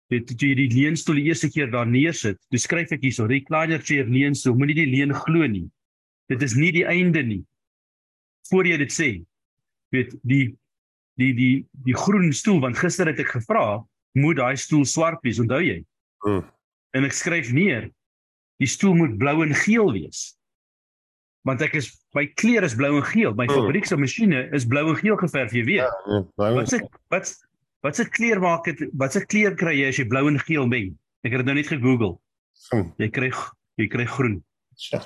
Dit 0.10 0.32
jy 0.42 0.56
die 0.58 0.70
leenstoel 0.74 1.20
die 1.20 1.28
eerste 1.30 1.52
keer 1.54 1.70
daar 1.70 1.90
neersit, 1.90 2.40
dis 2.50 2.66
skryf 2.66 2.96
ek 2.96 3.04
hierso, 3.06 3.28
recliner 3.30 3.84
chair 3.86 4.10
leenstoel, 4.10 4.56
moenie 4.58 4.80
die 4.80 4.88
leen 4.90 5.14
glo 5.14 5.46
nie. 5.46 5.68
Dit 6.32 6.42
is 6.46 6.56
nie 6.58 6.72
die 6.74 6.86
einde 6.90 7.22
nie. 7.26 7.44
Voor 8.50 8.66
jy 8.66 8.80
dit 8.82 8.94
sê, 8.94 9.10
weet 9.94 10.16
die 10.26 10.48
die 11.20 11.34
die 11.36 11.54
die 11.86 11.98
groen 12.00 12.32
stoel 12.34 12.62
want 12.64 12.80
gister 12.80 13.10
het 13.12 13.20
ek 13.22 13.36
gevra, 13.36 13.84
moet 14.18 14.40
daai 14.40 14.58
stoel 14.58 14.86
swart 14.88 15.22
wees, 15.26 15.38
onthou 15.42 15.60
jy? 15.62 15.84
Mm. 16.26 16.46
En 16.98 17.06
ek 17.06 17.14
skryf 17.14 17.52
neer 17.54 17.90
die 18.60 18.68
stoel 18.68 18.98
moet 19.00 19.18
blou 19.18 19.40
en 19.46 19.56
geel 19.56 19.92
wees. 19.96 20.24
Want 21.48 21.62
ek 21.64 21.78
is 21.80 21.90
my 22.18 22.26
kleur 22.40 22.66
is 22.68 22.76
blou 22.76 22.98
en 23.00 23.06
geel. 23.08 23.36
My 23.38 23.48
oh. 23.48 23.62
fabriekse 23.62 23.98
masjiene 24.00 24.48
is 24.56 24.68
blou 24.70 24.90
en 24.92 24.98
geel 25.00 25.18
geverf, 25.20 25.56
jy 25.56 25.64
weet. 25.68 25.86
Ja, 25.86 26.24
ja, 26.36 26.50
wat 26.58 26.72
se 26.72 26.82
wat 27.14 27.32
wat 27.86 27.96
se 27.96 28.06
kleur 28.12 28.42
maak 28.44 28.68
dit? 28.68 28.84
Wat 29.00 29.16
se 29.16 29.24
kleur 29.26 29.56
kry 29.60 29.78
jy 29.78 29.94
as 29.94 30.02
jy 30.02 30.08
blou 30.12 30.26
en 30.28 30.40
geel 30.44 30.68
meng? 30.68 30.92
Ek 31.24 31.32
het 31.34 31.44
dit 31.44 31.48
nou 31.48 31.56
net 31.56 31.72
gegoogel. 31.72 32.18
Hm. 32.70 32.92
Jy 33.00 33.10
kry 33.16 33.32
jy 33.80 33.88
kry 33.92 34.06
groen. 34.12 34.38
Ja. 34.90 35.02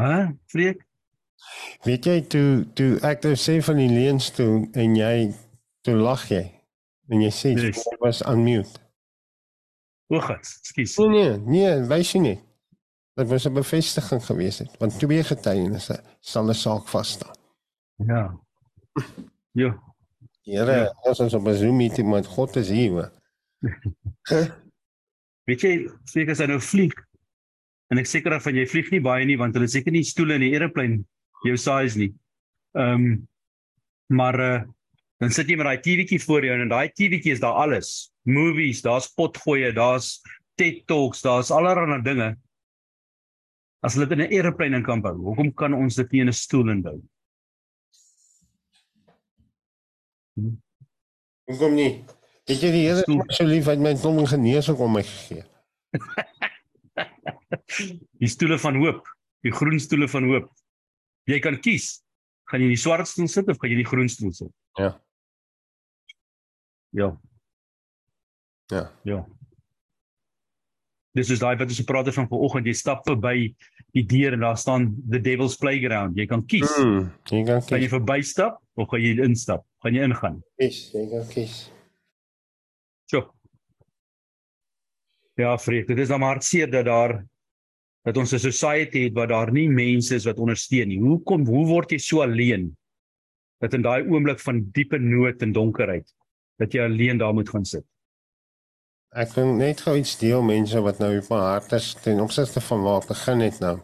Hæ? 0.00 0.14
Freek? 0.52 0.80
Weet 1.84 2.08
jy 2.08 2.16
toe 2.32 2.64
toe 2.78 2.94
ek 3.04 3.26
nou 3.28 3.34
sê 3.36 3.58
van 3.64 3.80
die 3.82 3.92
leens 3.92 4.30
toe 4.32 4.64
en 4.72 4.96
jy 4.96 5.28
toe 5.84 5.98
lag 6.00 6.24
jy 6.32 6.46
en 7.12 7.20
jy 7.20 7.30
sê 7.34 7.52
jy 7.52 7.74
was 8.00 8.24
unmute. 8.24 8.80
O, 10.12 10.20
God, 10.20 10.44
skus. 10.44 10.96
Nee, 11.00 11.08
nee, 11.08 11.36
nee, 11.48 11.76
wys 11.88 12.12
jy 12.12 12.20
nie. 12.24 12.36
Dit 13.14 13.28
was 13.28 13.46
'n 13.46 13.52
bevestiging 13.52 14.24
gewees 14.24 14.58
het, 14.58 14.76
want 14.78 14.98
twee 14.98 15.22
getuienisse 15.22 16.02
sal 16.20 16.48
'n 16.48 16.54
saak 16.54 16.88
vas 16.88 17.10
staan. 17.10 17.36
Ja. 17.96 18.40
Ja. 19.52 19.82
Here, 20.42 20.72
ja. 20.72 20.94
ons 21.02 21.18
is 21.18 21.34
op 21.34 21.46
'n 21.46 21.54
Zoom 21.54 21.76
meeting 21.76 22.10
met 22.10 22.26
God 22.26 22.56
is 22.56 22.68
hier. 22.68 23.12
Weet 25.48 25.60
jy, 25.60 25.90
as 26.28 26.38
hy 26.38 26.46
nou 26.46 26.60
vlieg. 26.60 26.92
En 27.92 27.98
ek 27.98 28.06
seker 28.06 28.40
van 28.40 28.54
jy 28.54 28.66
vlieg 28.66 28.90
nie 28.90 29.00
baie 29.00 29.24
nie 29.24 29.38
want 29.38 29.54
hulle 29.54 29.68
seker 29.68 29.92
nie 29.92 30.04
stoele 30.04 30.34
in 30.34 30.40
die 30.40 30.52
aeroplane 30.56 31.04
jou 31.44 31.56
size 31.56 31.98
nie. 31.98 32.12
Ehm 32.74 32.94
um, 32.94 33.28
maar 34.06 34.40
uh, 34.40 34.62
dan 35.22 35.30
sit 35.30 35.48
jy 35.48 35.56
met 35.56 35.66
daai 35.66 35.80
TV'tjie 35.80 36.20
voor 36.20 36.44
jou 36.44 36.60
en 36.60 36.68
daai 36.68 36.90
TV'tjie 36.92 37.32
is 37.32 37.40
daar 37.40 37.56
alles. 37.62 38.12
Movies, 38.28 38.82
daar's 38.82 39.08
potgoeie, 39.14 39.72
daar's 39.72 40.20
TED 40.60 40.86
Talks, 40.86 41.22
daar's 41.22 41.50
allerlei 41.50 42.02
dinge. 42.02 42.34
As 43.84 43.94
hulle 43.94 44.08
dit 44.08 44.18
in 44.18 44.24
'n 44.24 44.32
aeroplane 44.32 44.80
kan 44.82 45.02
bou, 45.04 45.12
hoekom 45.28 45.52
kan 45.52 45.74
ons 45.76 45.96
dit 46.00 46.12
nie 46.12 46.20
in 46.20 46.28
'n 46.28 46.32
stoel 46.32 46.70
inbou? 46.72 47.00
Hm. 50.36 50.56
Hoekom 51.50 51.74
nie? 51.74 52.04
Ek 52.48 52.60
het 52.60 52.72
die 52.72 52.88
Here 52.88 53.04
so 53.28 53.44
lief 53.44 53.64
dat 53.64 53.78
my 53.78 53.94
dom 53.94 54.26
geneesing 54.26 54.78
om 54.78 54.92
my 54.92 55.02
gegee. 55.02 55.44
die 58.20 58.28
stoele 58.28 58.58
van 58.58 58.76
hoop, 58.76 59.04
die 59.44 59.52
groen 59.52 59.80
stoele 59.80 60.08
van 60.08 60.24
hoop. 60.24 60.50
Jy 61.28 61.40
kan 61.40 61.60
kies. 61.60 62.00
Gaan 62.48 62.60
jy 62.60 62.68
in 62.68 62.74
die 62.74 62.80
swart 62.80 63.08
stoel 63.08 63.28
sit 63.28 63.48
of 63.48 63.60
gaan 63.60 63.70
jy 63.70 63.78
in 63.78 63.84
die 63.84 63.92
groen 63.92 64.08
stoel 64.08 64.32
sit? 64.32 64.52
Ja. 64.80 65.00
Ja. 66.92 67.12
Ja. 68.72 68.90
Ja. 69.04 69.24
Dis 71.14 71.30
is 71.30 71.38
daai 71.38 71.54
wat 71.56 71.68
ons 71.70 71.78
gepraat 71.78 72.06
het 72.06 72.14
van 72.16 72.26
vanoggend, 72.28 72.66
jy 72.66 72.72
stap 72.74 73.04
verby 73.06 73.54
die 73.94 74.02
deur 74.10 74.32
en 74.34 74.40
daar 74.40 74.56
staan 74.58 74.88
the 75.10 75.20
devil's 75.22 75.54
playground. 75.56 76.16
Jy 76.18 76.26
kan 76.26 76.42
kies. 76.50 76.72
Mm, 76.82 77.04
jy 77.30 77.44
kan 77.46 77.62
Gaan 77.62 77.78
jy 77.78 77.86
kies. 77.86 77.92
verbystap 77.94 78.58
of 78.74 78.88
gaan 78.90 79.00
jy 79.00 79.12
instap? 79.22 79.62
Gaan 79.84 79.94
jy 79.94 80.02
ingaan? 80.08 80.40
kies. 80.58 80.90
Jy 80.92 81.04
kan 81.12 81.28
kies. 81.30 81.70
So. 83.10 83.30
Ja, 85.38 85.56
vriend, 85.58 85.86
dit 85.90 85.98
is 85.98 86.08
dan 86.08 86.20
maar 86.20 86.34
hartseer 86.36 86.70
dat 86.70 86.84
daar 86.86 87.24
dat 88.04 88.16
ons 88.20 88.32
'n 88.34 88.38
society 88.38 89.04
het 89.04 89.14
waar 89.14 89.28
daar 89.28 89.52
nie 89.52 89.68
mense 89.68 90.14
is 90.14 90.24
wat 90.26 90.38
ondersteun 90.38 90.88
nie. 90.88 90.98
Hoekom 91.00 91.46
hoe 91.46 91.66
word 91.66 91.90
jy 91.90 91.98
so 91.98 92.20
alleen? 92.22 92.76
Dat 93.60 93.74
in 93.74 93.82
daai 93.82 94.02
oomblik 94.04 94.40
van 94.40 94.60
diepe 94.72 94.98
nood 94.98 95.42
en 95.42 95.52
donkerheid 95.52 96.04
dat 96.58 96.72
jy 96.72 96.80
alleen 96.84 97.18
daar 97.18 97.34
moet 97.34 97.48
gaan 97.48 97.64
sit. 97.64 97.84
Ek 99.14 99.30
wil 99.36 99.52
net 99.54 99.84
gou 99.84 99.92
iets 99.94 100.16
deel 100.18 100.40
mense 100.42 100.80
wat 100.82 100.98
nou 100.98 101.12
op 101.20 101.28
my 101.30 101.36
hart 101.38 101.72
is 101.76 101.92
ten 102.02 102.18
opsigte 102.18 102.58
van 102.66 102.80
waar 102.82 103.04
ek 103.04 103.12
begin 103.12 103.42
het 103.44 103.60
nou. 103.62 103.76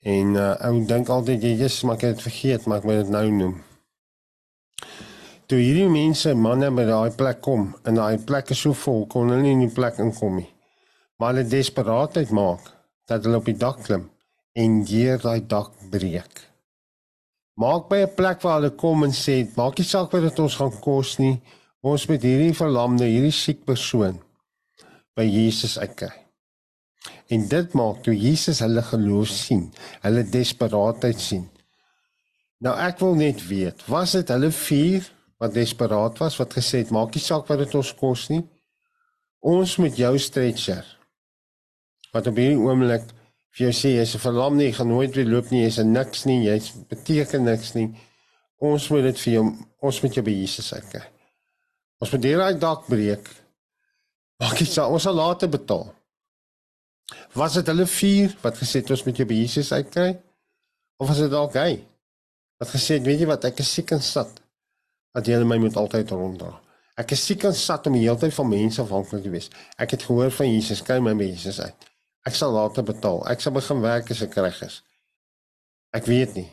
En 0.00 0.30
uh 0.32 0.52
ou 0.64 0.78
dink 0.88 1.10
altyd 1.12 1.42
jy 1.44 1.50
is 1.66 1.74
maar 1.84 1.98
ek 1.98 2.06
het 2.06 2.22
vergeet, 2.24 2.64
maar 2.64 2.80
ek 2.80 2.86
moet 2.88 3.02
dit 3.02 3.10
nou 3.12 3.26
noem. 3.36 3.58
Toe 5.44 5.58
hierdie 5.60 5.90
mense 5.92 6.32
manne 6.32 6.70
by 6.72 6.86
daai 6.88 7.10
plek 7.18 7.42
kom 7.44 7.66
en 7.84 7.98
daai 8.00 8.16
plek 8.30 8.54
is 8.54 8.62
so 8.64 8.72
vol 8.84 9.04
kon 9.12 9.28
hulle 9.28 9.42
nie 9.44 9.52
in 9.58 9.66
die 9.66 9.74
plek 9.76 10.00
inkom 10.00 10.40
nie. 10.40 10.48
Maar 11.20 11.34
hulle 11.34 11.52
desperaatheid 11.56 12.32
maak 12.40 12.72
dat 13.12 13.28
hulle 13.28 13.42
op 13.42 13.52
die 13.52 13.56
dak 13.66 13.84
klim 13.84 14.08
en 14.56 14.80
deur 14.88 15.20
daai 15.20 15.44
dak 15.52 15.76
breek. 15.92 16.46
Maak 17.60 17.92
by 17.92 18.00
'n 18.06 18.16
plek 18.16 18.40
waar 18.40 18.56
hulle 18.62 18.72
kom 18.72 19.04
en 19.04 19.12
sê, 19.12 19.36
maak 19.60 19.76
nie 19.76 19.84
saak 19.92 20.16
wat 20.16 20.24
dit 20.30 20.38
ons 20.38 20.56
gaan 20.56 20.72
kos 20.80 21.18
nie. 21.18 21.36
Ons 21.82 22.08
met 22.08 22.22
hierdie 22.22 22.56
verlamde, 22.56 23.04
hierdie 23.04 23.36
siek 23.36 23.64
persoon 23.68 24.16
by 25.16 25.26
Jesus 25.26 25.78
uitkry. 25.78 26.12
En 27.32 27.46
dit 27.48 27.72
maak 27.78 28.02
toe 28.04 28.14
Jesus 28.16 28.60
hulle 28.64 28.82
geloof 28.82 29.30
sien, 29.32 29.68
hulle 30.02 30.24
desperaatheid 30.28 31.20
sien. 31.20 31.46
Nou 32.60 32.74
ek 32.76 33.00
wil 33.00 33.16
net 33.16 33.40
weet, 33.48 33.86
was 33.88 34.12
dit 34.18 34.28
hulle 34.34 34.50
vier 34.52 35.06
wat 35.40 35.54
desperaat 35.56 36.18
was 36.20 36.36
wat 36.36 36.58
gesê 36.58 36.82
het 36.82 36.92
maak 36.92 37.14
nie 37.16 37.24
saak 37.24 37.48
wat 37.48 37.62
dit 37.62 37.76
ons 37.78 37.92
kos 37.96 38.26
nie. 38.32 38.42
Ons 39.40 39.78
met 39.80 39.96
jou 39.96 40.12
stretcher. 40.20 40.84
Wat 42.12 42.28
op 42.28 42.36
hierdie 42.36 42.60
oomblik 42.60 43.06
vir 43.56 43.66
jou 43.66 43.72
sê 43.72 43.94
jy's 43.96 44.14
'n 44.14 44.24
verlam 44.26 44.56
nie, 44.56 44.66
jy 44.66 44.76
gaan 44.76 44.88
nooit 44.88 45.16
weer 45.16 45.26
loop 45.26 45.50
nie, 45.50 45.62
jy's 45.64 45.78
niks 45.78 46.26
nie, 46.26 46.44
jy's 46.44 46.72
beteken 46.90 47.44
niks 47.44 47.74
nie. 47.74 47.88
Ons 48.60 48.90
moet 48.90 49.02
dit 49.02 49.18
vir 49.18 49.32
jou 49.32 49.44
ons 49.80 50.02
met 50.02 50.14
jou 50.14 50.22
by 50.22 50.30
Jesus 50.30 50.72
uitkry. 50.72 51.06
Ons 52.00 52.12
moet 52.12 52.24
hierdie 52.24 52.58
dak 52.60 52.86
breek. 52.86 53.28
Maak 54.40 54.58
dit 54.62 54.70
sal 54.70 54.92
ons 54.92 55.02
sal 55.04 55.16
later 55.16 55.50
betaal. 55.52 55.88
Was 57.36 57.58
dit 57.58 57.66
hulle 57.70 57.86
vier 57.90 58.32
wat 58.42 58.58
gesê 58.60 58.80
het 58.80 58.90
ons 58.94 59.04
met 59.06 59.18
jou 59.20 59.26
by 59.28 59.38
Jesus 59.42 59.72
uitkry? 59.72 60.14
Of 61.00 61.10
was 61.10 61.20
dit 61.22 61.32
dalk 61.32 61.56
hy? 61.58 61.80
Wat 62.60 62.72
gesê 62.72 62.98
het, 62.98 63.06
weet 63.06 63.22
jy 63.22 63.28
wat, 63.28 63.44
ek 63.48 63.62
is 63.64 63.72
siek 63.72 63.92
en 63.96 64.02
sat 64.04 64.40
dat 65.16 65.26
jy 65.26 65.40
my 65.44 65.58
moet 65.60 65.76
altyd 65.80 66.12
ronddra. 66.14 66.52
Ek 67.00 67.14
is 67.16 67.22
siek 67.24 67.46
en 67.48 67.56
sat 67.56 67.86
om 67.88 67.96
die 67.96 68.04
hele 68.04 68.20
tyd 68.20 68.34
van 68.36 68.48
mense 68.50 68.82
afhanklik 68.82 69.24
te 69.24 69.32
wees. 69.32 69.48
Ek 69.80 69.94
het 69.96 70.04
gehoor 70.06 70.32
van 70.34 70.50
Jesus, 70.50 70.82
kry 70.84 70.98
my 71.02 71.14
by 71.16 71.30
Jesus 71.30 71.60
uit. 71.62 71.88
Ek 72.28 72.36
sal 72.36 72.52
later 72.52 72.84
betaal. 72.84 73.22
Ek 73.32 73.40
sal 73.40 73.54
begin 73.56 73.80
werk 73.80 74.12
as 74.12 74.20
ek 74.26 74.36
reg 74.36 74.60
is. 74.66 74.80
Ek 75.96 76.06
weet 76.10 76.36
nie. 76.36 76.48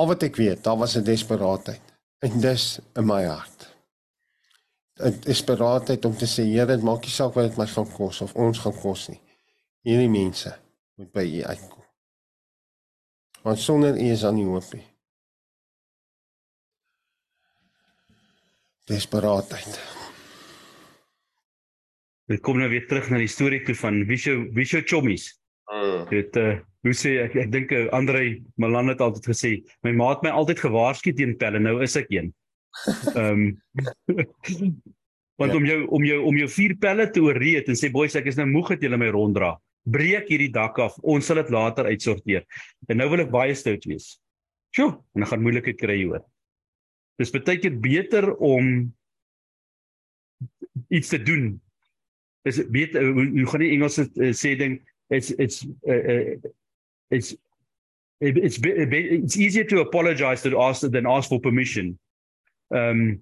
Al 0.00 0.08
wat 0.10 0.24
ek 0.26 0.40
weet, 0.40 0.64
daar 0.64 0.78
was 0.80 0.96
'n 0.96 1.04
desperaatheid. 1.04 1.94
En 2.24 2.40
dis 2.40 2.80
in 2.96 3.06
my 3.06 3.24
hart. 3.24 3.65
'n 4.96 5.20
Desperaatheid 5.20 6.04
om 6.04 6.16
te 6.16 6.26
sê, 6.26 6.44
Here, 6.48 6.66
dit 6.66 6.82
maak 6.82 7.02
nie 7.04 7.12
saak 7.12 7.34
wat 7.36 7.50
dit 7.50 7.58
my 7.60 7.66
gaan 7.68 7.90
kos 7.92 8.20
of 8.24 8.34
ons 8.34 8.58
gaan 8.58 8.76
kos 8.80 9.08
nie. 9.12 9.20
Hierdie 9.84 10.10
mense 10.10 10.52
moet 10.96 11.12
by 11.12 11.24
U 11.24 11.42
uitkom. 11.44 11.84
Want 13.42 13.58
sonder 13.60 13.94
U 13.94 14.06
is 14.12 14.24
daar 14.24 14.32
nie 14.32 14.46
hoop 14.48 14.72
nie. 14.72 14.86
Desperaatheid. 18.86 19.76
Dit 22.26 22.40
kom 22.42 22.58
nou 22.58 22.68
weer 22.70 22.86
terug 22.88 23.10
na 23.10 23.20
die 23.22 23.30
storie 23.30 23.60
toe 23.66 23.74
van 23.78 24.00
Visho 24.08 24.46
Visho 24.54 24.80
Chommies. 24.82 25.28
Mm. 25.70 26.08
Dit 26.10 26.40
uh 26.40 26.56
hoe 26.86 26.94
sê 26.94 27.16
ek 27.24 27.32
ek 27.42 27.48
dink 27.50 27.72
uh, 27.74 27.88
Andre 27.90 28.20
Malan 28.62 28.92
het 28.92 29.00
altyd 29.02 29.24
gesê 29.26 29.50
my 29.82 29.90
ma 29.98 30.12
het 30.12 30.22
my 30.22 30.30
altyd 30.30 30.60
gewaarsku 30.62 31.10
teen 31.18 31.34
pelle 31.38 31.58
nou 31.58 31.80
is 31.82 31.96
ek 31.98 32.06
een. 32.14 32.30
Ehm 33.14 33.50
want 35.36 35.52
Ja. 35.52 35.56
om 35.56 35.64
jou 35.64 35.86
om 35.92 36.04
jou 36.04 36.20
om 36.24 36.36
jou 36.36 36.48
vier 36.48 36.74
pelle 36.80 37.10
te 37.12 37.20
oorreed 37.20 37.68
en 37.68 37.76
sê 37.76 37.90
boys 37.92 38.16
ek 38.16 38.26
is 38.30 38.38
nou 38.40 38.46
moeg 38.48 38.72
dat 38.74 38.82
julle 38.86 38.98
my 39.00 39.10
ronddra. 39.12 39.56
Breek 39.84 40.30
hierdie 40.32 40.52
dak 40.52 40.78
af. 40.82 40.96
Ons 41.02 41.28
sal 41.28 41.42
dit 41.42 41.50
later 41.54 41.86
uitsorteer. 41.86 42.46
En 42.88 42.98
nou 42.98 43.08
wil 43.12 43.26
ek 43.26 43.30
baie 43.30 43.54
stout 43.54 43.84
wees. 43.86 44.16
Sjoe, 44.74 44.96
en 45.14 45.22
dan 45.22 45.30
gaan 45.30 45.44
moeilikheid 45.44 45.78
kry 45.78 45.98
hoor. 46.04 46.24
Dis 47.20 47.32
baie 47.32 47.58
keer 47.60 47.76
beter 47.80 48.32
om 48.34 48.92
iets 50.88 51.08
te 51.12 51.20
doen. 51.22 51.60
Is 52.48 52.56
dit 52.56 52.70
beter 52.72 53.04
hoe 53.12 53.28
hoe 53.36 53.46
gaan 53.50 53.64
die 53.64 53.72
Engelse 53.76 54.08
uh, 54.16 54.32
sê 54.32 54.56
ding 54.58 54.80
it's 55.08 55.30
it's 55.38 55.64
uh, 55.86 56.02
uh, 56.02 56.36
it's 57.10 57.36
it, 58.20 58.36
it's 58.36 58.58
it's 58.62 59.36
easier 59.36 59.64
to 59.64 59.80
apologize 59.80 60.42
to 60.42 60.58
ask 60.58 60.88
than 60.90 61.06
ask 61.06 61.28
for 61.28 61.40
permission. 61.40 61.98
Ehm 62.74 63.00
um, 63.00 63.14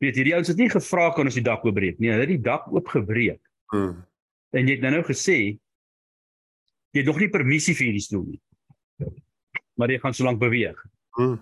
weet 0.00 0.16
hierdie 0.16 0.32
ouens 0.32 0.48
het 0.48 0.56
nie 0.56 0.70
gevra 0.72 1.10
kan 1.12 1.28
ons 1.28 1.36
die 1.36 1.44
dak 1.44 1.64
oopbreek 1.64 1.98
nie. 2.00 2.08
Hulle 2.08 2.24
het 2.24 2.32
die 2.32 2.44
dak 2.44 2.68
oopgebreek. 2.72 3.40
Mm. 3.74 3.98
En 4.56 4.68
jy 4.68 4.78
het 4.78 4.84
nou 4.84 4.94
nou 4.96 5.02
gesê 5.06 5.36
jy 6.90 7.02
het 7.02 7.08
nog 7.08 7.20
nie 7.20 7.30
permissie 7.30 7.76
vir 7.76 7.90
hierdie 7.90 8.04
stoel 8.04 8.24
nie. 8.32 8.40
Maar 9.78 9.92
jy 9.92 10.00
gaan 10.02 10.16
so 10.16 10.24
lank 10.24 10.40
beweeg. 10.40 10.78
Mm. 11.20 11.36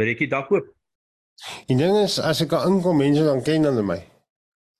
Breek 0.00 0.24
die 0.24 0.30
dak 0.32 0.48
oop. 0.52 0.70
Die 1.68 1.76
ding 1.76 1.96
is 2.00 2.18
as 2.20 2.40
ek 2.44 2.52
daar 2.52 2.66
inkom 2.68 3.00
mense 3.00 3.24
dan 3.24 3.44
ken 3.44 3.68
hulle 3.68 3.84
my. 3.86 4.00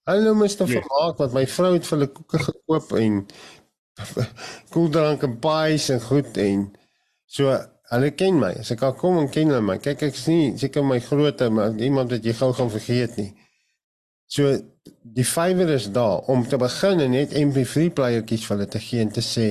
Hallo 0.08 0.34
Mr. 0.34 0.66
Nee. 0.66 0.80
Vermaak 0.80 1.20
wat 1.20 1.36
my 1.36 1.44
vrou 1.46 1.74
het 1.76 1.86
vir 1.86 1.96
hulle 1.98 2.10
koeke 2.16 2.40
gekoop 2.46 2.94
en 2.98 3.20
koeldrank 4.72 5.24
en 5.28 5.36
pies 5.44 5.90
en 5.92 6.00
goed 6.08 6.40
en 6.40 6.64
so 7.30 7.52
hulle 7.90 8.10
ken 8.14 8.38
my. 8.38 8.52
As 8.62 8.70
ek 8.74 8.84
kom 8.98 9.18
en 9.20 9.30
ken 9.32 9.50
hulle 9.50 9.62
my. 9.64 9.78
Kyk 9.82 10.04
ek 10.08 10.18
nie 10.30 10.56
seker 10.60 10.86
my 10.86 11.00
grootte 11.04 11.50
maar 11.50 11.74
iemand 11.78 12.12
wat 12.14 12.26
jy 12.26 12.34
gou 12.38 12.52
gaan 12.56 12.72
vergeet 12.72 13.16
nie. 13.20 13.30
So 14.30 14.52
die 15.02 15.26
vywer 15.26 15.72
is 15.74 15.88
daar 15.92 16.28
om 16.30 16.44
te 16.46 16.58
begin 16.60 17.02
en 17.02 17.16
net 17.16 17.34
MP3 17.34 17.90
playertjies 17.96 18.46
vir 18.46 18.56
hulle 18.56 18.68
te 18.70 18.82
gee 18.82 19.02
en 19.02 19.10
te 19.10 19.24
sê 19.24 19.48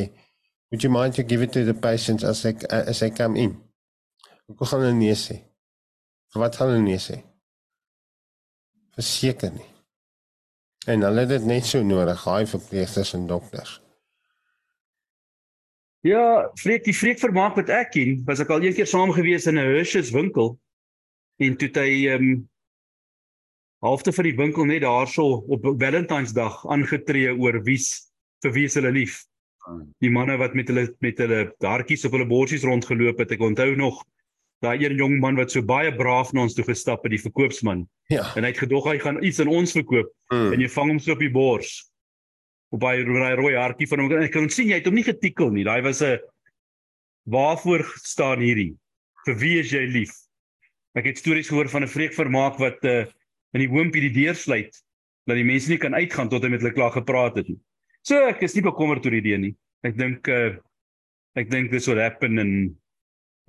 would 0.69 0.83
you 0.85 0.91
mind 0.93 1.15
to 1.17 1.23
give 1.23 1.43
it 1.43 1.51
to 1.51 1.65
the 1.65 1.73
patients 1.73 2.23
as 2.23 2.45
I 2.45 2.55
as 2.69 3.01
I 3.03 3.09
come 3.09 3.35
in. 3.39 3.57
Ek 4.49 4.63
gaan 4.69 4.85
hulle 4.85 4.95
nee 4.97 5.17
sê. 5.17 5.41
Vir 6.33 6.45
wat 6.45 6.55
gaan 6.57 6.71
hulle 6.71 6.85
nee 6.85 7.01
sê? 7.01 7.19
Verseker 8.95 9.51
nie. 9.53 9.67
En 10.87 11.03
hulle 11.05 11.25
het 11.25 11.33
dit 11.35 11.45
net 11.49 11.67
so 11.67 11.83
nodig, 11.83 12.23
daai 12.23 12.47
verpleegsters 12.49 13.13
en 13.17 13.27
dokters. 13.29 13.79
Ja, 16.07 16.47
vreek 16.55 16.85
die 16.87 16.95
vreek 16.95 17.19
vermaak 17.19 17.57
wat 17.59 17.69
ek 17.69 17.91
ken, 17.91 18.21
was 18.27 18.39
ek 18.39 18.49
al 18.49 18.63
een 18.63 18.73
keer 18.77 18.87
saam 18.87 19.11
gewees 19.11 19.47
in 19.47 19.57
'n 19.59 19.65
Hershey's 19.67 20.11
winkel 20.15 20.57
en 21.39 21.57
toe 21.57 21.67
het 21.67 21.75
hy 21.77 22.07
ehm 22.07 22.23
um, 22.23 22.49
halfte 23.83 24.11
van 24.11 24.23
die 24.23 24.35
winkel 24.35 24.65
net 24.65 24.81
daarso 24.83 25.43
op 25.47 25.63
Valentynsdag 25.63 26.65
aangetree 26.67 27.31
oor 27.35 27.63
wie's 27.63 28.11
vir 28.43 28.51
wie 28.51 28.65
is 28.65 28.75
hulle 28.75 28.91
lief. 28.91 29.25
Die 29.99 30.09
manne 30.09 30.37
wat 30.37 30.53
met 30.55 30.67
hulle 30.67 30.95
met 30.99 31.17
hulle 31.17 31.53
hartjies 31.61 32.05
op 32.05 32.11
hulle 32.11 32.27
borsies 32.27 32.63
rondgeloop 32.63 33.19
het. 33.19 33.31
Ek 33.31 33.39
onthou 33.41 33.75
nog 33.75 34.03
daai 34.63 34.83
een 34.83 34.97
jong 34.97 35.19
man 35.19 35.35
wat 35.35 35.51
so 35.51 35.61
baie 35.61 35.91
braaf 35.95 36.33
na 36.33 36.41
ons 36.41 36.53
toe 36.55 36.63
gestap 36.65 37.03
het, 37.03 37.11
die 37.11 37.21
verkoopsman. 37.21 37.87
Ja. 38.09 38.35
En 38.35 38.43
hy 38.43 38.49
het 38.51 38.59
gedog 38.59 38.87
hy 38.87 38.97
gaan 38.99 39.23
iets 39.23 39.39
aan 39.39 39.47
ons 39.47 39.71
verkoop 39.71 40.11
Mm. 40.31 40.53
en 40.53 40.59
jy 40.61 40.69
vang 40.69 40.89
hom 40.89 40.99
so 40.99 41.11
op 41.11 41.19
die 41.19 41.31
bors. 41.31 41.88
Op 42.71 42.79
daai 42.83 43.03
daai 43.03 43.35
rooi 43.35 43.55
hartjie 43.57 43.87
van 43.89 43.99
hom. 44.03 44.11
Ek 44.21 44.31
kan 44.33 44.49
sien 44.49 44.67
jy 44.69 44.77
het 44.79 44.85
hom 44.85 44.95
nie 44.95 45.03
getikel 45.07 45.49
nie. 45.51 45.63
Daai 45.65 45.81
was 45.81 46.01
'n 46.05 46.19
waarvoor 47.29 47.83
staan 48.03 48.39
hierdie? 48.41 48.75
Vir 49.25 49.35
wie 49.35 49.59
is 49.59 49.71
jy 49.71 49.85
lief? 49.87 50.11
Ek 50.95 51.05
het 51.05 51.17
stories 51.17 51.49
gehoor 51.49 51.69
van 51.69 51.83
'n 51.83 51.87
vreekvermaak 51.87 52.57
wat 52.59 52.83
uh, 52.85 53.05
in 53.53 53.61
die 53.61 53.67
hoompie 53.69 54.01
die 54.01 54.13
deur 54.23 54.35
sluit 54.35 54.73
dat 55.25 55.35
die 55.37 55.43
mense 55.45 55.69
nie 55.69 55.77
kan 55.77 55.93
uitgaan 55.93 56.29
tot 56.29 56.43
hy 56.43 56.49
met 56.49 56.61
hulle 56.61 56.73
klaar 56.73 56.91
gepraat 56.91 57.35
het 57.37 57.47
nie. 57.47 57.59
So 58.01 58.15
ek 58.27 58.41
is 58.41 58.55
nie 58.55 58.63
bekommerd 58.65 59.05
oor 59.05 59.11
die 59.11 59.21
idee 59.21 59.37
nie. 59.37 59.55
Ek 59.83 59.97
dink 59.97 60.27
uh, 60.27 60.55
ek 61.35 61.49
dink 61.49 61.71
dis 61.71 61.87
wat 61.87 61.97
happen 61.97 62.37
en 62.39 62.51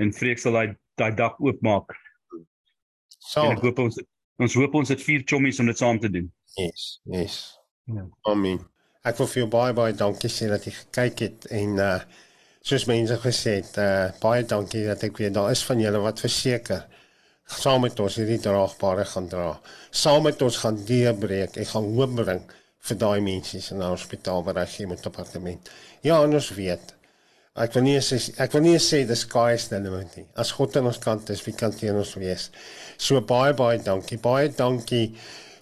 en 0.01 0.13
vreek 0.13 0.39
sal 0.39 0.53
daai 0.53 0.77
daai 0.97 1.13
dak 1.17 1.37
oopmaak. 1.41 1.93
So, 3.21 3.43
En 3.45 3.53
ek 3.57 3.63
hoop 3.65 3.79
ons 3.79 4.01
ons 4.41 4.55
hoop 4.55 4.75
ons 4.75 4.89
het 4.89 5.03
vier 5.03 5.23
chommies 5.29 5.61
om 5.61 5.67
dit 5.67 5.79
saam 5.79 5.99
te 6.01 6.09
doen. 6.09 6.33
yes, 6.57 7.01
yes. 7.05 7.59
Ja. 7.87 8.09
Amen. 8.27 8.59
Ek 9.05 9.17
wil 9.19 9.31
vir 9.33 9.43
jou 9.43 9.51
baie 9.53 9.77
baie 9.77 9.97
dankie 9.97 10.29
sê 10.33 10.51
dat 10.51 10.67
jy 10.69 10.75
gekyk 10.77 11.27
het 11.27 11.51
en 11.57 11.79
uh 11.81 12.01
soos 12.61 12.85
mense 12.85 13.17
gesê 13.23 13.55
het, 13.63 13.77
uh, 13.81 14.11
baie 14.21 14.43
dankie 14.45 14.83
dat 14.85 15.01
ek 15.07 15.17
weet 15.17 15.33
daar 15.33 15.49
is 15.49 15.63
van 15.65 15.81
julle 15.81 16.03
wat 16.05 16.21
verseker 16.21 16.83
saam 17.51 17.83
met 17.87 17.99
ons 18.01 18.17
hierdie 18.21 18.39
draagbare 18.43 19.05
gaan 19.09 19.29
dra. 19.31 19.51
Saam 19.91 20.25
met 20.29 20.43
ons 20.43 20.61
gaan 20.63 20.79
deurbreek 20.87 21.57
en 21.59 21.69
gaan 21.73 21.89
hoop 21.97 22.15
bring 22.21 22.43
vir 22.89 22.99
daai 23.01 23.21
mense 23.25 23.59
in 23.59 23.83
die 23.83 23.91
hospitaal 23.91 24.45
waar 24.47 24.63
hy 24.63 24.67
gee 24.71 24.89
met 24.91 25.03
departement. 25.05 25.71
Ja, 26.07 26.21
ons 26.23 26.53
weet. 26.57 26.95
Ek 27.61 27.75
wil 27.75 27.85
nie 27.89 27.99
sê 28.05 28.21
ek 28.41 28.55
wil 28.55 28.63
nie 28.65 28.79
sê 28.81 29.03
the 29.07 29.17
sky 29.19 29.51
is 29.57 29.67
the 29.69 29.81
limit 29.83 30.17
nie. 30.17 30.27
As 30.39 30.53
God 30.57 30.77
aan 30.79 30.89
ons 30.89 31.01
kant 31.03 31.33
is, 31.35 31.43
wie 31.45 31.57
kan 31.57 31.75
teen 31.75 31.99
ons 31.99 32.15
wees? 32.21 32.49
So 32.97 33.21
baie 33.21 33.53
baie 33.59 33.81
dankie. 33.85 34.21
Baie 34.23 34.53
dankie 34.55 35.11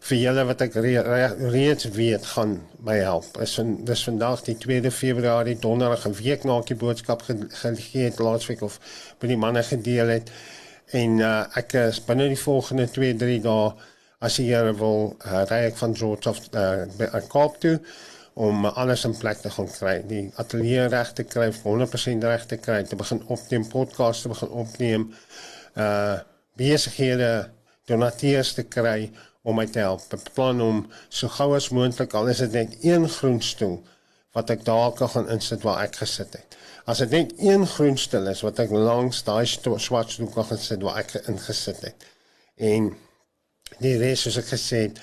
vir 0.09 0.19
julle 0.19 0.45
wat 0.49 0.63
ek 0.65 0.77
re, 0.79 0.95
re, 1.03 1.25
reeds 1.53 1.89
weet 1.95 2.27
gaan 2.35 2.59
my 2.85 2.97
help. 3.03 3.37
Is 3.43 3.57
van 3.59 3.75
dis 3.85 4.05
vandag 4.07 4.45
die 4.47 4.57
2de 4.57 4.93
Februarie 4.95 5.59
donderdag 5.59 6.07
'n 6.07 6.17
week 6.23 6.45
na 6.45 6.61
die 6.61 6.77
boodskap 6.77 7.23
gegee 7.27 8.05
het 8.05 8.19
laasweek 8.19 8.63
of 8.63 8.79
by 9.19 9.27
die 9.27 9.37
manne 9.37 9.63
gedeel 9.63 10.09
het 10.09 10.31
en 10.93 11.19
uh, 11.21 11.45
ek 11.57 11.75
is 11.75 12.01
binne 12.05 12.29
die 12.29 12.41
volgende 12.41 12.87
2 12.89 13.17
3 13.21 13.41
dae 13.45 13.73
as 14.21 14.39
jy 14.39 14.45
hier 14.45 14.71
wil 14.79 15.17
uh, 15.27 15.45
ry 15.51 15.67
ek 15.69 15.77
van 15.77 15.95
George 15.95 16.31
of 16.31 16.41
uh, 16.55 16.87
by 16.99 17.21
Kaap 17.29 17.61
toe 17.61 17.79
om 18.39 18.67
alles 18.67 19.05
in 19.05 19.17
plek 19.19 19.41
te 19.43 19.51
gaan 19.51 19.67
kry. 19.67 19.97
Die 20.07 20.31
ateljee 20.39 20.87
reg 20.87 21.09
te 21.13 21.25
kry, 21.27 21.49
100% 21.51 22.23
reg 22.23 22.45
te 22.47 22.57
kry, 22.63 22.85
te 22.87 22.97
begin 22.97 23.19
opneem 23.27 23.65
podcast 23.67 24.23
te 24.23 24.31
begin 24.31 24.53
opneem. 24.65 25.09
Uh 25.75 26.19
besighede 26.59 27.51
donateurs 27.87 28.53
te 28.57 28.65
kry 28.67 29.11
om 29.43 29.57
my 29.57 29.67
te 29.67 29.83
help. 29.83 30.05
Ek 30.13 30.33
plan 30.37 30.61
om 30.63 30.83
so 31.09 31.31
gou 31.39 31.55
as 31.57 31.71
moontlik 31.75 32.15
al 32.19 32.31
is 32.33 32.43
dit 32.45 32.57
net 32.57 32.77
een 32.85 33.09
groen 33.19 33.41
stoel 33.43 33.79
wat 34.37 34.51
ek 34.55 34.65
daar 34.67 34.93
kan 34.97 35.11
gaan 35.15 35.31
insit 35.35 35.65
waar 35.67 35.83
ek 35.85 36.01
gesit 36.03 36.35
het. 36.37 36.57
As 36.89 37.03
dit 37.05 37.11
net 37.11 37.35
een 37.43 37.67
groen 37.67 37.99
stoel 38.01 38.31
is 38.33 38.45
wat 38.47 38.61
ek 38.65 38.73
langs 38.75 39.23
daai 39.27 39.47
swart 39.47 40.15
stoel 40.15 40.33
kan 40.33 40.49
gaan 40.51 40.63
sit 40.63 40.85
waar 40.85 41.01
ek 41.03 41.15
ingesit 41.27 41.85
het. 41.85 42.09
En 42.57 42.91
die 43.83 43.97
res 44.01 44.25
soos 44.25 44.39
ek 44.41 44.51
gesê 44.55 44.89
het, 44.89 45.01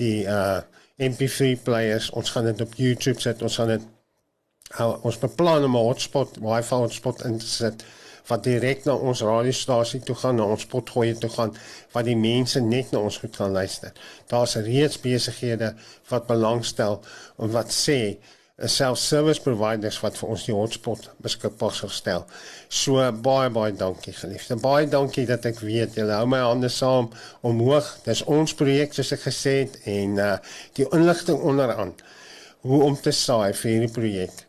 die 0.00 0.24
uh 0.24 0.62
MP3 0.96 1.58
players, 1.60 2.08
ons 2.16 2.30
gaan 2.32 2.46
dit 2.48 2.60
op 2.64 2.74
YouTube 2.80 3.20
sit, 3.20 3.42
ons 3.44 3.56
gaan 3.60 3.68
dit 3.68 3.82
uh, 4.80 4.94
ons 5.04 5.18
beplan 5.20 5.66
om 5.66 5.76
'n 5.76 5.88
hotspot, 5.90 6.38
wifi 6.40 6.74
hotspot 6.74 7.20
in 7.28 7.36
te 7.38 7.46
sit 7.46 7.84
wat 8.28 8.44
direk 8.44 8.84
na 8.84 8.94
ons 8.94 9.22
radiostasie 9.22 10.00
toe 10.06 10.16
gaan, 10.18 10.36
na 10.36 10.46
ons 10.56 10.66
potgoeie 10.70 11.14
toe 11.18 11.30
gaan, 11.30 11.52
wat 11.94 12.08
die 12.08 12.16
mense 12.18 12.60
net 12.60 12.92
na 12.92 13.02
ons 13.06 13.18
goed 13.22 13.36
gaan 13.36 13.54
luister. 13.54 13.92
Daar's 14.30 14.56
reeds 14.66 15.00
besighede 15.00 15.74
wat 16.10 16.26
belangstel 16.30 17.00
en 17.38 17.54
wat 17.54 17.74
sê 17.74 18.16
'n 18.56 18.68
self-service 18.72 19.42
providers 19.44 19.98
wat 20.00 20.16
vir 20.16 20.28
ons 20.32 20.44
die 20.48 20.54
hotspot 20.56 21.10
beskikbaar 21.20 21.74
sal 21.76 21.90
stel. 21.92 22.22
So 22.68 23.12
baie 23.12 23.50
baie 23.50 23.72
dankie 23.72 24.14
geliefde. 24.16 24.56
Baie 24.56 24.86
dankie 24.88 25.26
dat 25.26 25.44
ek 25.44 25.60
weet 25.60 25.98
julle 26.00 26.16
hou 26.16 26.26
my 26.26 26.40
hande 26.40 26.70
saam 26.72 27.10
omhoog. 27.42 27.90
Dis 28.04 28.24
ons 28.24 28.54
projek 28.54 28.96
soos 28.96 29.12
ek 29.12 29.26
gesê 29.28 29.54
het 29.58 29.76
en 29.84 30.16
uh 30.16 30.38
die 30.72 30.88
inligting 30.88 31.36
onderaan 31.36 31.92
hoe 32.64 32.82
om 32.82 32.96
te 32.96 33.12
saai 33.12 33.52
vir 33.52 33.70
hierdie 33.70 33.92
projek 33.92 34.45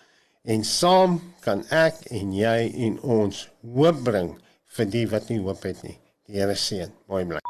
En 0.46 0.62
saam 0.62 1.16
kan 1.42 1.64
ek 1.74 2.04
en 2.14 2.30
jy 2.30 2.68
en 2.86 3.00
ons 3.02 3.38
hoop 3.74 3.96
bring 4.06 4.28
vir 4.76 4.86
die 4.92 5.06
wat 5.10 5.26
nie 5.32 5.40
hoop 5.42 5.64
het 5.66 5.80
nie. 5.82 5.96
Die 6.30 6.38
Here 6.38 6.54
seën. 6.54 6.92
Mooi 7.10 7.24
bly. 7.26 7.40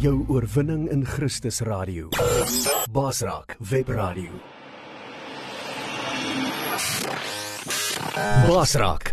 Jou 0.00 0.16
oorwinning 0.32 0.88
in 0.88 1.04
Christus 1.04 1.60
radio. 1.60 2.08
Basrak 2.92 3.58
web 3.60 3.92
radio. 3.92 4.32
Basrak 8.48 9.12